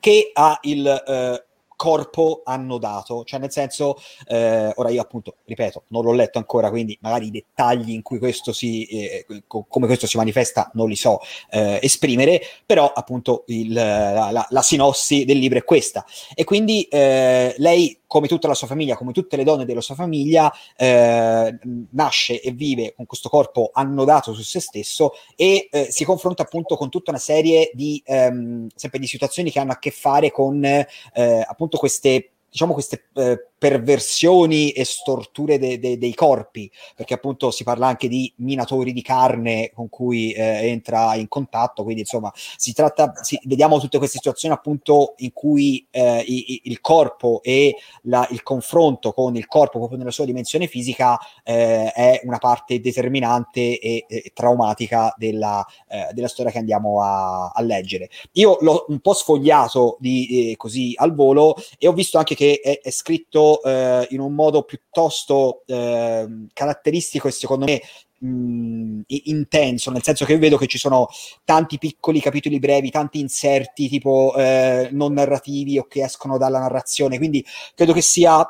che 0.00 0.30
ha 0.32 0.58
il 0.62 0.86
eh, 0.86 1.44
corpo 1.82 2.42
annodato, 2.44 3.24
cioè 3.24 3.40
nel 3.40 3.50
senso, 3.50 3.96
eh, 4.28 4.70
ora 4.76 4.88
io 4.90 5.02
appunto, 5.02 5.38
ripeto, 5.44 5.86
non 5.88 6.04
l'ho 6.04 6.12
letto 6.12 6.38
ancora, 6.38 6.70
quindi 6.70 6.96
magari 7.00 7.26
i 7.26 7.30
dettagli 7.32 7.90
in 7.90 8.02
cui 8.02 8.20
questo 8.20 8.52
si, 8.52 8.84
eh, 8.84 9.26
co- 9.48 9.66
come 9.68 9.86
questo 9.88 10.06
si 10.06 10.16
manifesta 10.16 10.70
non 10.74 10.88
li 10.88 10.94
so 10.94 11.18
eh, 11.50 11.80
esprimere, 11.82 12.40
però 12.64 12.92
appunto 12.94 13.42
il, 13.48 13.72
la, 13.72 14.30
la, 14.30 14.46
la, 14.48 14.62
sinossi 14.62 15.24
del 15.24 15.38
libro 15.38 15.58
è 15.58 15.64
questa. 15.64 16.04
E 16.36 16.44
quindi 16.44 16.82
eh, 16.84 17.52
lei 17.58 17.98
come 18.12 18.28
tutta 18.28 18.46
la 18.46 18.52
sua 18.52 18.66
famiglia, 18.66 18.94
come 18.94 19.12
tutte 19.12 19.38
le 19.38 19.42
donne 19.42 19.64
della 19.64 19.80
sua 19.80 19.94
famiglia, 19.94 20.52
eh, 20.76 21.58
nasce 21.92 22.42
e 22.42 22.50
vive 22.50 22.92
con 22.94 23.06
questo 23.06 23.30
corpo 23.30 23.70
annodato 23.72 24.34
su 24.34 24.42
se 24.42 24.60
stesso 24.60 25.12
e 25.34 25.66
eh, 25.70 25.86
si 25.90 26.04
confronta 26.04 26.42
appunto 26.42 26.76
con 26.76 26.90
tutta 26.90 27.10
una 27.10 27.18
serie 27.18 27.70
di, 27.72 28.02
ehm, 28.04 28.66
di 28.92 29.06
situazioni 29.06 29.50
che 29.50 29.60
hanno 29.60 29.72
a 29.72 29.78
che 29.78 29.90
fare 29.90 30.30
con 30.30 30.62
eh, 30.62 30.86
appunto 31.14 31.78
queste 31.78 32.31
diciamo 32.52 32.74
queste 32.74 33.04
eh, 33.14 33.46
perversioni 33.56 34.72
e 34.72 34.84
storture 34.84 35.58
de, 35.58 35.78
de, 35.78 35.96
dei 35.96 36.14
corpi, 36.14 36.70
perché 36.94 37.14
appunto 37.14 37.50
si 37.50 37.64
parla 37.64 37.86
anche 37.86 38.08
di 38.08 38.30
minatori 38.38 38.92
di 38.92 39.00
carne 39.00 39.70
con 39.72 39.88
cui 39.88 40.32
eh, 40.32 40.68
entra 40.68 41.14
in 41.14 41.28
contatto, 41.28 41.82
quindi 41.82 42.02
insomma 42.02 42.30
si 42.34 42.74
tratta, 42.74 43.12
si, 43.22 43.40
vediamo 43.44 43.78
tutte 43.78 43.98
queste 43.98 44.18
situazioni 44.18 44.52
appunto 44.52 45.14
in 45.18 45.32
cui 45.32 45.86
eh, 45.90 46.24
i, 46.26 46.62
il 46.64 46.80
corpo 46.80 47.40
e 47.42 47.76
la, 48.02 48.26
il 48.32 48.42
confronto 48.42 49.12
con 49.12 49.36
il 49.36 49.46
corpo 49.46 49.78
proprio 49.78 49.98
nella 49.98 50.10
sua 50.10 50.24
dimensione 50.24 50.66
fisica 50.66 51.18
eh, 51.42 51.90
è 51.92 52.20
una 52.24 52.38
parte 52.38 52.80
determinante 52.80 53.78
e, 53.78 54.04
e 54.08 54.30
traumatica 54.34 55.14
della, 55.16 55.64
eh, 55.88 56.08
della, 56.12 56.28
storia 56.28 56.50
che 56.50 56.58
andiamo 56.58 57.00
a, 57.00 57.50
a, 57.54 57.62
leggere. 57.62 58.10
Io 58.32 58.58
l'ho 58.60 58.86
un 58.88 58.98
po' 58.98 59.14
sfogliato 59.14 59.96
di, 60.00 60.50
eh, 60.50 60.56
così 60.56 60.94
al 60.96 61.14
volo 61.14 61.54
e 61.78 61.86
ho 61.86 61.92
visto 61.92 62.18
anche 62.18 62.34
che 62.34 62.41
è, 62.50 62.80
è 62.80 62.90
scritto 62.90 63.62
eh, 63.62 64.06
in 64.10 64.20
un 64.20 64.34
modo 64.34 64.62
piuttosto 64.62 65.62
eh, 65.66 66.26
caratteristico 66.52 67.28
e 67.28 67.30
secondo 67.30 67.64
me 67.64 67.80
mh, 68.18 69.02
intenso, 69.06 69.90
nel 69.90 70.02
senso 70.02 70.24
che 70.24 70.32
io 70.32 70.38
vedo 70.38 70.56
che 70.56 70.66
ci 70.66 70.78
sono 70.78 71.08
tanti 71.44 71.78
piccoli 71.78 72.20
capitoli 72.20 72.58
brevi, 72.58 72.90
tanti 72.90 73.20
inserti 73.20 73.88
tipo 73.88 74.34
eh, 74.36 74.88
non 74.92 75.12
narrativi 75.12 75.78
o 75.78 75.84
che 75.84 76.02
escono 76.02 76.38
dalla 76.38 76.60
narrazione, 76.60 77.18
quindi 77.18 77.44
credo 77.74 77.92
che 77.92 78.02
sia 78.02 78.46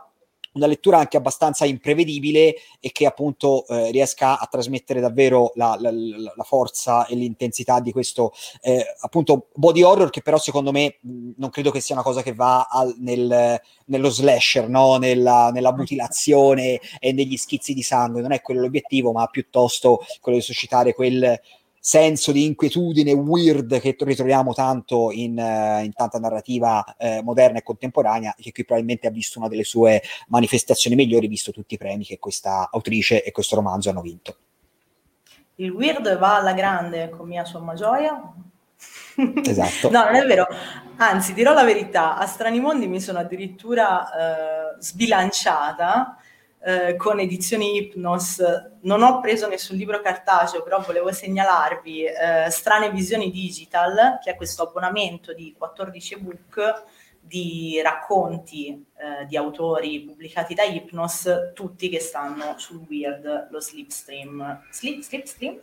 una 0.53 0.67
lettura 0.67 0.99
anche 0.99 1.17
abbastanza 1.17 1.65
imprevedibile 1.65 2.55
e 2.81 2.93
che 2.93 3.07
appunto 3.07 3.67
eh, 3.67 3.91
riesca 3.91 4.39
a 4.39 4.47
trasmettere 4.47 5.01
davvero 5.01 5.53
la, 5.55 5.77
la, 5.81 5.91
la, 5.91 6.45
forza 6.45 7.07
e 7.07 7.15
l'intensità 7.15 7.81
di 7.81 7.93
questo 7.93 8.33
eh, 8.61 8.85
appunto 9.01 9.49
body 9.55 9.83
horror 9.83 10.11
che 10.11 10.23
però 10.23 10.39
secondo 10.39 10.73
me 10.73 10.99
mh, 11.01 11.31
non 11.37 11.51
credo 11.51 11.71
che 11.71 11.81
sia 11.81 11.95
una 11.95 12.05
cosa 12.05 12.23
che 12.23 12.35
va 12.35 12.67
al, 12.71 12.95
nel, 12.99 13.61
nello 13.87 14.09
slasher, 14.11 14.69
no? 14.69 14.97
nella, 14.97 15.51
nella 15.53 15.73
mutilazione 15.73 16.81
e 16.99 17.13
negli 17.13 17.37
schizzi 17.37 17.75
di 17.75 17.83
sangue, 17.83 18.21
non 18.21 18.33
è 18.33 18.41
quello 18.41 18.61
l'obiettivo 18.61 19.13
ma 19.13 19.27
piuttosto 19.27 20.05
quello 20.21 20.39
di 20.39 20.45
suscitare 20.45 20.95
quel 20.95 21.41
senso 21.85 22.31
di 22.31 22.45
inquietudine 22.45 23.13
weird 23.13 23.81
che 23.81 23.97
ritroviamo 23.99 24.55
tanto 24.55 25.11
in, 25.11 25.37
uh, 25.37 25.83
in 25.83 25.93
tanta 25.93 26.21
narrativa 26.21 26.85
uh, 26.97 27.23
moderna 27.25 27.59
e 27.59 27.65
contemporanea, 27.65 28.37
che 28.39 28.53
qui 28.53 28.65
probabilmente 28.65 29.09
ha 29.09 29.11
visto 29.11 29.41
una 29.41 29.49
delle 29.49 29.65
sue 29.65 30.01
manifestazioni 30.29 30.95
migliori, 30.95 31.27
visto 31.27 31.51
tutti 31.51 31.75
i 31.75 31.79
premi 31.79 32.05
che 32.05 32.21
questa 32.21 32.69
autrice 32.71 33.25
e 33.25 33.33
questo 33.33 33.57
romanzo 33.57 33.91
hanno 33.91 34.01
vinto. 34.01 34.37
Il 35.57 35.73
weird 35.73 36.17
va 36.19 36.37
alla 36.37 36.53
grande 36.53 37.11
con 37.11 37.27
mia 37.27 37.45
somma 37.45 37.75
gioia. 37.75 38.33
Esatto. 39.45 39.91
no, 39.91 40.05
non 40.05 40.15
è 40.15 40.25
vero. 40.25 40.47
Anzi, 40.99 41.35
dirò 41.35 41.53
la 41.53 41.65
verità, 41.65 42.17
a 42.17 42.27
Strani 42.27 42.61
Mondi 42.61 42.87
mi 42.87 43.01
sono 43.01 43.19
addirittura 43.19 44.03
uh, 44.03 44.81
sbilanciata 44.81 46.17
eh, 46.65 46.97
con 46.97 47.19
edizioni 47.21 47.77
Hypnos. 47.77 48.43
Non 48.83 49.03
ho 49.03 49.21
preso 49.21 49.49
nessun 49.49 49.77
libro 49.77 50.01
cartaceo, 50.01 50.63
però 50.63 50.81
volevo 50.81 51.13
segnalarvi 51.13 52.05
eh, 52.05 52.51
Strane 52.51 52.91
Visioni 52.91 53.31
Digital, 53.31 54.19
che 54.23 54.31
è 54.31 54.37
questo 54.37 54.65
abbonamento 54.65 55.33
di 55.33 55.55
14 55.57 56.15
ebook 56.15 56.85
di 57.25 57.81
racconti 57.83 58.85
eh, 58.97 59.27
di 59.27 59.37
autori 59.37 60.03
pubblicati 60.03 60.55
da 60.55 60.65
Hypnos, 60.65 61.53
tutti 61.55 61.89
che 61.89 62.01
stanno 62.01 62.55
sul 62.59 62.85
Weird, 62.89 63.49
lo 63.51 63.61
Slipstream. 63.61 64.65
Slip, 64.71 65.03
slipstream? 65.03 65.59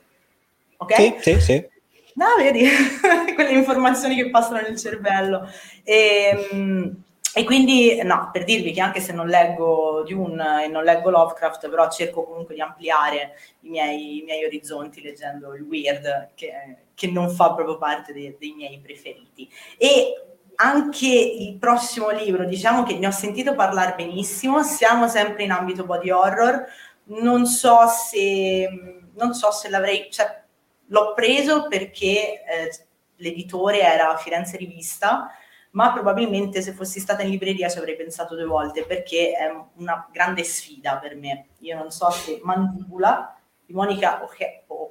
Ok? 0.78 0.94
Sì, 0.96 1.16
sì, 1.20 1.42
sì. 1.42 1.68
No, 2.16 2.26
vedi, 2.38 2.68
quelle 3.36 3.52
informazioni 3.52 4.16
che 4.16 4.30
passano 4.30 4.62
nel 4.62 4.78
cervello. 4.78 5.50
E, 5.84 6.48
ehm, 6.52 7.04
e 7.34 7.44
quindi, 7.44 8.02
no, 8.04 8.30
per 8.32 8.44
dirvi 8.44 8.72
che 8.72 8.82
anche 8.82 9.00
se 9.00 9.14
non 9.14 9.28
leggo 9.28 10.04
Dune 10.08 10.66
e 10.66 10.68
non 10.68 10.84
leggo 10.84 11.12
Lovecraft, 11.12 11.70
però 11.70 11.90
cerco 11.90 12.24
comunque 12.24 12.56
di 12.56 12.62
ampliare 12.62 13.36
i 13.62 13.70
miei, 13.70 14.18
i 14.20 14.24
miei 14.24 14.46
orizzonti 14.46 15.02
leggendo 15.02 15.54
il 15.54 15.62
Weird, 15.62 16.30
che, 16.34 16.52
che 16.96 17.08
non 17.08 17.30
fa 17.30 17.54
proprio 17.54 17.78
parte 17.78 18.14
dei, 18.14 18.36
dei 18.40 18.54
miei 18.54 18.80
preferiti. 18.80 19.48
E 19.78 20.14
anche 20.56 21.08
il 21.08 21.58
prossimo 21.58 22.10
libro, 22.10 22.46
diciamo 22.46 22.84
che 22.84 22.98
ne 22.98 23.08
ho 23.08 23.12
sentito 23.12 23.54
parlare 23.54 23.94
benissimo, 23.96 24.64
siamo 24.64 25.08
sempre 25.08 25.44
in 25.44 25.52
ambito 25.52 25.86
body 25.86 26.10
horror, 26.10 26.66
non 27.06 27.46
so 27.46 27.88
se, 27.88 28.68
non 29.14 29.34
so 29.34 29.52
se 29.52 29.70
l'avrei, 29.70 30.10
cioè, 30.12 30.44
l'ho 30.88 31.14
preso 31.14 31.68
perché 31.68 32.44
eh, 32.44 32.86
l'editore 33.18 33.82
era 33.82 34.18
Firenze 34.18 34.58
Rivista, 34.58 35.30
ma 35.72 35.92
probabilmente 35.94 36.62
se 36.62 36.74
fossi 36.74 37.00
stata 37.00 37.22
in 37.22 37.30
libreria 37.30 37.70
ci 37.70 37.78
avrei 37.78 37.96
pensato 37.96 38.36
due 38.36 38.46
volte 38.46 38.86
perché 38.86 39.32
è 39.34 39.52
una 39.76 40.08
grande 40.12 40.44
sfida 40.44 40.98
per 40.98 41.16
me. 41.16 41.48
Io 41.60 41.78
non 41.78 41.92
so 41.92 42.10
se 42.10 42.40
Mandibula 42.44 43.38
di 43.66 43.74
Monica 43.74 44.28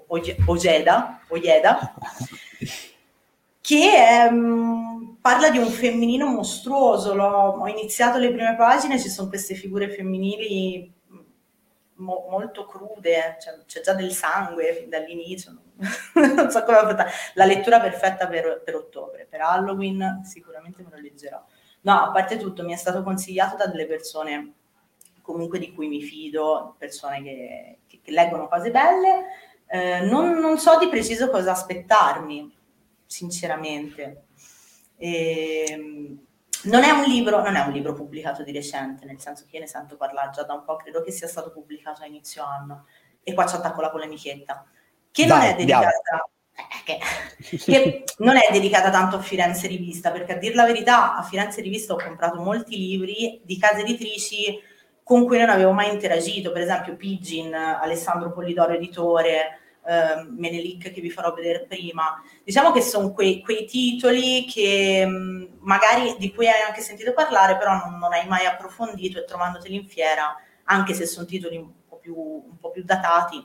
Ojeda, 0.07 1.20
Ojeda 1.29 1.95
che 3.61 3.95
è, 3.95 4.26
um, 4.31 5.18
parla 5.20 5.51
di 5.51 5.59
un 5.59 5.68
femminino 5.68 6.26
mostruoso. 6.26 7.14
L'ho, 7.14 7.59
ho 7.61 7.68
iniziato 7.68 8.16
le 8.16 8.33
prime 8.33 8.57
pagine, 8.57 8.99
ci 8.99 9.11
sono 9.11 9.29
queste 9.29 9.55
figure 9.55 9.91
femminili 9.91 10.91
mo- 11.97 12.26
molto 12.31 12.64
crude, 12.64 13.37
cioè, 13.41 13.59
c'è 13.66 13.83
già 13.83 13.93
del 13.93 14.12
sangue 14.12 14.87
dall'inizio, 14.89 15.55
non 16.14 16.51
so 16.51 16.64
come 16.64 16.79
affrontare. 16.79 17.11
La 17.35 17.45
lettura 17.45 17.81
perfetta 17.81 18.26
per, 18.26 18.62
per, 18.64 18.74
ottobre, 18.74 19.26
per 19.29 19.41
Halloween 19.41 20.20
sicuramente 20.24 20.83
me 20.83 20.91
lo 20.91 21.01
leggerò. 21.01 21.43
No, 21.83 22.03
a 22.03 22.11
parte 22.11 22.37
tutto, 22.37 22.64
mi 22.64 22.72
è 22.72 22.76
stato 22.76 23.03
consigliato 23.03 23.57
da 23.57 23.66
delle 23.66 23.87
persone 23.87 24.55
comunque 25.22 25.59
di 25.59 25.74
cui 25.74 25.89
mi 25.89 26.03
fido, 26.03 26.74
persone 26.79 27.22
che, 27.22 27.79
che, 27.87 28.01
che 28.03 28.11
leggono 28.11 28.49
cose 28.49 28.70
belle. 28.70 29.26
Eh, 29.66 30.01
non, 30.01 30.39
non, 30.39 30.59
so 30.59 30.79
di 30.79 30.89
preciso 30.89 31.29
cosa 31.29 31.53
aspettarmi, 31.53 32.51
sinceramente. 33.05 34.24
E, 34.97 35.64
ehm, 35.68 36.26
non 36.64 36.83
è 36.83 37.07
libro, 37.07 37.43
non 37.43 37.55
è 37.57 37.61
un 37.61 37.72
libro 37.72 37.93
pubblicato 37.93 38.43
di 38.43 38.53
recente, 38.53 39.05
nel 39.05 39.20
senso 39.20 39.45
che 39.47 39.57
io 39.57 39.62
ne 39.62 39.68
sento 39.68 39.97
parlare 39.97 40.31
già 40.31 40.43
da 40.43 40.55
un 40.55 40.64
po', 40.64 40.76
credo 40.76 41.03
che 41.03 41.12
sia 41.12 41.29
stato 41.29 41.51
pubblicato 41.53 42.03
a 42.03 42.07
inizio 42.07 42.45
anno. 42.45 42.87
E 43.22 43.35
qua 43.35 43.47
ci 43.47 43.57
attacco 43.57 43.81
la 43.81 43.91
polemichetta, 43.91 44.66
che 45.11 45.27
Dai, 45.27 45.39
non 45.39 45.47
è 45.47 45.55
dedicata... 45.55 45.89
Eh, 45.91 46.83
che, 46.85 46.99
che 47.57 48.05
non 48.19 48.37
è 48.37 48.49
dedicata 48.51 48.91
tanto 48.91 49.17
a 49.17 49.21
Firenze 49.21 49.69
Rivista, 49.69 50.11
perché 50.11 50.33
a 50.33 50.37
dir 50.37 50.55
la 50.55 50.67
verità 50.67 51.17
a 51.17 51.23
Firenze 51.23 51.61
Rivista 51.61 51.93
ho 51.93 52.03
comprato 52.03 52.41
molti 52.41 52.77
libri 52.77 53.41
di 53.45 53.59
case 53.59 53.83
editrici 53.83 54.59
con 55.03 55.25
cui 55.25 55.39
non 55.39 55.49
avevo 55.49 55.73
mai 55.73 55.91
interagito, 55.91 56.53
per 56.53 56.63
esempio 56.63 56.97
Pigeon, 56.97 57.55
Alessandro 57.55 58.31
Pollidoro 58.31 58.75
editore, 58.75 59.61
eh, 59.87 60.27
Menelik 60.37 60.93
che 60.93 61.01
vi 61.01 61.11
farò 61.11 61.33
vedere 61.33 61.65
prima. 61.67 62.23
Diciamo 62.45 62.73
che 62.73 62.83
sono 62.83 63.13
quei, 63.13 63.41
quei 63.41 63.65
titoli 63.65 64.45
che 64.45 65.07
mm, 65.07 65.45
magari 65.61 66.15
di 66.19 66.35
cui 66.35 66.47
hai 66.47 66.61
anche 66.61 66.83
sentito 66.83 67.15
parlare, 67.15 67.57
però 67.57 67.73
non, 67.73 67.99
non, 67.99 68.13
hai 68.13 68.27
mai 68.29 68.45
approfondito 68.45 69.19
e 69.19 69.25
trovandoteli 69.25 69.77
in 69.77 69.87
fiera, 69.87 70.37
anche 70.65 70.93
se 70.93 71.07
sono 71.07 71.25
titoli 71.25 71.57
un 71.57 71.71
po' 71.89 71.97
più, 71.97 72.15
un 72.15 72.59
po 72.59 72.71
più 72.71 72.85
datati, 72.85 73.43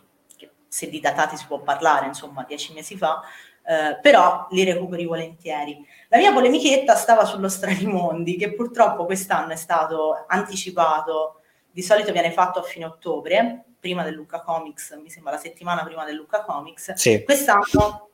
se 0.73 0.89
di 0.89 0.99
datati 0.99 1.37
si 1.37 1.45
può 1.45 1.59
parlare, 1.59 2.07
insomma, 2.07 2.43
dieci 2.47 2.73
mesi 2.73 2.97
fa, 2.97 3.21
eh, 3.63 3.99
però 4.01 4.47
li 4.49 4.63
recuperi 4.63 5.05
volentieri. 5.05 5.85
La 6.07 6.17
mia 6.17 6.33
polemichetta 6.33 6.95
stava 6.95 7.25
sullo 7.25 7.47
Stranimondi, 7.47 8.37
che 8.37 8.55
purtroppo 8.55 9.05
quest'anno 9.05 9.51
è 9.51 9.55
stato 9.55 10.25
anticipato, 10.25 11.41
di 11.69 11.83
solito 11.83 12.11
viene 12.11 12.31
fatto 12.31 12.57
a 12.57 12.63
fine 12.63 12.85
ottobre, 12.85 13.65
prima 13.79 14.01
del 14.01 14.15
Lucca 14.15 14.41
Comics, 14.41 14.97
mi 14.99 15.11
sembra 15.11 15.33
la 15.33 15.37
settimana 15.37 15.83
prima 15.83 16.05
del 16.05 16.15
Lucca 16.15 16.41
Comics. 16.41 16.93
Sì. 16.93 17.23
Quest'anno 17.23 18.09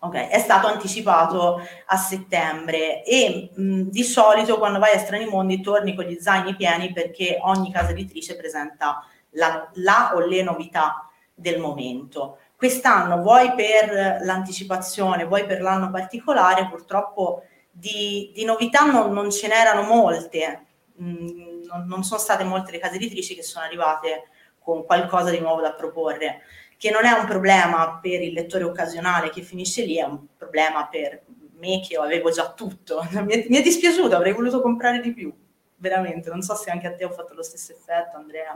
okay, 0.00 0.28
è 0.28 0.38
stato 0.38 0.66
anticipato 0.66 1.62
a 1.86 1.96
settembre 1.96 3.02
e 3.04 3.52
mh, 3.54 3.84
di 3.84 4.02
solito 4.02 4.58
quando 4.58 4.78
vai 4.78 4.94
a 4.94 4.98
Strani 4.98 5.24
Mondi 5.24 5.62
torni 5.62 5.94
con 5.94 6.04
gli 6.04 6.18
zaini 6.20 6.54
pieni 6.56 6.92
perché 6.92 7.38
ogni 7.40 7.72
casa 7.72 7.92
editrice 7.92 8.36
presenta 8.36 9.02
la, 9.30 9.66
la 9.76 10.12
o 10.14 10.18
le 10.18 10.42
novità 10.42 11.09
del 11.40 11.58
momento. 11.58 12.38
Quest'anno, 12.56 13.22
vuoi 13.22 13.54
per 13.54 14.18
l'anticipazione, 14.22 15.24
vuoi 15.24 15.46
per 15.46 15.62
l'anno 15.62 15.90
particolare, 15.90 16.68
purtroppo 16.68 17.44
di, 17.70 18.30
di 18.34 18.44
novità 18.44 18.84
non, 18.84 19.12
non, 19.12 19.30
ce 19.30 19.48
n'erano 19.48 19.82
molte, 19.82 20.66
mh, 20.94 21.64
non, 21.66 21.86
non 21.86 22.04
sono 22.04 22.20
state 22.20 22.44
molte 22.44 22.72
le 22.72 22.78
case 22.78 22.96
editrici 22.96 23.34
che 23.34 23.42
sono 23.42 23.64
arrivate 23.64 24.28
con 24.58 24.84
qualcosa 24.84 25.30
di 25.30 25.40
nuovo 25.40 25.62
da 25.62 25.72
proporre, 25.72 26.42
che 26.76 26.90
non 26.90 27.04
è 27.06 27.12
un 27.12 27.26
problema 27.26 27.98
per 28.00 28.20
il 28.22 28.32
lettore 28.32 28.64
occasionale 28.64 29.30
che 29.30 29.42
finisce 29.42 29.84
lì, 29.84 29.96
è 29.96 30.04
un 30.04 30.26
problema 30.36 30.86
per 30.86 31.22
me 31.58 31.80
che 31.80 31.96
avevo 31.96 32.30
già 32.30 32.52
tutto. 32.52 33.06
Mi 33.24 33.32
è, 33.32 33.46
mi 33.48 33.56
è 33.56 33.62
dispiaciuto, 33.62 34.14
avrei 34.14 34.34
voluto 34.34 34.60
comprare 34.60 35.00
di 35.00 35.12
più 35.12 35.32
veramente, 35.80 36.30
non 36.30 36.42
so 36.42 36.54
se 36.54 36.70
anche 36.70 36.86
a 36.86 36.94
te 36.94 37.04
ho 37.04 37.10
fatto 37.10 37.34
lo 37.34 37.42
stesso 37.42 37.72
effetto, 37.72 38.16
Andrea. 38.16 38.54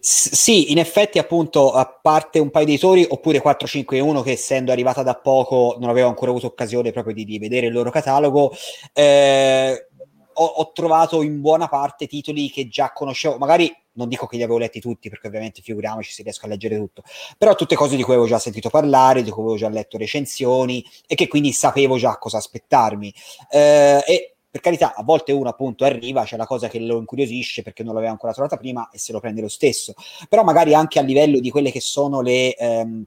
Sì, 0.00 0.72
in 0.72 0.78
effetti, 0.78 1.18
appunto, 1.18 1.72
a 1.72 1.86
parte 1.86 2.38
un 2.38 2.50
paio 2.50 2.64
di 2.64 2.72
editori, 2.72 3.06
oppure 3.08 3.40
451 3.40 4.22
che 4.22 4.32
essendo 4.32 4.72
arrivata 4.72 5.02
da 5.02 5.14
poco 5.14 5.76
non 5.78 5.90
avevo 5.90 6.08
ancora 6.08 6.30
avuto 6.30 6.46
occasione 6.46 6.90
proprio 6.90 7.14
di, 7.14 7.24
di 7.24 7.38
vedere 7.38 7.66
il 7.66 7.72
loro 7.72 7.90
catalogo, 7.90 8.52
eh, 8.92 9.88
ho, 10.36 10.44
ho, 10.44 10.72
trovato 10.72 11.22
in 11.22 11.40
buona 11.40 11.68
parte 11.68 12.06
titoli 12.06 12.50
che 12.50 12.66
già 12.66 12.92
conoscevo, 12.92 13.36
magari 13.38 13.72
non 13.92 14.08
dico 14.08 14.26
che 14.26 14.36
li 14.36 14.42
avevo 14.42 14.58
letti 14.58 14.80
tutti, 14.80 15.08
perché 15.08 15.28
ovviamente 15.28 15.62
figuriamoci 15.62 16.10
se 16.10 16.22
riesco 16.22 16.46
a 16.46 16.48
leggere 16.48 16.76
tutto, 16.76 17.02
però 17.38 17.54
tutte 17.54 17.76
cose 17.76 17.94
di 17.94 18.02
cui 18.02 18.14
avevo 18.14 18.26
già 18.26 18.38
sentito 18.38 18.70
parlare, 18.70 19.22
di 19.22 19.30
cui 19.30 19.42
avevo 19.42 19.58
già 19.58 19.68
letto 19.68 19.98
recensioni 19.98 20.84
e 21.06 21.14
che 21.14 21.28
quindi 21.28 21.52
sapevo 21.52 21.96
già 21.96 22.16
cosa 22.18 22.38
aspettarmi. 22.38 23.14
Eh, 23.50 24.02
e 24.06 24.33
per 24.54 24.62
carità, 24.62 24.94
a 24.94 25.02
volte 25.02 25.32
uno 25.32 25.48
appunto 25.48 25.84
arriva, 25.84 26.22
c'è 26.22 26.36
la 26.36 26.46
cosa 26.46 26.68
che 26.68 26.78
lo 26.78 26.98
incuriosisce 26.98 27.62
perché 27.62 27.82
non 27.82 27.92
l'aveva 27.92 28.12
ancora 28.12 28.32
trovata 28.32 28.56
prima 28.56 28.88
e 28.92 28.98
se 28.98 29.10
lo 29.10 29.18
prende 29.18 29.40
lo 29.40 29.48
stesso, 29.48 29.94
però 30.28 30.44
magari 30.44 30.74
anche 30.74 31.00
a 31.00 31.02
livello 31.02 31.40
di 31.40 31.50
quelle 31.50 31.72
che 31.72 31.80
sono 31.80 32.20
le... 32.20 32.54
Ehm, 32.54 33.04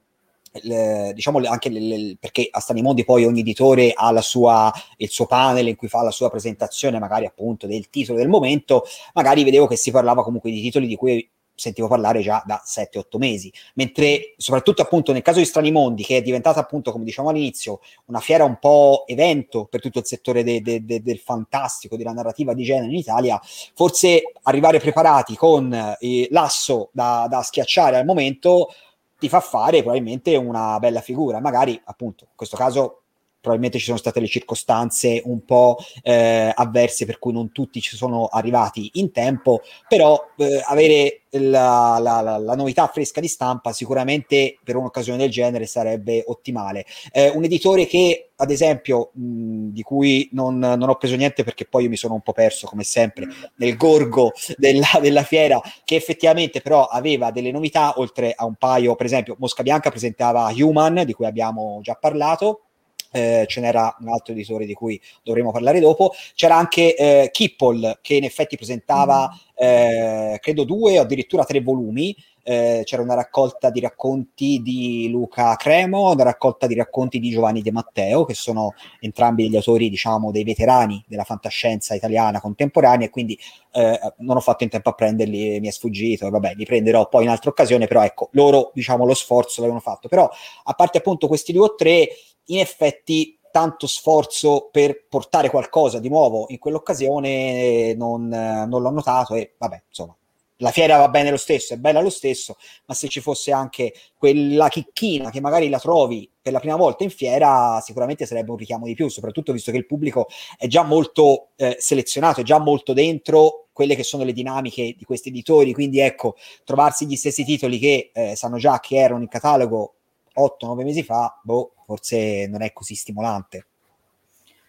le, 0.63 1.11
diciamo 1.13 1.39
anche 1.47 1.69
le, 1.69 1.79
le, 1.79 2.17
perché 2.19 2.47
a 2.49 2.59
Stanimondi 2.59 3.05
poi 3.05 3.25
ogni 3.25 3.41
editore 3.41 3.93
ha 3.93 4.11
la 4.11 4.21
sua, 4.21 4.73
il 4.97 5.09
suo 5.09 5.25
panel 5.27 5.67
in 5.67 5.75
cui 5.75 5.87
fa 5.87 6.01
la 6.01 6.09
sua 6.09 6.29
presentazione 6.29 6.97
magari 6.99 7.25
appunto 7.25 7.67
del 7.67 7.89
titolo 7.89 8.17
del 8.17 8.27
momento, 8.27 8.83
magari 9.13 9.43
vedevo 9.43 9.67
che 9.67 9.75
si 9.77 9.91
parlava 9.91 10.23
comunque 10.23 10.51
di 10.51 10.59
titoli 10.59 10.87
di 10.87 10.95
cui 10.95 11.29
sentivo 11.57 11.87
parlare 11.87 12.21
già 12.21 12.41
da 12.45 12.61
7-8 12.63 13.17
mesi, 13.17 13.51
mentre 13.73 14.35
soprattutto 14.37 14.81
appunto 14.81 15.11
nel 15.11 15.23
caso 15.23 15.39
di 15.39 15.45
Strani 15.45 15.71
Mondi, 15.71 16.03
che 16.03 16.17
è 16.17 16.21
diventata 16.21 16.59
appunto, 16.59 16.91
come 16.91 17.03
diciamo 17.03 17.29
all'inizio, 17.29 17.81
una 18.05 18.19
fiera 18.19 18.43
un 18.43 18.59
po' 18.59 19.03
evento 19.07 19.65
per 19.65 19.81
tutto 19.81 19.99
il 19.99 20.05
settore 20.05 20.43
de, 20.43 20.61
de, 20.61 20.85
de, 20.85 21.01
del 21.01 21.17
fantastico, 21.17 21.97
della 21.97 22.13
narrativa 22.13 22.53
di 22.53 22.63
genere 22.63 22.87
in 22.87 22.95
Italia, 22.95 23.41
forse 23.73 24.21
arrivare 24.43 24.79
preparati 24.79 25.35
con 25.35 25.97
eh, 25.99 26.27
l'asso 26.31 26.89
da, 26.93 27.25
da 27.27 27.41
schiacciare 27.41 27.97
al 27.97 28.05
momento 28.05 28.69
ti 29.17 29.29
fa 29.29 29.39
fare 29.39 29.81
probabilmente 29.81 30.35
una 30.35 30.77
bella 30.79 31.01
figura. 31.01 31.39
Magari, 31.39 31.79
appunto, 31.85 32.25
in 32.25 32.35
questo 32.35 32.55
caso 32.55 33.01
probabilmente 33.47 33.79
ci 33.79 33.85
sono 33.85 33.97
state 33.97 34.19
le 34.19 34.27
circostanze 34.27 35.21
un 35.23 35.45
po' 35.45 35.77
eh, 36.03 36.51
avverse 36.53 37.05
per 37.05 37.17
cui 37.17 37.31
non 37.31 37.51
tutti 37.53 37.79
ci 37.79 37.95
sono 37.95 38.25
arrivati 38.25 38.89
in 38.95 39.11
tempo, 39.11 39.61
però 39.87 40.21
eh, 40.37 40.61
avere 40.65 41.21
la, 41.31 41.97
la, 42.01 42.21
la, 42.21 42.37
la, 42.37 42.55
novità 42.55 42.87
fresca 42.87 43.21
di 43.21 43.27
stampa 43.27 43.71
sicuramente 43.71 44.57
per 44.63 44.75
un'occasione 44.75 45.17
del 45.17 45.29
genere 45.29 45.65
sarebbe 45.65 46.23
ottimale. 46.25 46.85
Eh, 47.11 47.29
un 47.29 47.43
editore 47.43 47.85
che, 47.85 48.31
ad 48.35 48.51
esempio, 48.51 49.11
mh, 49.13 49.69
di 49.69 49.81
cui 49.81 50.29
non, 50.33 50.57
non, 50.57 50.89
ho 50.89 50.95
preso 50.95 51.15
niente 51.15 51.43
perché 51.43 51.65
poi 51.65 51.83
io 51.83 51.89
mi 51.89 51.97
sono 51.97 52.15
un 52.15 52.21
po' 52.21 52.33
perso, 52.33 52.67
come 52.67 52.83
sempre, 52.83 53.27
nel 53.55 53.77
gorgo 53.77 54.31
della, 54.57 54.99
della 55.01 55.23
fiera, 55.23 55.59
che 55.83 55.95
effettivamente 55.95 56.61
però 56.61 56.85
aveva 56.85 57.31
delle 57.31 57.51
novità, 57.51 57.93
oltre 57.97 58.33
a 58.35 58.45
un 58.45 58.55
paio, 58.55 58.95
per 58.95 59.05
esempio, 59.05 59.35
Mosca 59.39 59.63
Bianca 59.63 59.89
presentava 59.89 60.51
Human, 60.53 61.03
di 61.05 61.13
cui 61.13 61.25
abbiamo 61.25 61.79
già 61.81 61.95
parlato, 61.95 62.66
eh, 63.11 63.45
ce 63.47 63.61
n'era 63.61 63.95
un 63.99 64.09
altro 64.09 64.33
editore 64.33 64.65
di 64.65 64.73
cui 64.73 64.99
dovremo 65.23 65.51
parlare 65.51 65.79
dopo, 65.79 66.11
c'era 66.35 66.55
anche 66.55 66.95
eh, 66.95 67.29
Kippol 67.31 67.99
che 68.01 68.15
in 68.15 68.23
effetti 68.23 68.55
presentava 68.55 69.29
mm. 69.31 69.55
eh, 69.55 70.37
credo 70.41 70.63
due 70.63 70.99
o 70.99 71.01
addirittura 71.01 71.43
tre 71.43 71.61
volumi, 71.61 72.15
eh, 72.47 72.83
c'era 72.85 73.01
una 73.01 73.13
raccolta 73.13 73.69
di 73.69 73.81
racconti 73.81 74.61
di 74.61 75.09
Luca 75.09 75.53
Cremo, 75.57 76.11
una 76.11 76.23
raccolta 76.23 76.65
di 76.65 76.75
racconti 76.75 77.19
di 77.19 77.29
Giovanni 77.29 77.61
De 77.61 77.73
Matteo, 77.73 78.23
che 78.23 78.33
sono 78.35 78.73
entrambi 79.01 79.43
degli 79.43 79.57
autori, 79.57 79.89
diciamo, 79.89 80.31
dei 80.31 80.45
veterani 80.45 81.03
della 81.09 81.25
fantascienza 81.25 81.93
italiana 81.93 82.39
contemporanea, 82.39 83.07
e 83.07 83.09
quindi 83.09 83.37
eh, 83.73 83.99
non 84.19 84.37
ho 84.37 84.39
fatto 84.39 84.63
in 84.63 84.69
tempo 84.69 84.87
a 84.87 84.93
prenderli, 84.93 85.59
mi 85.59 85.67
è 85.67 85.71
sfuggito, 85.71 86.29
vabbè, 86.29 86.53
li 86.55 86.63
prenderò 86.63 87.09
poi 87.09 87.23
in 87.23 87.29
altra 87.31 87.49
occasione, 87.49 87.85
però 87.85 88.01
ecco, 88.05 88.29
loro, 88.31 88.71
diciamo, 88.73 89.05
lo 89.05 89.13
sforzo 89.13 89.59
l'avevano 89.59 89.81
fatto. 89.81 90.07
Però, 90.07 90.29
a 90.63 90.73
parte 90.73 90.99
appunto 90.99 91.27
questi 91.27 91.51
due 91.51 91.65
o 91.65 91.75
tre, 91.75 92.07
in 92.47 92.59
effetti 92.59 93.37
tanto 93.51 93.87
sforzo 93.87 94.69
per 94.71 95.07
portare 95.07 95.49
qualcosa 95.49 95.99
di 95.99 96.09
nuovo 96.09 96.45
in 96.49 96.59
quell'occasione 96.59 97.95
non, 97.95 98.27
non 98.27 98.81
l'ho 98.81 98.91
notato 98.91 99.33
e 99.33 99.55
vabbè, 99.57 99.83
insomma, 99.87 100.15
la 100.57 100.71
fiera 100.71 100.97
va 100.97 101.09
bene 101.09 101.29
lo 101.29 101.37
stesso, 101.37 101.73
è 101.73 101.77
bella 101.77 102.01
lo 102.01 102.09
stesso, 102.09 102.57
ma 102.85 102.93
se 102.93 103.07
ci 103.07 103.19
fosse 103.19 103.51
anche 103.51 103.93
quella 104.15 104.69
chicchina 104.69 105.29
che 105.29 105.39
magari 105.39 105.69
la 105.69 105.79
trovi 105.79 106.29
per 106.41 106.51
la 106.51 106.59
prima 106.59 106.75
volta 106.75 107.03
in 107.03 107.09
fiera, 107.09 107.79
sicuramente 107.83 108.25
sarebbe 108.25 108.51
un 108.51 108.57
richiamo 108.57 108.85
di 108.85 108.95
più, 108.95 109.07
soprattutto 109.07 109.53
visto 109.53 109.71
che 109.71 109.77
il 109.77 109.85
pubblico 109.85 110.27
è 110.57 110.67
già 110.67 110.83
molto 110.83 111.49
eh, 111.57 111.77
selezionato, 111.79 112.41
è 112.41 112.43
già 112.43 112.59
molto 112.59 112.93
dentro 112.93 113.67
quelle 113.71 113.95
che 113.95 114.03
sono 114.03 114.23
le 114.23 114.33
dinamiche 114.33 114.95
di 114.97 115.05
questi 115.05 115.29
editori, 115.29 115.73
quindi 115.73 115.99
ecco, 115.99 116.35
trovarsi 116.63 117.05
gli 117.05 117.15
stessi 117.15 117.45
titoli 117.45 117.77
che 117.77 118.09
eh, 118.11 118.35
sanno 118.35 118.57
già 118.57 118.79
che 118.79 118.95
erano 118.95 119.21
in 119.21 119.27
catalogo 119.27 119.93
8-9 120.35 120.83
mesi 120.83 121.03
fa, 121.03 121.39
boh, 121.43 121.73
forse 121.87 122.47
non 122.49 122.61
è 122.61 122.73
così 122.73 122.95
stimolante. 122.95 123.67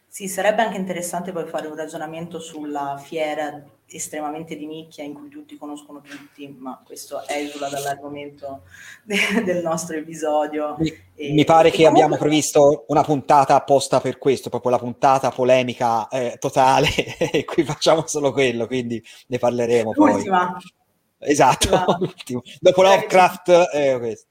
Sì, 0.06 0.28
sarebbe 0.28 0.62
anche 0.62 0.78
interessante 0.78 1.32
poi 1.32 1.46
fare 1.46 1.66
un 1.66 1.74
ragionamento 1.74 2.38
sulla 2.38 2.96
fiera 3.02 3.62
estremamente 3.90 4.56
di 4.56 4.66
nicchia 4.66 5.02
in 5.02 5.14
cui 5.14 5.28
tutti 5.28 5.56
conoscono 5.56 6.00
tutti, 6.00 6.48
ma 6.58 6.80
questo 6.84 7.26
esula 7.26 7.68
dall'argomento 7.68 8.62
de- 9.02 9.16
del 9.44 9.62
nostro 9.62 9.96
episodio. 9.96 10.76
Mi, 10.78 10.92
e, 11.14 11.32
mi 11.32 11.44
pare 11.44 11.70
che 11.70 11.78
comunque... 11.78 12.02
abbiamo 12.02 12.16
previsto 12.16 12.84
una 12.88 13.02
puntata 13.02 13.54
apposta 13.54 14.00
per 14.00 14.18
questo, 14.18 14.48
proprio 14.50 14.70
la 14.70 14.78
puntata 14.78 15.30
polemica 15.30 16.08
eh, 16.08 16.36
totale, 16.38 16.88
e 17.18 17.44
qui 17.44 17.64
facciamo 17.64 18.06
solo 18.06 18.32
quello, 18.32 18.66
quindi 18.66 19.02
ne 19.26 19.38
parleremo 19.38 19.92
L'ultima. 19.94 20.52
poi. 20.52 21.30
Esatto, 21.30 21.96
l'ultima. 21.98 22.40
dopo 22.60 22.82
Lovecraft, 22.82 23.70
eh, 23.74 23.98
questo. 23.98 24.27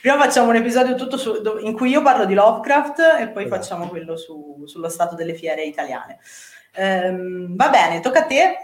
Prima 0.00 0.18
facciamo 0.18 0.50
un 0.50 0.56
episodio 0.56 0.94
tutto 0.94 1.16
su, 1.16 1.40
in 1.62 1.72
cui 1.74 1.90
io 1.90 2.02
parlo 2.02 2.26
di 2.26 2.34
Lovecraft 2.34 2.98
e 3.20 3.28
poi 3.28 3.44
esatto. 3.44 3.60
facciamo 3.60 3.88
quello 3.88 4.16
su, 4.16 4.62
sullo 4.66 4.88
stato 4.88 5.14
delle 5.14 5.34
fiere 5.34 5.64
italiane. 5.64 6.18
Ehm, 6.74 7.56
va 7.56 7.68
bene, 7.70 8.00
tocca 8.00 8.20
a 8.20 8.26
te. 8.26 8.56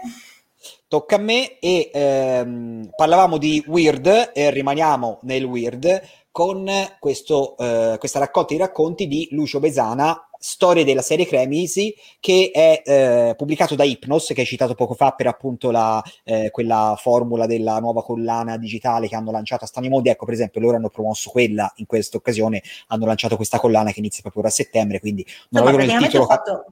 Tocca 0.87 1.15
a 1.15 1.19
me 1.19 1.59
e 1.59 1.89
ehm, 1.93 2.89
parlavamo 2.95 3.37
di 3.37 3.63
weird 3.67 4.31
e 4.33 4.51
rimaniamo 4.51 5.19
nel 5.23 5.43
weird 5.43 6.01
con 6.31 6.69
questo, 6.99 7.57
eh, 7.57 7.95
questa 7.97 8.19
raccolta 8.19 8.53
di 8.53 8.59
racconti 8.59 9.07
di 9.07 9.27
Lucio 9.31 9.59
Besana 9.59 10.26
storie 10.39 10.83
della 10.83 11.01
serie 11.01 11.25
Cremisi 11.25 11.93
che 12.19 12.51
è 12.53 12.81
eh, 12.85 13.35
pubblicato 13.35 13.75
da 13.75 13.83
Hypnos 13.83 14.31
che 14.33 14.41
hai 14.41 14.45
citato 14.45 14.75
poco 14.75 14.93
fa 14.93 15.11
per 15.11 15.27
appunto 15.27 15.71
la, 15.71 16.03
eh, 16.23 16.49
quella 16.51 16.95
formula 16.97 17.45
della 17.45 17.79
nuova 17.79 18.03
collana 18.03 18.57
digitale 18.57 19.07
che 19.07 19.15
hanno 19.15 19.31
lanciato 19.31 19.63
a 19.63 19.67
Stani 19.67 19.89
Modi 19.89 20.09
ecco 20.09 20.25
per 20.25 20.33
esempio 20.33 20.61
loro 20.61 20.77
hanno 20.77 20.89
promosso 20.89 21.29
quella 21.29 21.71
in 21.77 21.85
questa 21.85 22.17
occasione 22.17 22.61
hanno 22.87 23.05
lanciato 23.05 23.35
questa 23.35 23.59
collana 23.59 23.91
che 23.91 23.99
inizia 23.99 24.21
proprio 24.21 24.43
ora 24.43 24.51
a 24.51 24.55
settembre 24.55 24.99
quindi 24.99 25.25
non 25.49 25.63
no, 25.63 25.69
avevano 25.69 25.91
il 25.91 26.03
titolo 26.03 26.25
fatto 26.25 26.65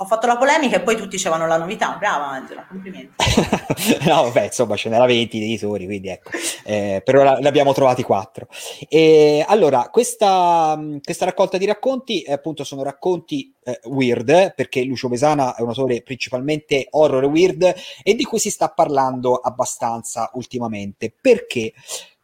ho 0.00 0.04
fatto 0.04 0.28
la 0.28 0.36
polemica 0.36 0.76
e 0.76 0.80
poi 0.80 0.94
tutti 0.94 1.16
dicevano 1.16 1.48
la 1.48 1.56
novità. 1.56 1.96
Brava 1.98 2.28
Angela, 2.28 2.64
complimenti. 2.68 3.14
no, 4.06 4.22
vabbè, 4.24 4.44
insomma, 4.44 4.76
ce 4.76 4.88
n'era 4.88 5.06
20 5.06 5.38
di 5.38 5.44
editori, 5.44 5.86
quindi 5.86 6.08
ecco, 6.08 6.30
eh, 6.64 7.02
per 7.04 7.16
ora 7.16 7.38
ne 7.38 7.48
abbiamo 7.48 7.72
trovati 7.72 8.04
4. 8.04 8.46
E, 8.88 9.44
allora, 9.46 9.88
questa, 9.90 10.78
questa, 11.02 11.24
raccolta 11.24 11.58
di 11.58 11.66
racconti, 11.66 12.22
eh, 12.22 12.32
appunto, 12.32 12.62
sono 12.62 12.84
racconti 12.84 13.52
eh, 13.64 13.80
weird, 13.86 14.54
perché 14.54 14.84
Lucio 14.84 15.08
Besana 15.08 15.56
è 15.56 15.62
un 15.62 15.68
autore 15.68 16.02
principalmente 16.02 16.86
horror 16.90 17.24
weird 17.24 17.74
e 18.04 18.14
di 18.14 18.22
cui 18.22 18.38
si 18.38 18.50
sta 18.50 18.68
parlando 18.68 19.34
abbastanza 19.34 20.30
ultimamente. 20.34 21.12
Perché? 21.20 21.72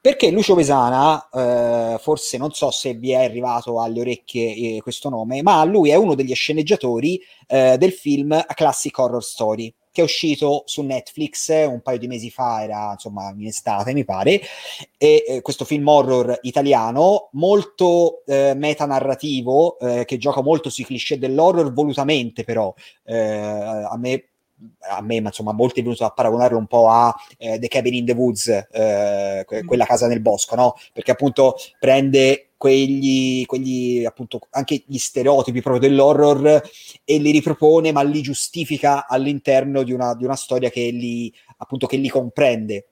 Perché 0.04 0.30
Lucio 0.30 0.54
Pesana, 0.54 1.30
eh, 1.32 1.96
forse 1.98 2.36
non 2.36 2.52
so 2.52 2.70
se 2.70 2.92
vi 2.92 3.12
è 3.12 3.24
arrivato 3.24 3.80
alle 3.80 4.00
orecchie 4.00 4.76
eh, 4.76 4.80
questo 4.82 5.08
nome, 5.08 5.40
ma 5.40 5.64
lui 5.64 5.88
è 5.88 5.94
uno 5.94 6.14
degli 6.14 6.34
sceneggiatori 6.34 7.18
eh, 7.46 7.78
del 7.78 7.90
film 7.90 8.32
A 8.32 8.52
Classic 8.52 8.98
Horror 8.98 9.24
Story, 9.24 9.74
che 9.90 10.02
è 10.02 10.04
uscito 10.04 10.64
su 10.66 10.82
Netflix 10.82 11.48
un 11.66 11.80
paio 11.80 11.96
di 11.96 12.06
mesi 12.06 12.28
fa, 12.28 12.62
era 12.62 12.90
insomma 12.92 13.32
in 13.34 13.46
estate 13.46 13.94
mi 13.94 14.04
pare, 14.04 14.42
e 14.98 15.24
eh, 15.26 15.40
questo 15.40 15.64
film 15.64 15.88
horror 15.88 16.38
italiano 16.42 17.30
molto 17.32 18.24
eh, 18.26 18.52
metanarrativo, 18.54 19.78
eh, 19.78 20.04
che 20.04 20.18
gioca 20.18 20.42
molto 20.42 20.68
sui 20.68 20.84
cliché 20.84 21.18
dell'horror 21.18 21.72
volutamente 21.72 22.44
però, 22.44 22.74
eh, 23.04 23.16
a 23.16 23.96
me 23.96 24.33
a 24.80 25.00
me, 25.02 25.20
ma 25.20 25.28
insomma, 25.28 25.52
molti 25.52 25.80
è 25.80 25.82
venuto 25.82 26.04
a 26.04 26.10
paragonarlo 26.10 26.58
un 26.58 26.66
po' 26.66 26.88
a 26.88 27.14
eh, 27.38 27.58
The 27.58 27.68
Cabin 27.68 27.94
in 27.94 28.04
the 28.04 28.12
Woods, 28.12 28.48
eh, 28.48 29.44
que- 29.46 29.62
mm. 29.62 29.66
quella 29.66 29.86
casa 29.86 30.06
nel 30.06 30.20
bosco, 30.20 30.54
no? 30.54 30.74
Perché 30.92 31.10
appunto 31.10 31.56
prende 31.78 32.50
quegli, 32.56 33.44
quegli, 33.46 34.04
appunto, 34.04 34.40
anche 34.50 34.84
gli 34.86 34.96
stereotipi 34.96 35.60
proprio 35.60 35.88
dell'horror 35.88 36.62
e 37.04 37.18
li 37.18 37.30
ripropone, 37.30 37.92
ma 37.92 38.02
li 38.02 38.22
giustifica 38.22 39.06
all'interno 39.06 39.82
di 39.82 39.92
una, 39.92 40.14
di 40.14 40.24
una 40.24 40.36
storia 40.36 40.70
che 40.70 40.90
li, 40.90 41.32
appunto, 41.58 41.86
che 41.86 41.96
li 41.96 42.08
comprende. 42.08 42.86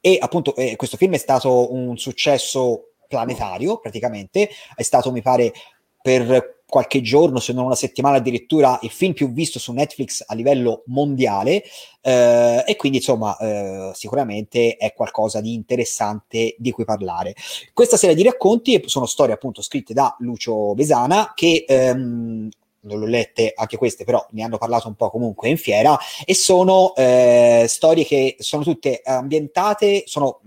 E 0.00 0.18
appunto 0.20 0.56
eh, 0.56 0.74
questo 0.76 0.96
film 0.96 1.12
è 1.12 1.18
stato 1.18 1.72
un 1.72 1.96
successo 1.96 2.94
planetario 3.06 3.78
praticamente, 3.78 4.48
è 4.74 4.82
stato 4.82 5.12
mi 5.12 5.22
pare 5.22 5.52
per 6.00 6.61
qualche 6.72 7.02
giorno, 7.02 7.38
se 7.38 7.52
non 7.52 7.66
una 7.66 7.74
settimana 7.74 8.16
addirittura, 8.16 8.78
il 8.80 8.88
film 8.88 9.12
più 9.12 9.30
visto 9.30 9.58
su 9.58 9.72
Netflix 9.72 10.24
a 10.26 10.32
livello 10.32 10.84
mondiale 10.86 11.62
eh, 12.00 12.64
e 12.66 12.76
quindi 12.76 12.96
insomma 12.96 13.36
eh, 13.36 13.90
sicuramente 13.92 14.76
è 14.78 14.94
qualcosa 14.94 15.42
di 15.42 15.52
interessante 15.52 16.54
di 16.56 16.70
cui 16.70 16.86
parlare. 16.86 17.34
Questa 17.74 17.98
serie 17.98 18.14
di 18.14 18.22
racconti 18.22 18.82
sono 18.86 19.04
storie 19.04 19.34
appunto 19.34 19.60
scritte 19.60 19.92
da 19.92 20.16
Lucio 20.20 20.72
Besana 20.72 21.32
che 21.34 21.66
ehm, 21.68 22.48
non 22.80 22.98
l'ho 22.98 23.06
lette 23.06 23.52
anche 23.54 23.76
queste, 23.76 24.04
però 24.04 24.26
ne 24.30 24.42
hanno 24.42 24.56
parlato 24.56 24.88
un 24.88 24.94
po' 24.94 25.10
comunque 25.10 25.50
in 25.50 25.58
fiera, 25.58 25.98
e 26.24 26.34
sono 26.34 26.94
eh, 26.96 27.66
storie 27.68 28.06
che 28.06 28.36
sono 28.38 28.62
tutte 28.62 29.02
ambientate, 29.04 30.04
sono 30.06 30.40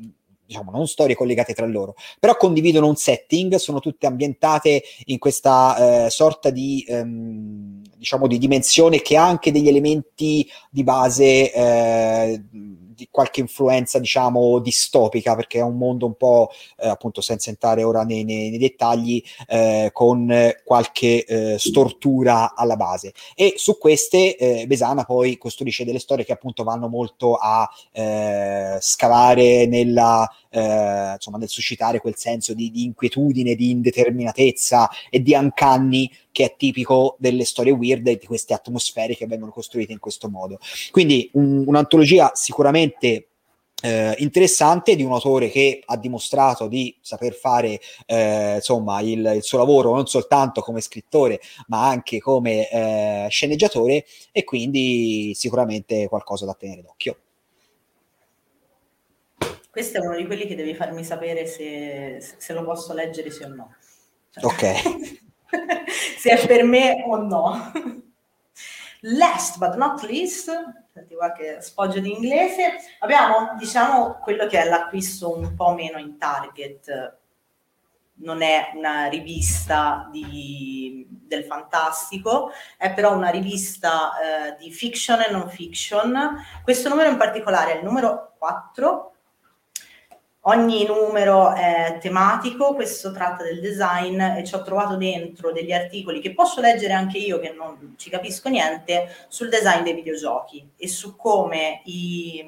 diciamo, 0.46 0.72
non 0.72 0.88
storie 0.88 1.16
collegate 1.16 1.54
tra 1.54 1.66
loro, 1.66 1.96
però 2.20 2.36
condividono 2.38 2.88
un 2.88 2.96
setting, 2.96 3.56
sono 3.56 3.80
tutte 3.80 4.06
ambientate 4.06 4.84
in 5.06 5.18
questa 5.18 6.06
eh, 6.06 6.10
sorta 6.10 6.50
di, 6.50 6.86
ehm, 6.88 7.82
diciamo, 7.96 8.28
di 8.28 8.38
dimensione 8.38 9.02
che 9.02 9.18
ha 9.18 9.26
anche 9.26 9.52
degli 9.52 9.68
elementi 9.68 10.48
di 10.70 10.84
base 10.84 11.52
eh, 11.52 12.44
di 12.96 13.08
qualche 13.12 13.42
influenza, 13.42 14.00
diciamo, 14.00 14.60
distopica, 14.60 15.36
perché 15.36 15.60
è 15.60 15.64
un 15.64 15.78
mondo 15.78 16.06
un 16.06 16.16
po', 16.16 16.50
eh, 16.78 16.88
appunto, 16.88 17.22
senza 17.22 17.50
entrare 17.50 17.84
ora 17.84 18.04
nei, 18.04 18.24
nei, 18.24 18.50
nei 18.50 18.58
dettagli, 18.58 19.22
eh, 19.48 19.90
con 19.94 20.54
qualche 20.64 21.26
eh, 21.26 21.60
stortura 21.60 22.56
alla 22.56 22.76
base. 22.76 23.14
E 23.36 23.54
su 23.58 23.78
queste 23.78 24.36
eh, 24.38 24.66
Besana 24.68 25.04
poi 25.04 25.38
costruisce 25.38 25.86
delle 25.86 26.00
storie 26.00 26.26
che 26.26 26.34
appunto 26.34 26.64
vanno 26.64 26.88
molto 26.88 27.36
a 27.36 27.70
eh, 27.92 28.78
scavare 28.80 29.66
nella, 29.68 30.30
eh, 30.50 31.14
insomma, 31.14 31.38
nel 31.38 31.50
suscitare 31.50 32.00
quel 32.00 32.16
senso 32.16 32.54
di, 32.54 32.72
di 32.72 32.84
inquietudine, 32.84 33.56
di 33.56 33.72
indeterminatezza 33.72 34.90
e 35.10 35.22
di 35.22 35.36
ancanni 35.36 36.10
che 36.36 36.44
è 36.44 36.56
tipico 36.58 37.16
delle 37.18 37.46
storie 37.46 37.72
weird 37.72 38.06
e 38.08 38.18
di 38.18 38.26
queste 38.26 38.54
atmosfere 38.54 39.16
che 39.16 39.26
vengono 39.26 39.54
costruite 39.54 39.94
in 39.94 40.00
questo 40.00 40.28
modo. 40.28 40.60
Quindi 40.92 41.30
un, 41.36 41.64
un'antologia 41.66 42.32
sicuramente 42.34 43.28
eh, 43.82 44.14
interessante 44.18 44.98
di 44.98 45.04
un 45.04 45.14
autore 45.14 45.48
che 45.48 45.82
ha 45.86 45.96
dimostrato 45.96 46.68
di 46.68 46.94
saper 47.00 47.34
fare 47.34 47.80
eh, 48.06 48.56
insomma 48.56 49.00
il, 49.00 49.34
il, 49.36 49.44
suo 49.44 49.60
lavoro 49.60 49.94
non 49.94 50.08
soltanto 50.08 50.60
come 50.60 50.82
scrittore 50.82 51.40
ma 51.68 51.88
anche 51.88 52.20
come 52.20 52.70
eh, 52.70 53.28
sceneggiatore 53.30 54.04
e 54.34 54.44
quindi 54.44 55.32
sicuramente 55.36 56.10
qualcosa 56.10 56.46
da 56.46 56.54
tenere 56.54 56.82
d'occhio. 56.82 57.18
Questo 59.72 60.00
è 60.00 60.06
uno 60.06 60.18
di 60.18 60.26
quelli 60.26 60.48
che 60.48 60.56
devi 60.56 60.76
farmi 60.76 61.06
sapere 61.06 61.46
se, 61.46 62.18
se 62.20 62.54
lo 62.54 62.66
posso 62.66 62.94
leggere 62.94 63.32
sì 63.32 63.44
o 63.44 63.48
no. 63.48 63.76
Cioè, 64.32 64.44
ok. 64.44 65.24
se 66.26 66.32
è 66.32 66.48
per 66.48 66.64
me 66.64 67.04
o 67.06 67.18
no. 67.18 67.72
Last 69.02 69.60
but 69.60 69.76
not 69.76 70.02
least, 70.02 70.52
senti 70.92 71.14
qualche 71.14 71.62
sfoggio 71.62 72.00
di 72.00 72.12
inglese, 72.12 72.78
abbiamo 73.00 73.54
diciamo 73.60 74.18
quello 74.24 74.48
che 74.48 74.60
è 74.60 74.68
l'acquisto 74.68 75.38
un 75.38 75.54
po' 75.54 75.76
meno 75.76 76.00
in 76.00 76.18
target, 76.18 77.18
non 78.16 78.42
è 78.42 78.72
una 78.74 79.06
rivista 79.06 80.10
di, 80.12 81.06
del 81.08 81.44
fantastico, 81.44 82.50
è 82.76 82.92
però 82.92 83.16
una 83.16 83.30
rivista 83.30 84.14
eh, 84.18 84.56
di 84.58 84.72
fiction 84.72 85.22
e 85.22 85.30
non 85.30 85.48
fiction. 85.48 86.44
Questo 86.64 86.90
numero 86.90 87.10
in 87.10 87.18
particolare 87.18 87.74
è 87.74 87.78
il 87.78 87.84
numero 87.84 88.34
4 88.40 89.15
Ogni 90.48 90.86
numero 90.86 91.54
è 91.54 91.98
tematico, 92.00 92.76
questo 92.76 93.12
tratta 93.12 93.44
del 93.44 93.60
design 93.60 94.22
e 94.22 94.44
ci 94.44 94.54
ho 94.54 94.62
trovato 94.62 94.96
dentro 94.96 95.52
degli 95.52 95.72
articoli 95.72 96.20
che 96.20 96.36
posso 96.36 96.62
leggere 96.62 96.94
anche 96.94 97.18
io 97.18 97.40
che 97.40 97.50
non 97.50 97.96
ci 97.98 98.12
capisco 98.12 98.48
niente 98.50 99.08
sul 99.28 99.50
design 99.50 99.82
dei 99.82 99.96
videogiochi 99.96 100.70
e 100.78 100.88
su 100.88 101.16
come 101.16 101.82
i, 101.86 102.46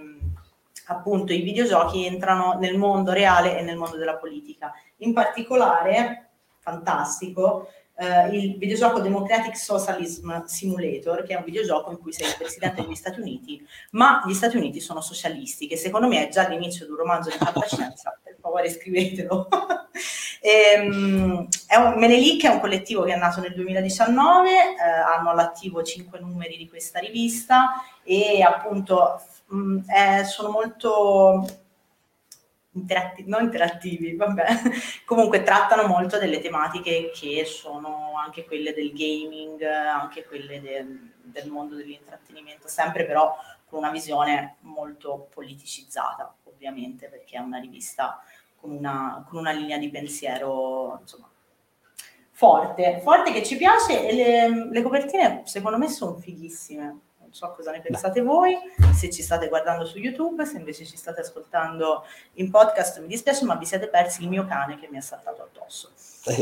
appunto 0.90 1.34
i 1.34 1.42
videogiochi 1.42 2.06
entrano 2.06 2.60
nel 2.60 2.78
mondo 2.78 3.14
reale 3.14 3.58
e 3.58 3.64
nel 3.64 3.78
mondo 3.78 3.98
della 3.98 4.18
politica. 4.18 4.72
In 4.98 5.14
particolare, 5.14 6.30
fantastico, 6.60 7.70
Uh, 8.00 8.32
il 8.32 8.58
videogioco 8.60 9.00
Democratic 9.00 9.58
Socialism 9.58 10.44
Simulator, 10.46 11.24
che 11.24 11.34
è 11.34 11.38
un 11.38 11.44
videogioco 11.44 11.90
in 11.90 11.98
cui 11.98 12.14
sei 12.14 12.28
il 12.28 12.36
presidente 12.38 12.84
degli 12.84 12.94
Stati 12.94 13.20
Uniti, 13.20 13.66
ma 13.92 14.22
gli 14.28 14.36
Stati 14.36 14.56
Uniti 14.56 14.80
sono 14.80 15.02
socialisti, 15.02 15.66
che 15.66 15.78
secondo 15.78 16.08
me 16.08 16.28
è 16.28 16.32
già 16.32 16.48
l'inizio 16.48 16.86
di 16.86 16.92
un 16.92 16.98
romanzo 16.98 17.32
di 17.32 17.38
fantascienza, 17.38 18.16
per 18.24 18.38
favore 18.40 18.70
scrivetelo. 18.70 19.48
e, 20.42 20.80
um, 20.80 21.48
è 21.66 21.76
un, 21.76 21.98
Menelik 21.98 22.46
è 22.46 22.50
un 22.50 22.60
collettivo 22.60 23.04
che 23.04 23.14
è 23.14 23.18
nato 23.18 23.42
nel 23.42 23.56
2019, 23.56 24.50
eh, 24.50 24.84
hanno 24.84 25.32
all'attivo 25.32 25.82
cinque 25.82 26.20
numeri 26.20 26.56
di 26.56 26.70
questa 26.70 27.00
rivista 27.00 27.84
e 28.04 28.44
appunto 28.44 29.20
mh, 29.48 29.80
è, 29.88 30.24
sono 30.24 30.52
molto 30.52 31.66
interatti- 32.80 33.24
non 33.26 33.44
interattivi, 33.44 34.16
vabbè, 34.16 34.46
comunque 35.06 35.44
trattano 35.44 35.88
molto 35.88 36.18
delle 36.18 36.40
tematiche 36.40 37.12
che 37.14 37.46
sono 37.46 38.14
anche 38.18 38.46
quelle 38.46 38.74
del 38.74 38.94
gaming, 38.94 39.62
anche 39.64 40.26
quelle 40.26 40.62
de- 40.62 41.12
del 41.22 41.50
mondo 41.50 41.76
dell'intrattenimento, 41.76 42.68
sempre 42.68 43.06
però 43.06 43.36
con 43.66 43.80
una 43.80 43.92
visione 43.92 44.56
molto 44.62 45.28
politicizzata, 45.34 46.34
ovviamente, 46.46 47.08
perché 47.08 47.36
è 47.38 47.40
una 47.40 47.60
rivista 47.60 48.22
con 48.56 48.72
una, 48.72 49.26
con 49.28 49.40
una 49.40 49.52
linea 49.52 49.78
di 49.78 49.90
pensiero, 49.90 50.98
insomma, 51.02 51.30
forte, 52.32 53.00
forte 53.02 53.32
che 53.32 53.44
ci 53.44 53.58
piace 53.58 54.08
e 54.08 54.14
le, 54.14 54.70
le 54.70 54.82
copertine 54.84 55.42
secondo 55.46 55.78
me 55.78 55.90
sono 55.90 56.16
fighissime 56.16 57.00
non 57.28 57.34
so 57.34 57.54
cosa 57.54 57.72
ne 57.72 57.82
pensate 57.82 58.22
voi, 58.22 58.58
se 58.94 59.10
ci 59.10 59.22
state 59.22 59.50
guardando 59.50 59.86
su 59.86 59.98
YouTube, 59.98 60.46
se 60.46 60.58
invece 60.58 60.86
ci 60.86 60.96
state 60.96 61.20
ascoltando 61.20 62.06
in 62.36 62.50
podcast, 62.50 63.02
mi 63.02 63.08
dispiace, 63.08 63.44
ma 63.44 63.56
vi 63.56 63.66
siete 63.66 63.90
persi 63.90 64.22
il 64.22 64.30
mio 64.30 64.46
cane 64.46 64.80
che 64.80 64.88
mi 64.90 64.98
ha 64.98 65.02
saltato 65.02 65.44
addosso. 65.44 65.92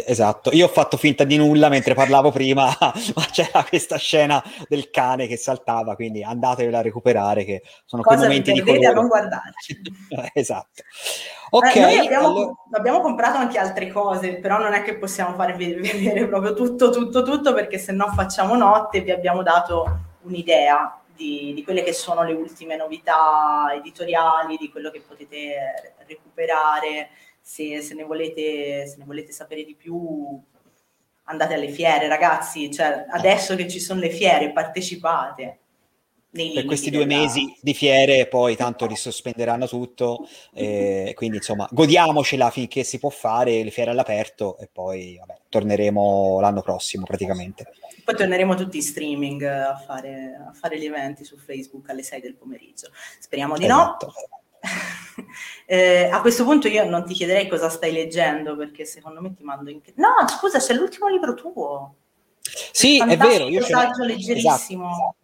Esatto, 0.05 0.51
io 0.51 0.65
ho 0.65 0.69
fatto 0.69 0.95
finta 0.97 1.23
di 1.23 1.37
nulla 1.37 1.69
mentre 1.69 1.95
parlavo 1.95 2.31
prima, 2.31 2.65
ma 2.79 3.25
c'era 3.31 3.65
questa 3.67 3.97
scena 3.97 4.43
del 4.67 4.91
cane 4.91 5.25
che 5.25 5.37
saltava, 5.37 5.95
quindi 5.95 6.23
andatevela 6.23 6.77
a 6.77 6.81
recuperare 6.83 7.45
che 7.45 7.63
sono 7.85 8.03
Cosa 8.03 8.17
quei 8.17 8.27
momenti 8.27 8.51
di 8.51 8.61
colore. 8.61 8.85
a 8.85 8.93
non 8.93 9.07
guardarci. 9.07 9.81
esatto. 10.33 10.83
Ok. 11.49 11.75
Eh, 11.75 11.79
noi 11.79 11.97
abbiamo, 11.97 12.27
allora... 12.27 12.53
abbiamo, 12.71 13.01
comprato 13.01 13.37
anche 13.37 13.57
altre 13.57 13.91
cose, 13.91 14.35
però 14.35 14.59
non 14.59 14.73
è 14.73 14.83
che 14.83 14.97
possiamo 14.97 15.35
farvi 15.35 15.73
vedere 15.81 16.27
proprio 16.27 16.53
tutto, 16.53 16.91
tutto, 16.91 17.23
tutto, 17.23 17.53
perché 17.55 17.79
se 17.79 17.91
no 17.91 18.11
facciamo 18.13 18.55
notte 18.55 18.97
e 18.99 19.01
vi 19.01 19.11
abbiamo 19.11 19.41
dato 19.41 20.13
un'idea 20.25 21.01
di, 21.15 21.53
di, 21.53 21.63
quelle 21.63 21.83
che 21.83 21.93
sono 21.93 22.23
le 22.23 22.33
ultime 22.33 22.75
novità 22.75 23.71
editoriali, 23.73 24.57
di 24.57 24.69
quello 24.69 24.91
che 24.91 25.01
potete 25.01 25.95
recuperare. 26.05 27.09
Se, 27.41 27.81
se, 27.81 27.93
ne, 27.93 28.03
volete, 28.03 28.87
se 28.87 28.97
ne 28.97 29.05
volete 29.05 29.31
sapere 29.31 29.63
di 29.63 29.75
più, 29.75 30.41
andate 31.23 31.53
alle 31.53 31.69
fiere, 31.69 32.07
ragazzi. 32.07 32.71
Cioè, 32.71 33.05
adesso 33.09 33.55
che 33.55 33.67
ci 33.67 33.79
sono 33.79 33.99
le 33.99 34.09
fiere, 34.09 34.51
partecipate 34.51 35.59
per 36.53 36.65
questi 36.65 36.89
due 36.89 37.05
della... 37.05 37.21
mesi 37.21 37.55
di 37.61 37.73
fiere 37.73 38.27
poi 38.27 38.55
tanto 38.55 38.85
risospenderanno 38.85 39.67
tutto 39.67 40.27
eh, 40.53 41.13
quindi 41.15 41.37
insomma 41.37 41.67
godiamocela 41.71 42.49
finché 42.49 42.83
si 42.83 42.99
può 42.99 43.09
fare 43.09 43.63
le 43.63 43.71
fiere 43.71 43.91
all'aperto 43.91 44.57
e 44.57 44.69
poi 44.71 45.17
vabbè, 45.17 45.39
torneremo 45.49 46.39
l'anno 46.41 46.61
prossimo 46.61 47.05
praticamente 47.05 47.71
poi 48.03 48.15
torneremo 48.15 48.55
tutti 48.55 48.77
in 48.77 48.83
streaming 48.83 49.43
a 49.43 49.77
fare, 49.77 50.39
a 50.49 50.53
fare 50.53 50.79
gli 50.79 50.85
eventi 50.85 51.23
su 51.23 51.37
Facebook 51.37 51.89
alle 51.89 52.03
6 52.03 52.21
del 52.21 52.35
pomeriggio 52.35 52.89
speriamo 53.19 53.57
di 53.57 53.63
esatto. 53.63 54.05
no 54.07 54.13
eh, 55.65 56.09
a 56.11 56.21
questo 56.21 56.43
punto 56.43 56.67
io 56.67 56.89
non 56.89 57.05
ti 57.05 57.13
chiederei 57.13 57.47
cosa 57.47 57.69
stai 57.69 57.91
leggendo 57.91 58.55
perché 58.55 58.85
secondo 58.85 59.21
me 59.21 59.33
ti 59.33 59.43
mando 59.43 59.69
in... 59.69 59.79
no 59.95 60.15
scusa 60.27 60.59
c'è 60.59 60.73
l'ultimo 60.73 61.07
libro 61.07 61.33
tuo 61.33 61.95
sì, 62.71 62.99
è 62.99 63.17
vero. 63.17 63.47
Io 63.47 63.63
saggio 63.63 64.03
leggerissimo. 64.03 64.89
Esatto. 64.89 65.15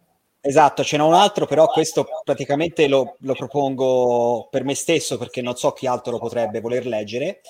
Esatto, 0.44 0.82
ce 0.82 0.96
n'è 0.96 1.04
un 1.04 1.14
altro, 1.14 1.46
però 1.46 1.68
questo 1.68 2.04
praticamente 2.24 2.88
lo, 2.88 3.14
lo, 3.20 3.32
propongo 3.32 4.48
per 4.50 4.64
me 4.64 4.74
stesso 4.74 5.16
perché 5.16 5.40
non 5.40 5.54
so 5.54 5.70
chi 5.70 5.86
altro 5.86 6.10
lo 6.10 6.18
potrebbe 6.18 6.60
voler 6.60 6.84
leggere. 6.84 7.42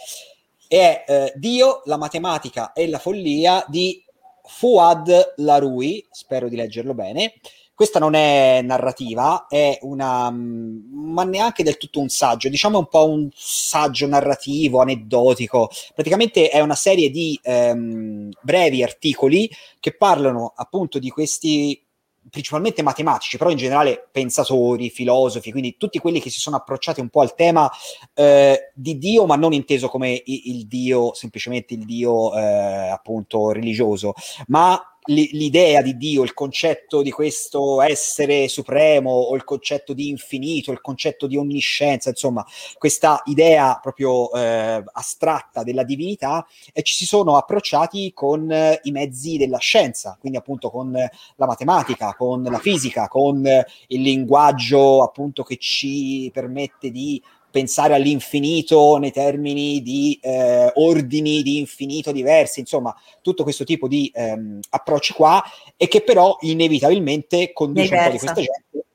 È 0.68 1.04
eh, 1.08 1.32
Dio, 1.34 1.80
la 1.86 1.96
matematica 1.96 2.74
e 2.74 2.86
la 2.88 2.98
follia 2.98 3.64
di 3.66 4.04
Fuad 4.44 5.34
Larui, 5.36 6.06
spero 6.10 6.50
di 6.50 6.56
leggerlo 6.56 6.92
bene. 6.92 7.32
Questa 7.74 7.98
non 7.98 8.12
è 8.12 8.60
narrativa, 8.62 9.46
è 9.48 9.78
una, 9.80 10.30
ma 10.30 11.24
neanche 11.24 11.62
del 11.62 11.78
tutto 11.78 11.98
un 11.98 12.10
saggio, 12.10 12.50
diciamo 12.50 12.78
un 12.78 12.88
po' 12.88 13.08
un 13.08 13.30
saggio 13.32 14.06
narrativo, 14.06 14.82
aneddotico. 14.82 15.70
Praticamente 15.94 16.50
è 16.50 16.60
una 16.60 16.74
serie 16.74 17.08
di 17.08 17.40
ehm, 17.42 18.28
brevi 18.42 18.82
articoli 18.82 19.50
che 19.80 19.96
parlano 19.96 20.52
appunto 20.54 20.98
di 20.98 21.08
questi 21.08 21.82
principalmente 22.30 22.82
matematici, 22.82 23.36
però 23.36 23.50
in 23.50 23.56
generale 23.56 24.08
pensatori, 24.10 24.90
filosofi, 24.90 25.50
quindi 25.50 25.76
tutti 25.76 25.98
quelli 25.98 26.20
che 26.20 26.30
si 26.30 26.40
sono 26.40 26.56
approcciati 26.56 27.00
un 27.00 27.08
po' 27.08 27.20
al 27.20 27.34
tema 27.34 27.70
eh, 28.14 28.70
di 28.74 28.98
Dio, 28.98 29.26
ma 29.26 29.36
non 29.36 29.52
inteso 29.52 29.88
come 29.88 30.22
il, 30.24 30.40
il 30.44 30.66
Dio, 30.66 31.14
semplicemente 31.14 31.74
il 31.74 31.84
Dio 31.84 32.34
eh, 32.36 32.88
appunto 32.88 33.50
religioso, 33.50 34.14
ma 34.48 34.80
l'idea 35.06 35.82
di 35.82 35.96
Dio, 35.96 36.22
il 36.22 36.32
concetto 36.32 37.02
di 37.02 37.10
questo 37.10 37.80
essere 37.82 38.46
supremo 38.48 39.10
o 39.10 39.34
il 39.34 39.42
concetto 39.42 39.92
di 39.92 40.08
infinito, 40.08 40.70
il 40.70 40.80
concetto 40.80 41.26
di 41.26 41.36
onniscienza, 41.36 42.10
insomma, 42.10 42.44
questa 42.78 43.20
idea 43.24 43.78
proprio 43.82 44.32
eh, 44.32 44.82
astratta 44.92 45.64
della 45.64 45.82
divinità 45.82 46.46
e 46.72 46.82
ci 46.82 46.94
si 46.94 47.04
sono 47.04 47.36
approcciati 47.36 48.12
con 48.12 48.50
eh, 48.50 48.78
i 48.84 48.92
mezzi 48.92 49.36
della 49.36 49.58
scienza, 49.58 50.16
quindi 50.20 50.38
appunto 50.38 50.70
con 50.70 50.92
la 50.92 51.46
matematica, 51.46 52.14
con 52.14 52.42
la 52.42 52.58
fisica, 52.58 53.08
con 53.08 53.44
il 53.88 54.00
linguaggio 54.00 55.02
appunto 55.02 55.42
che 55.42 55.56
ci 55.56 56.30
permette 56.32 56.90
di 56.90 57.20
pensare 57.52 57.94
all'infinito 57.94 58.96
nei 58.96 59.12
termini 59.12 59.82
di 59.82 60.18
eh, 60.20 60.72
ordini 60.74 61.42
di 61.42 61.58
infinito 61.58 62.10
diversi, 62.10 62.58
insomma, 62.58 62.92
tutto 63.20 63.44
questo 63.44 63.62
tipo 63.62 63.86
di 63.86 64.10
ehm, 64.12 64.58
approcci 64.70 65.12
qua, 65.12 65.40
e 65.76 65.86
che 65.86 66.00
però 66.00 66.36
inevitabilmente 66.40 67.52
conduce 67.52 67.94
un 67.94 68.04
po' 68.04 68.10
di 68.10 68.18
questa 68.18 68.34
gente. 68.34 68.86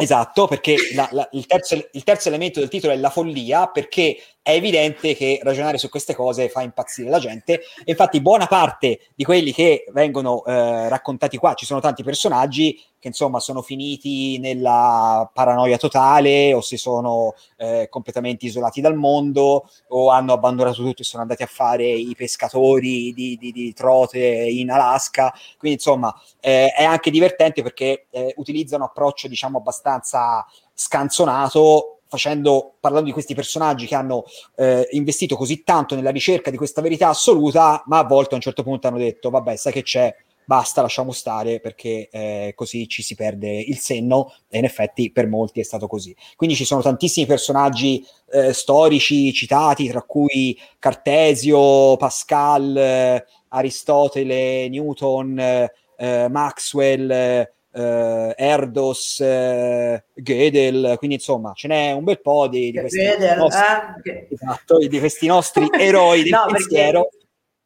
Esatto, 0.00 0.46
perché 0.46 0.76
la, 0.94 1.08
la, 1.10 1.28
il, 1.32 1.44
terzo, 1.46 1.74
il 1.74 2.04
terzo 2.04 2.28
elemento 2.28 2.60
del 2.60 2.68
titolo 2.68 2.92
è 2.92 2.96
la 2.96 3.10
follia, 3.10 3.66
perché 3.66 4.16
è 4.48 4.52
evidente 4.52 5.14
che 5.14 5.40
ragionare 5.42 5.76
su 5.76 5.90
queste 5.90 6.14
cose 6.14 6.48
fa 6.48 6.62
impazzire 6.62 7.10
la 7.10 7.18
gente. 7.18 7.60
E 7.84 7.90
infatti, 7.90 8.22
buona 8.22 8.46
parte 8.46 9.00
di 9.14 9.22
quelli 9.22 9.52
che 9.52 9.84
vengono 9.92 10.42
eh, 10.46 10.88
raccontati 10.88 11.36
qua, 11.36 11.52
ci 11.52 11.66
sono 11.66 11.80
tanti 11.80 12.02
personaggi 12.02 12.80
che 12.98 13.08
insomma 13.08 13.40
sono 13.40 13.60
finiti 13.60 14.38
nella 14.38 15.30
paranoia 15.34 15.76
totale 15.76 16.54
o 16.54 16.62
si 16.62 16.78
sono 16.78 17.34
eh, 17.58 17.88
completamente 17.90 18.46
isolati 18.46 18.80
dal 18.80 18.94
mondo 18.94 19.68
o 19.88 20.08
hanno 20.08 20.32
abbandonato 20.32 20.82
tutto 20.82 21.02
e 21.02 21.04
sono 21.04 21.22
andati 21.22 21.42
a 21.42 21.46
fare 21.46 21.84
i 21.86 22.14
pescatori 22.16 23.12
di, 23.12 23.36
di, 23.38 23.52
di 23.52 23.74
trote 23.74 24.18
in 24.18 24.70
Alaska. 24.70 25.30
Quindi, 25.58 25.76
insomma, 25.76 26.18
eh, 26.40 26.72
è 26.72 26.84
anche 26.84 27.10
divertente 27.10 27.62
perché 27.62 28.06
eh, 28.08 28.32
utilizzano 28.38 28.84
un 28.84 28.88
approccio, 28.88 29.28
diciamo, 29.28 29.58
abbastanza 29.58 30.46
scanzonato 30.72 31.97
facendo, 32.08 32.74
parlando 32.80 33.06
di 33.06 33.12
questi 33.12 33.34
personaggi 33.34 33.86
che 33.86 33.94
hanno 33.94 34.24
eh, 34.56 34.88
investito 34.92 35.36
così 35.36 35.62
tanto 35.62 35.94
nella 35.94 36.10
ricerca 36.10 36.50
di 36.50 36.56
questa 36.56 36.80
verità 36.80 37.08
assoluta, 37.08 37.82
ma 37.86 37.98
a 37.98 38.04
volte 38.04 38.32
a 38.32 38.36
un 38.36 38.40
certo 38.40 38.62
punto 38.62 38.88
hanno 38.88 38.98
detto, 38.98 39.30
vabbè, 39.30 39.56
sai 39.56 39.72
che 39.72 39.82
c'è, 39.82 40.14
basta, 40.48 40.80
lasciamo 40.80 41.12
stare 41.12 41.60
perché 41.60 42.08
eh, 42.10 42.52
così 42.54 42.88
ci 42.88 43.02
si 43.02 43.14
perde 43.14 43.50
il 43.50 43.76
senno 43.76 44.32
e 44.48 44.56
in 44.56 44.64
effetti 44.64 45.12
per 45.12 45.26
molti 45.28 45.60
è 45.60 45.62
stato 45.62 45.86
così. 45.86 46.16
Quindi 46.36 46.56
ci 46.56 46.64
sono 46.64 46.80
tantissimi 46.80 47.26
personaggi 47.26 48.02
eh, 48.30 48.54
storici 48.54 49.30
citati, 49.34 49.88
tra 49.88 50.00
cui 50.00 50.58
Cartesio, 50.78 51.96
Pascal, 51.98 52.74
eh, 52.74 53.26
Aristotele, 53.48 54.70
Newton, 54.70 55.38
eh, 55.38 56.28
Maxwell, 56.30 57.46
eh, 57.72 58.34
Erdos, 58.36 59.20
eh, 59.20 60.04
Gödel, 60.14 60.94
quindi 60.96 61.16
insomma 61.16 61.52
ce 61.54 61.68
n'è 61.68 61.92
un 61.92 62.04
bel 62.04 62.20
po' 62.20 62.48
di, 62.48 62.70
di 62.70 62.78
questi, 62.78 62.98
Gödel, 62.98 63.36
nostri, 63.38 64.10
eh? 64.10 64.28
esatto, 64.30 64.78
di 64.78 64.98
questi 64.98 65.26
nostri 65.26 65.68
eroi 65.78 66.22
del 66.22 66.32
no, 66.32 66.46
pensiero. 66.50 67.08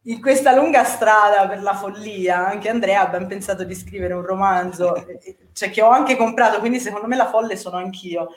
In 0.06 0.20
questa 0.20 0.52
lunga 0.52 0.82
strada 0.82 1.46
per 1.46 1.62
la 1.62 1.74
follia, 1.74 2.48
anche 2.48 2.68
Andrea 2.68 3.02
ha 3.02 3.08
ben 3.08 3.28
pensato 3.28 3.62
di 3.62 3.74
scrivere 3.74 4.14
un 4.14 4.22
romanzo, 4.22 4.94
cioè 5.52 5.70
che 5.70 5.80
ho 5.80 5.90
anche 5.90 6.16
comprato, 6.16 6.58
quindi 6.58 6.80
secondo 6.80 7.06
me 7.06 7.16
la 7.16 7.28
folle 7.28 7.56
sono 7.56 7.76
anch'io. 7.76 8.28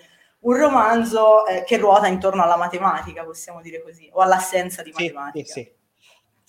Un 0.41 0.57
romanzo 0.57 1.43
eh, 1.47 1.63
che 1.63 1.77
ruota 1.77 2.05
intorno 2.05 2.43
alla 2.43 2.55
matematica, 2.55 3.23
possiamo 3.23 3.61
dire 3.61 3.81
così, 3.81 4.07
o 4.13 4.21
all'assenza 4.21 4.83
di 4.83 4.91
matematica. 4.95 5.45
Sì, 5.45 5.51
sì. 5.51 5.74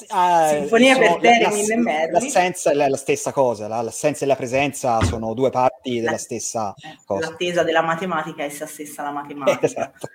Ah, 0.09 0.49
Sinfonia 0.51 0.99
per 0.99 1.17
te 1.17 1.39
la, 1.41 1.51
e 1.51 1.77
Merli. 1.77 2.13
L'assenza 2.13 2.71
è 2.71 2.75
la 2.75 2.97
stessa 2.97 3.33
cosa, 3.33 3.67
la, 3.67 3.81
l'assenza 3.81 4.25
e 4.25 4.29
la 4.29 4.37
presenza 4.37 5.01
sono 5.03 5.33
due 5.33 5.49
parti 5.49 6.01
della 6.01 6.13
la, 6.13 6.19
stessa 6.19 6.75
eh, 6.77 6.99
cosa. 7.07 7.31
L'attesa 7.31 7.63
della 7.63 7.81
matematica 7.81 8.43
è 8.43 8.47
essa 8.47 8.67
stessa 8.67 9.03
la 9.03 9.11
matematica. 9.11 9.61
esatto. 9.65 10.09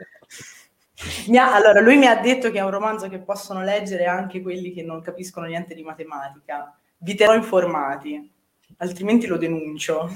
Ha, 1.35 1.55
allora, 1.55 1.79
lui 1.79 1.97
mi 1.97 2.05
ha 2.05 2.15
detto 2.15 2.51
che 2.51 2.59
è 2.59 2.63
un 2.63 2.69
romanzo 2.69 3.09
che 3.09 3.17
possono 3.17 3.63
leggere 3.63 4.05
anche 4.05 4.41
quelli 4.43 4.71
che 4.71 4.83
non 4.83 5.01
capiscono 5.01 5.47
niente 5.47 5.73
di 5.73 5.81
matematica. 5.81 6.77
Vi 6.97 7.15
terrò 7.15 7.33
informati, 7.33 8.31
altrimenti 8.77 9.25
lo 9.25 9.37
denuncio. 9.37 10.09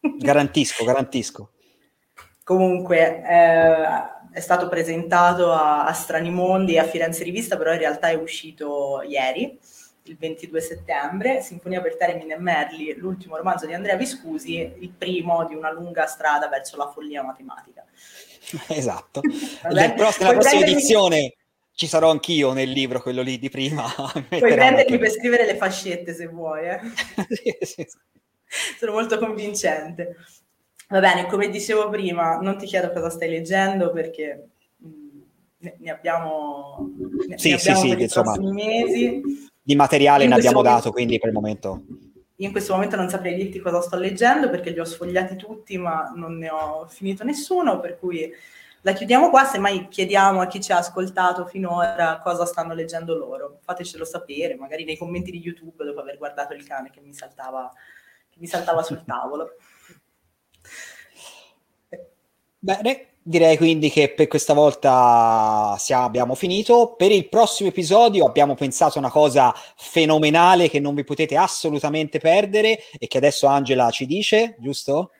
Garantisco, 0.00 0.84
garantisco. 0.84 1.52
Comunque, 2.44 3.24
eh, 3.24 3.86
è 4.36 4.40
stato 4.40 4.68
presentato 4.68 5.50
a, 5.50 5.86
a 5.86 5.92
Strani 5.94 6.30
Mondi 6.30 6.74
e 6.74 6.78
a 6.78 6.84
Firenze 6.84 7.24
Rivista, 7.24 7.56
però 7.56 7.72
in 7.72 7.78
realtà 7.78 8.10
è 8.10 8.14
uscito 8.16 9.00
ieri, 9.00 9.58
il 10.02 10.16
22 10.18 10.60
settembre, 10.60 11.40
Sinfonia 11.40 11.80
per 11.80 11.96
Termine 11.96 12.34
e 12.34 12.38
Merli, 12.38 12.94
l'ultimo 12.98 13.38
romanzo 13.38 13.64
di 13.64 13.72
Andrea 13.72 13.96
Viscusi, 13.96 14.74
il 14.78 14.90
primo 14.90 15.46
di 15.46 15.54
una 15.54 15.72
lunga 15.72 16.04
strada 16.04 16.48
verso 16.48 16.76
la 16.76 16.90
follia 16.90 17.22
matematica. 17.22 17.82
Esatto. 18.68 19.22
Nel 19.22 19.94
pross- 19.94 20.18
nella 20.18 20.32
prossima 20.34 20.38
prendermi... 20.38 20.70
edizione 20.70 21.34
ci 21.72 21.86
sarò 21.86 22.10
anch'io 22.10 22.52
nel 22.52 22.68
libro, 22.68 23.00
quello 23.00 23.22
lì 23.22 23.38
di 23.38 23.48
prima. 23.48 23.84
Puoi 24.28 24.52
prendermi 24.52 24.98
per 24.98 25.12
scrivere 25.12 25.46
le 25.46 25.56
fascette 25.56 26.12
se 26.12 26.26
vuoi. 26.26 26.68
Eh. 26.68 26.80
sì, 27.30 27.56
sì. 27.62 27.86
Sono 28.78 28.92
molto 28.92 29.18
convincente. 29.18 30.14
Va 30.88 31.00
bene, 31.00 31.26
come 31.26 31.48
dicevo 31.48 31.88
prima, 31.88 32.38
non 32.38 32.56
ti 32.56 32.66
chiedo 32.66 32.92
cosa 32.92 33.10
stai 33.10 33.28
leggendo 33.28 33.90
perché 33.90 34.48
ne 35.58 35.90
abbiamo, 35.90 36.90
ne 37.26 37.38
sì, 37.38 37.52
abbiamo 37.52 37.80
sì, 37.80 37.88
per 37.88 37.96
sì, 37.96 38.02
insomma, 38.02 38.36
mesi. 38.38 39.20
Di 39.60 39.74
materiale 39.74 40.24
in 40.24 40.30
ne 40.30 40.36
abbiamo 40.36 40.58
momento, 40.58 40.76
dato, 40.76 40.92
quindi 40.92 41.18
per 41.18 41.28
il 41.30 41.34
momento... 41.34 41.82
in 42.36 42.52
questo 42.52 42.74
momento 42.74 42.94
non 42.94 43.08
saprei 43.08 43.34
dirti 43.34 43.58
cosa 43.58 43.80
sto 43.80 43.96
leggendo 43.96 44.48
perché 44.48 44.70
li 44.70 44.78
ho 44.78 44.84
sfogliati 44.84 45.34
tutti, 45.34 45.76
ma 45.76 46.12
non 46.14 46.38
ne 46.38 46.50
ho 46.50 46.86
finito 46.88 47.24
nessuno, 47.24 47.80
per 47.80 47.98
cui 47.98 48.30
la 48.82 48.92
chiudiamo 48.92 49.30
qua, 49.30 49.44
semmai 49.44 49.88
chiediamo 49.88 50.40
a 50.40 50.46
chi 50.46 50.60
ci 50.60 50.70
ha 50.70 50.76
ascoltato 50.76 51.46
finora 51.46 52.20
cosa 52.22 52.46
stanno 52.46 52.74
leggendo 52.74 53.16
loro. 53.16 53.58
Fatecelo 53.62 54.04
sapere, 54.04 54.54
magari 54.54 54.84
nei 54.84 54.96
commenti 54.96 55.32
di 55.32 55.40
YouTube 55.40 55.84
dopo 55.84 55.98
aver 55.98 56.16
guardato 56.18 56.54
il 56.54 56.64
cane 56.64 56.90
che 56.90 57.00
mi 57.00 57.12
saltava, 57.12 57.72
che 58.30 58.36
mi 58.38 58.46
saltava 58.46 58.84
sul 58.84 59.02
tavolo. 59.04 59.56
Bene, 62.58 63.06
direi 63.22 63.56
quindi 63.56 63.90
che 63.90 64.12
per 64.14 64.28
questa 64.28 64.54
volta 64.54 65.76
abbiamo 65.90 66.34
finito. 66.34 66.94
Per 66.96 67.10
il 67.10 67.28
prossimo 67.28 67.68
episodio 67.68 68.24
abbiamo 68.24 68.54
pensato 68.54 68.98
a 68.98 69.00
una 69.00 69.10
cosa 69.10 69.52
fenomenale 69.76 70.68
che 70.68 70.80
non 70.80 70.94
vi 70.94 71.04
potete 71.04 71.36
assolutamente 71.36 72.18
perdere 72.18 72.78
e 72.98 73.06
che 73.08 73.18
adesso 73.18 73.46
Angela 73.46 73.90
ci 73.90 74.06
dice, 74.06 74.56
giusto? 74.58 75.10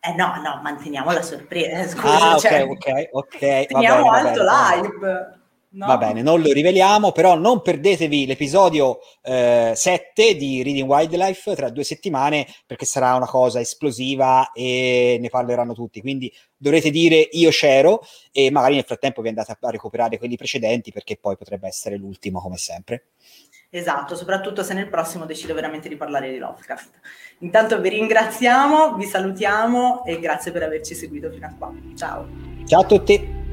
Eh 0.00 0.14
no, 0.14 0.40
no, 0.40 0.60
manteniamo 0.62 1.10
la 1.10 1.22
sorpresa. 1.22 1.88
Scusa, 1.88 2.32
ah, 2.32 2.38
cioè, 2.38 2.64
ok, 2.64 3.08
ok. 3.12 3.66
Teniamo 3.66 4.10
alto 4.10 4.42
live. 4.42 5.38
No. 5.70 5.86
Va 5.86 5.98
bene, 5.98 6.22
non 6.22 6.40
lo 6.40 6.50
riveliamo, 6.50 7.12
però 7.12 7.36
non 7.36 7.60
perdetevi 7.60 8.24
l'episodio 8.24 9.00
eh, 9.22 9.72
7 9.74 10.34
di 10.34 10.62
Reading 10.62 10.88
Wildlife 10.88 11.54
tra 11.54 11.68
due 11.68 11.84
settimane 11.84 12.46
perché 12.64 12.86
sarà 12.86 13.14
una 13.14 13.26
cosa 13.26 13.60
esplosiva 13.60 14.50
e 14.52 15.18
ne 15.20 15.28
parleranno 15.28 15.74
tutti. 15.74 16.00
Quindi 16.00 16.32
dovrete 16.56 16.88
dire 16.90 17.28
io 17.32 17.50
c'ero 17.50 18.00
e 18.32 18.50
magari 18.50 18.76
nel 18.76 18.84
frattempo 18.84 19.20
vi 19.20 19.28
andate 19.28 19.58
a 19.60 19.70
recuperare 19.70 20.16
quelli 20.16 20.36
precedenti 20.36 20.90
perché 20.90 21.18
poi 21.18 21.36
potrebbe 21.36 21.68
essere 21.68 21.96
l'ultimo 21.96 22.40
come 22.40 22.56
sempre. 22.56 23.08
Esatto, 23.70 24.16
soprattutto 24.16 24.62
se 24.62 24.72
nel 24.72 24.88
prossimo 24.88 25.26
decido 25.26 25.52
veramente 25.52 25.90
di 25.90 25.96
parlare 25.96 26.30
di 26.30 26.38
Lovecraft. 26.38 26.90
Intanto 27.40 27.78
vi 27.78 27.90
ringraziamo, 27.90 28.94
vi 28.94 29.04
salutiamo 29.04 30.06
e 30.06 30.18
grazie 30.18 30.50
per 30.50 30.62
averci 30.62 30.94
seguito 30.94 31.30
fino 31.30 31.46
a 31.46 31.54
qua. 31.58 31.70
Ciao. 31.94 32.26
Ciao 32.64 32.80
a 32.80 32.86
tutti. 32.86 33.47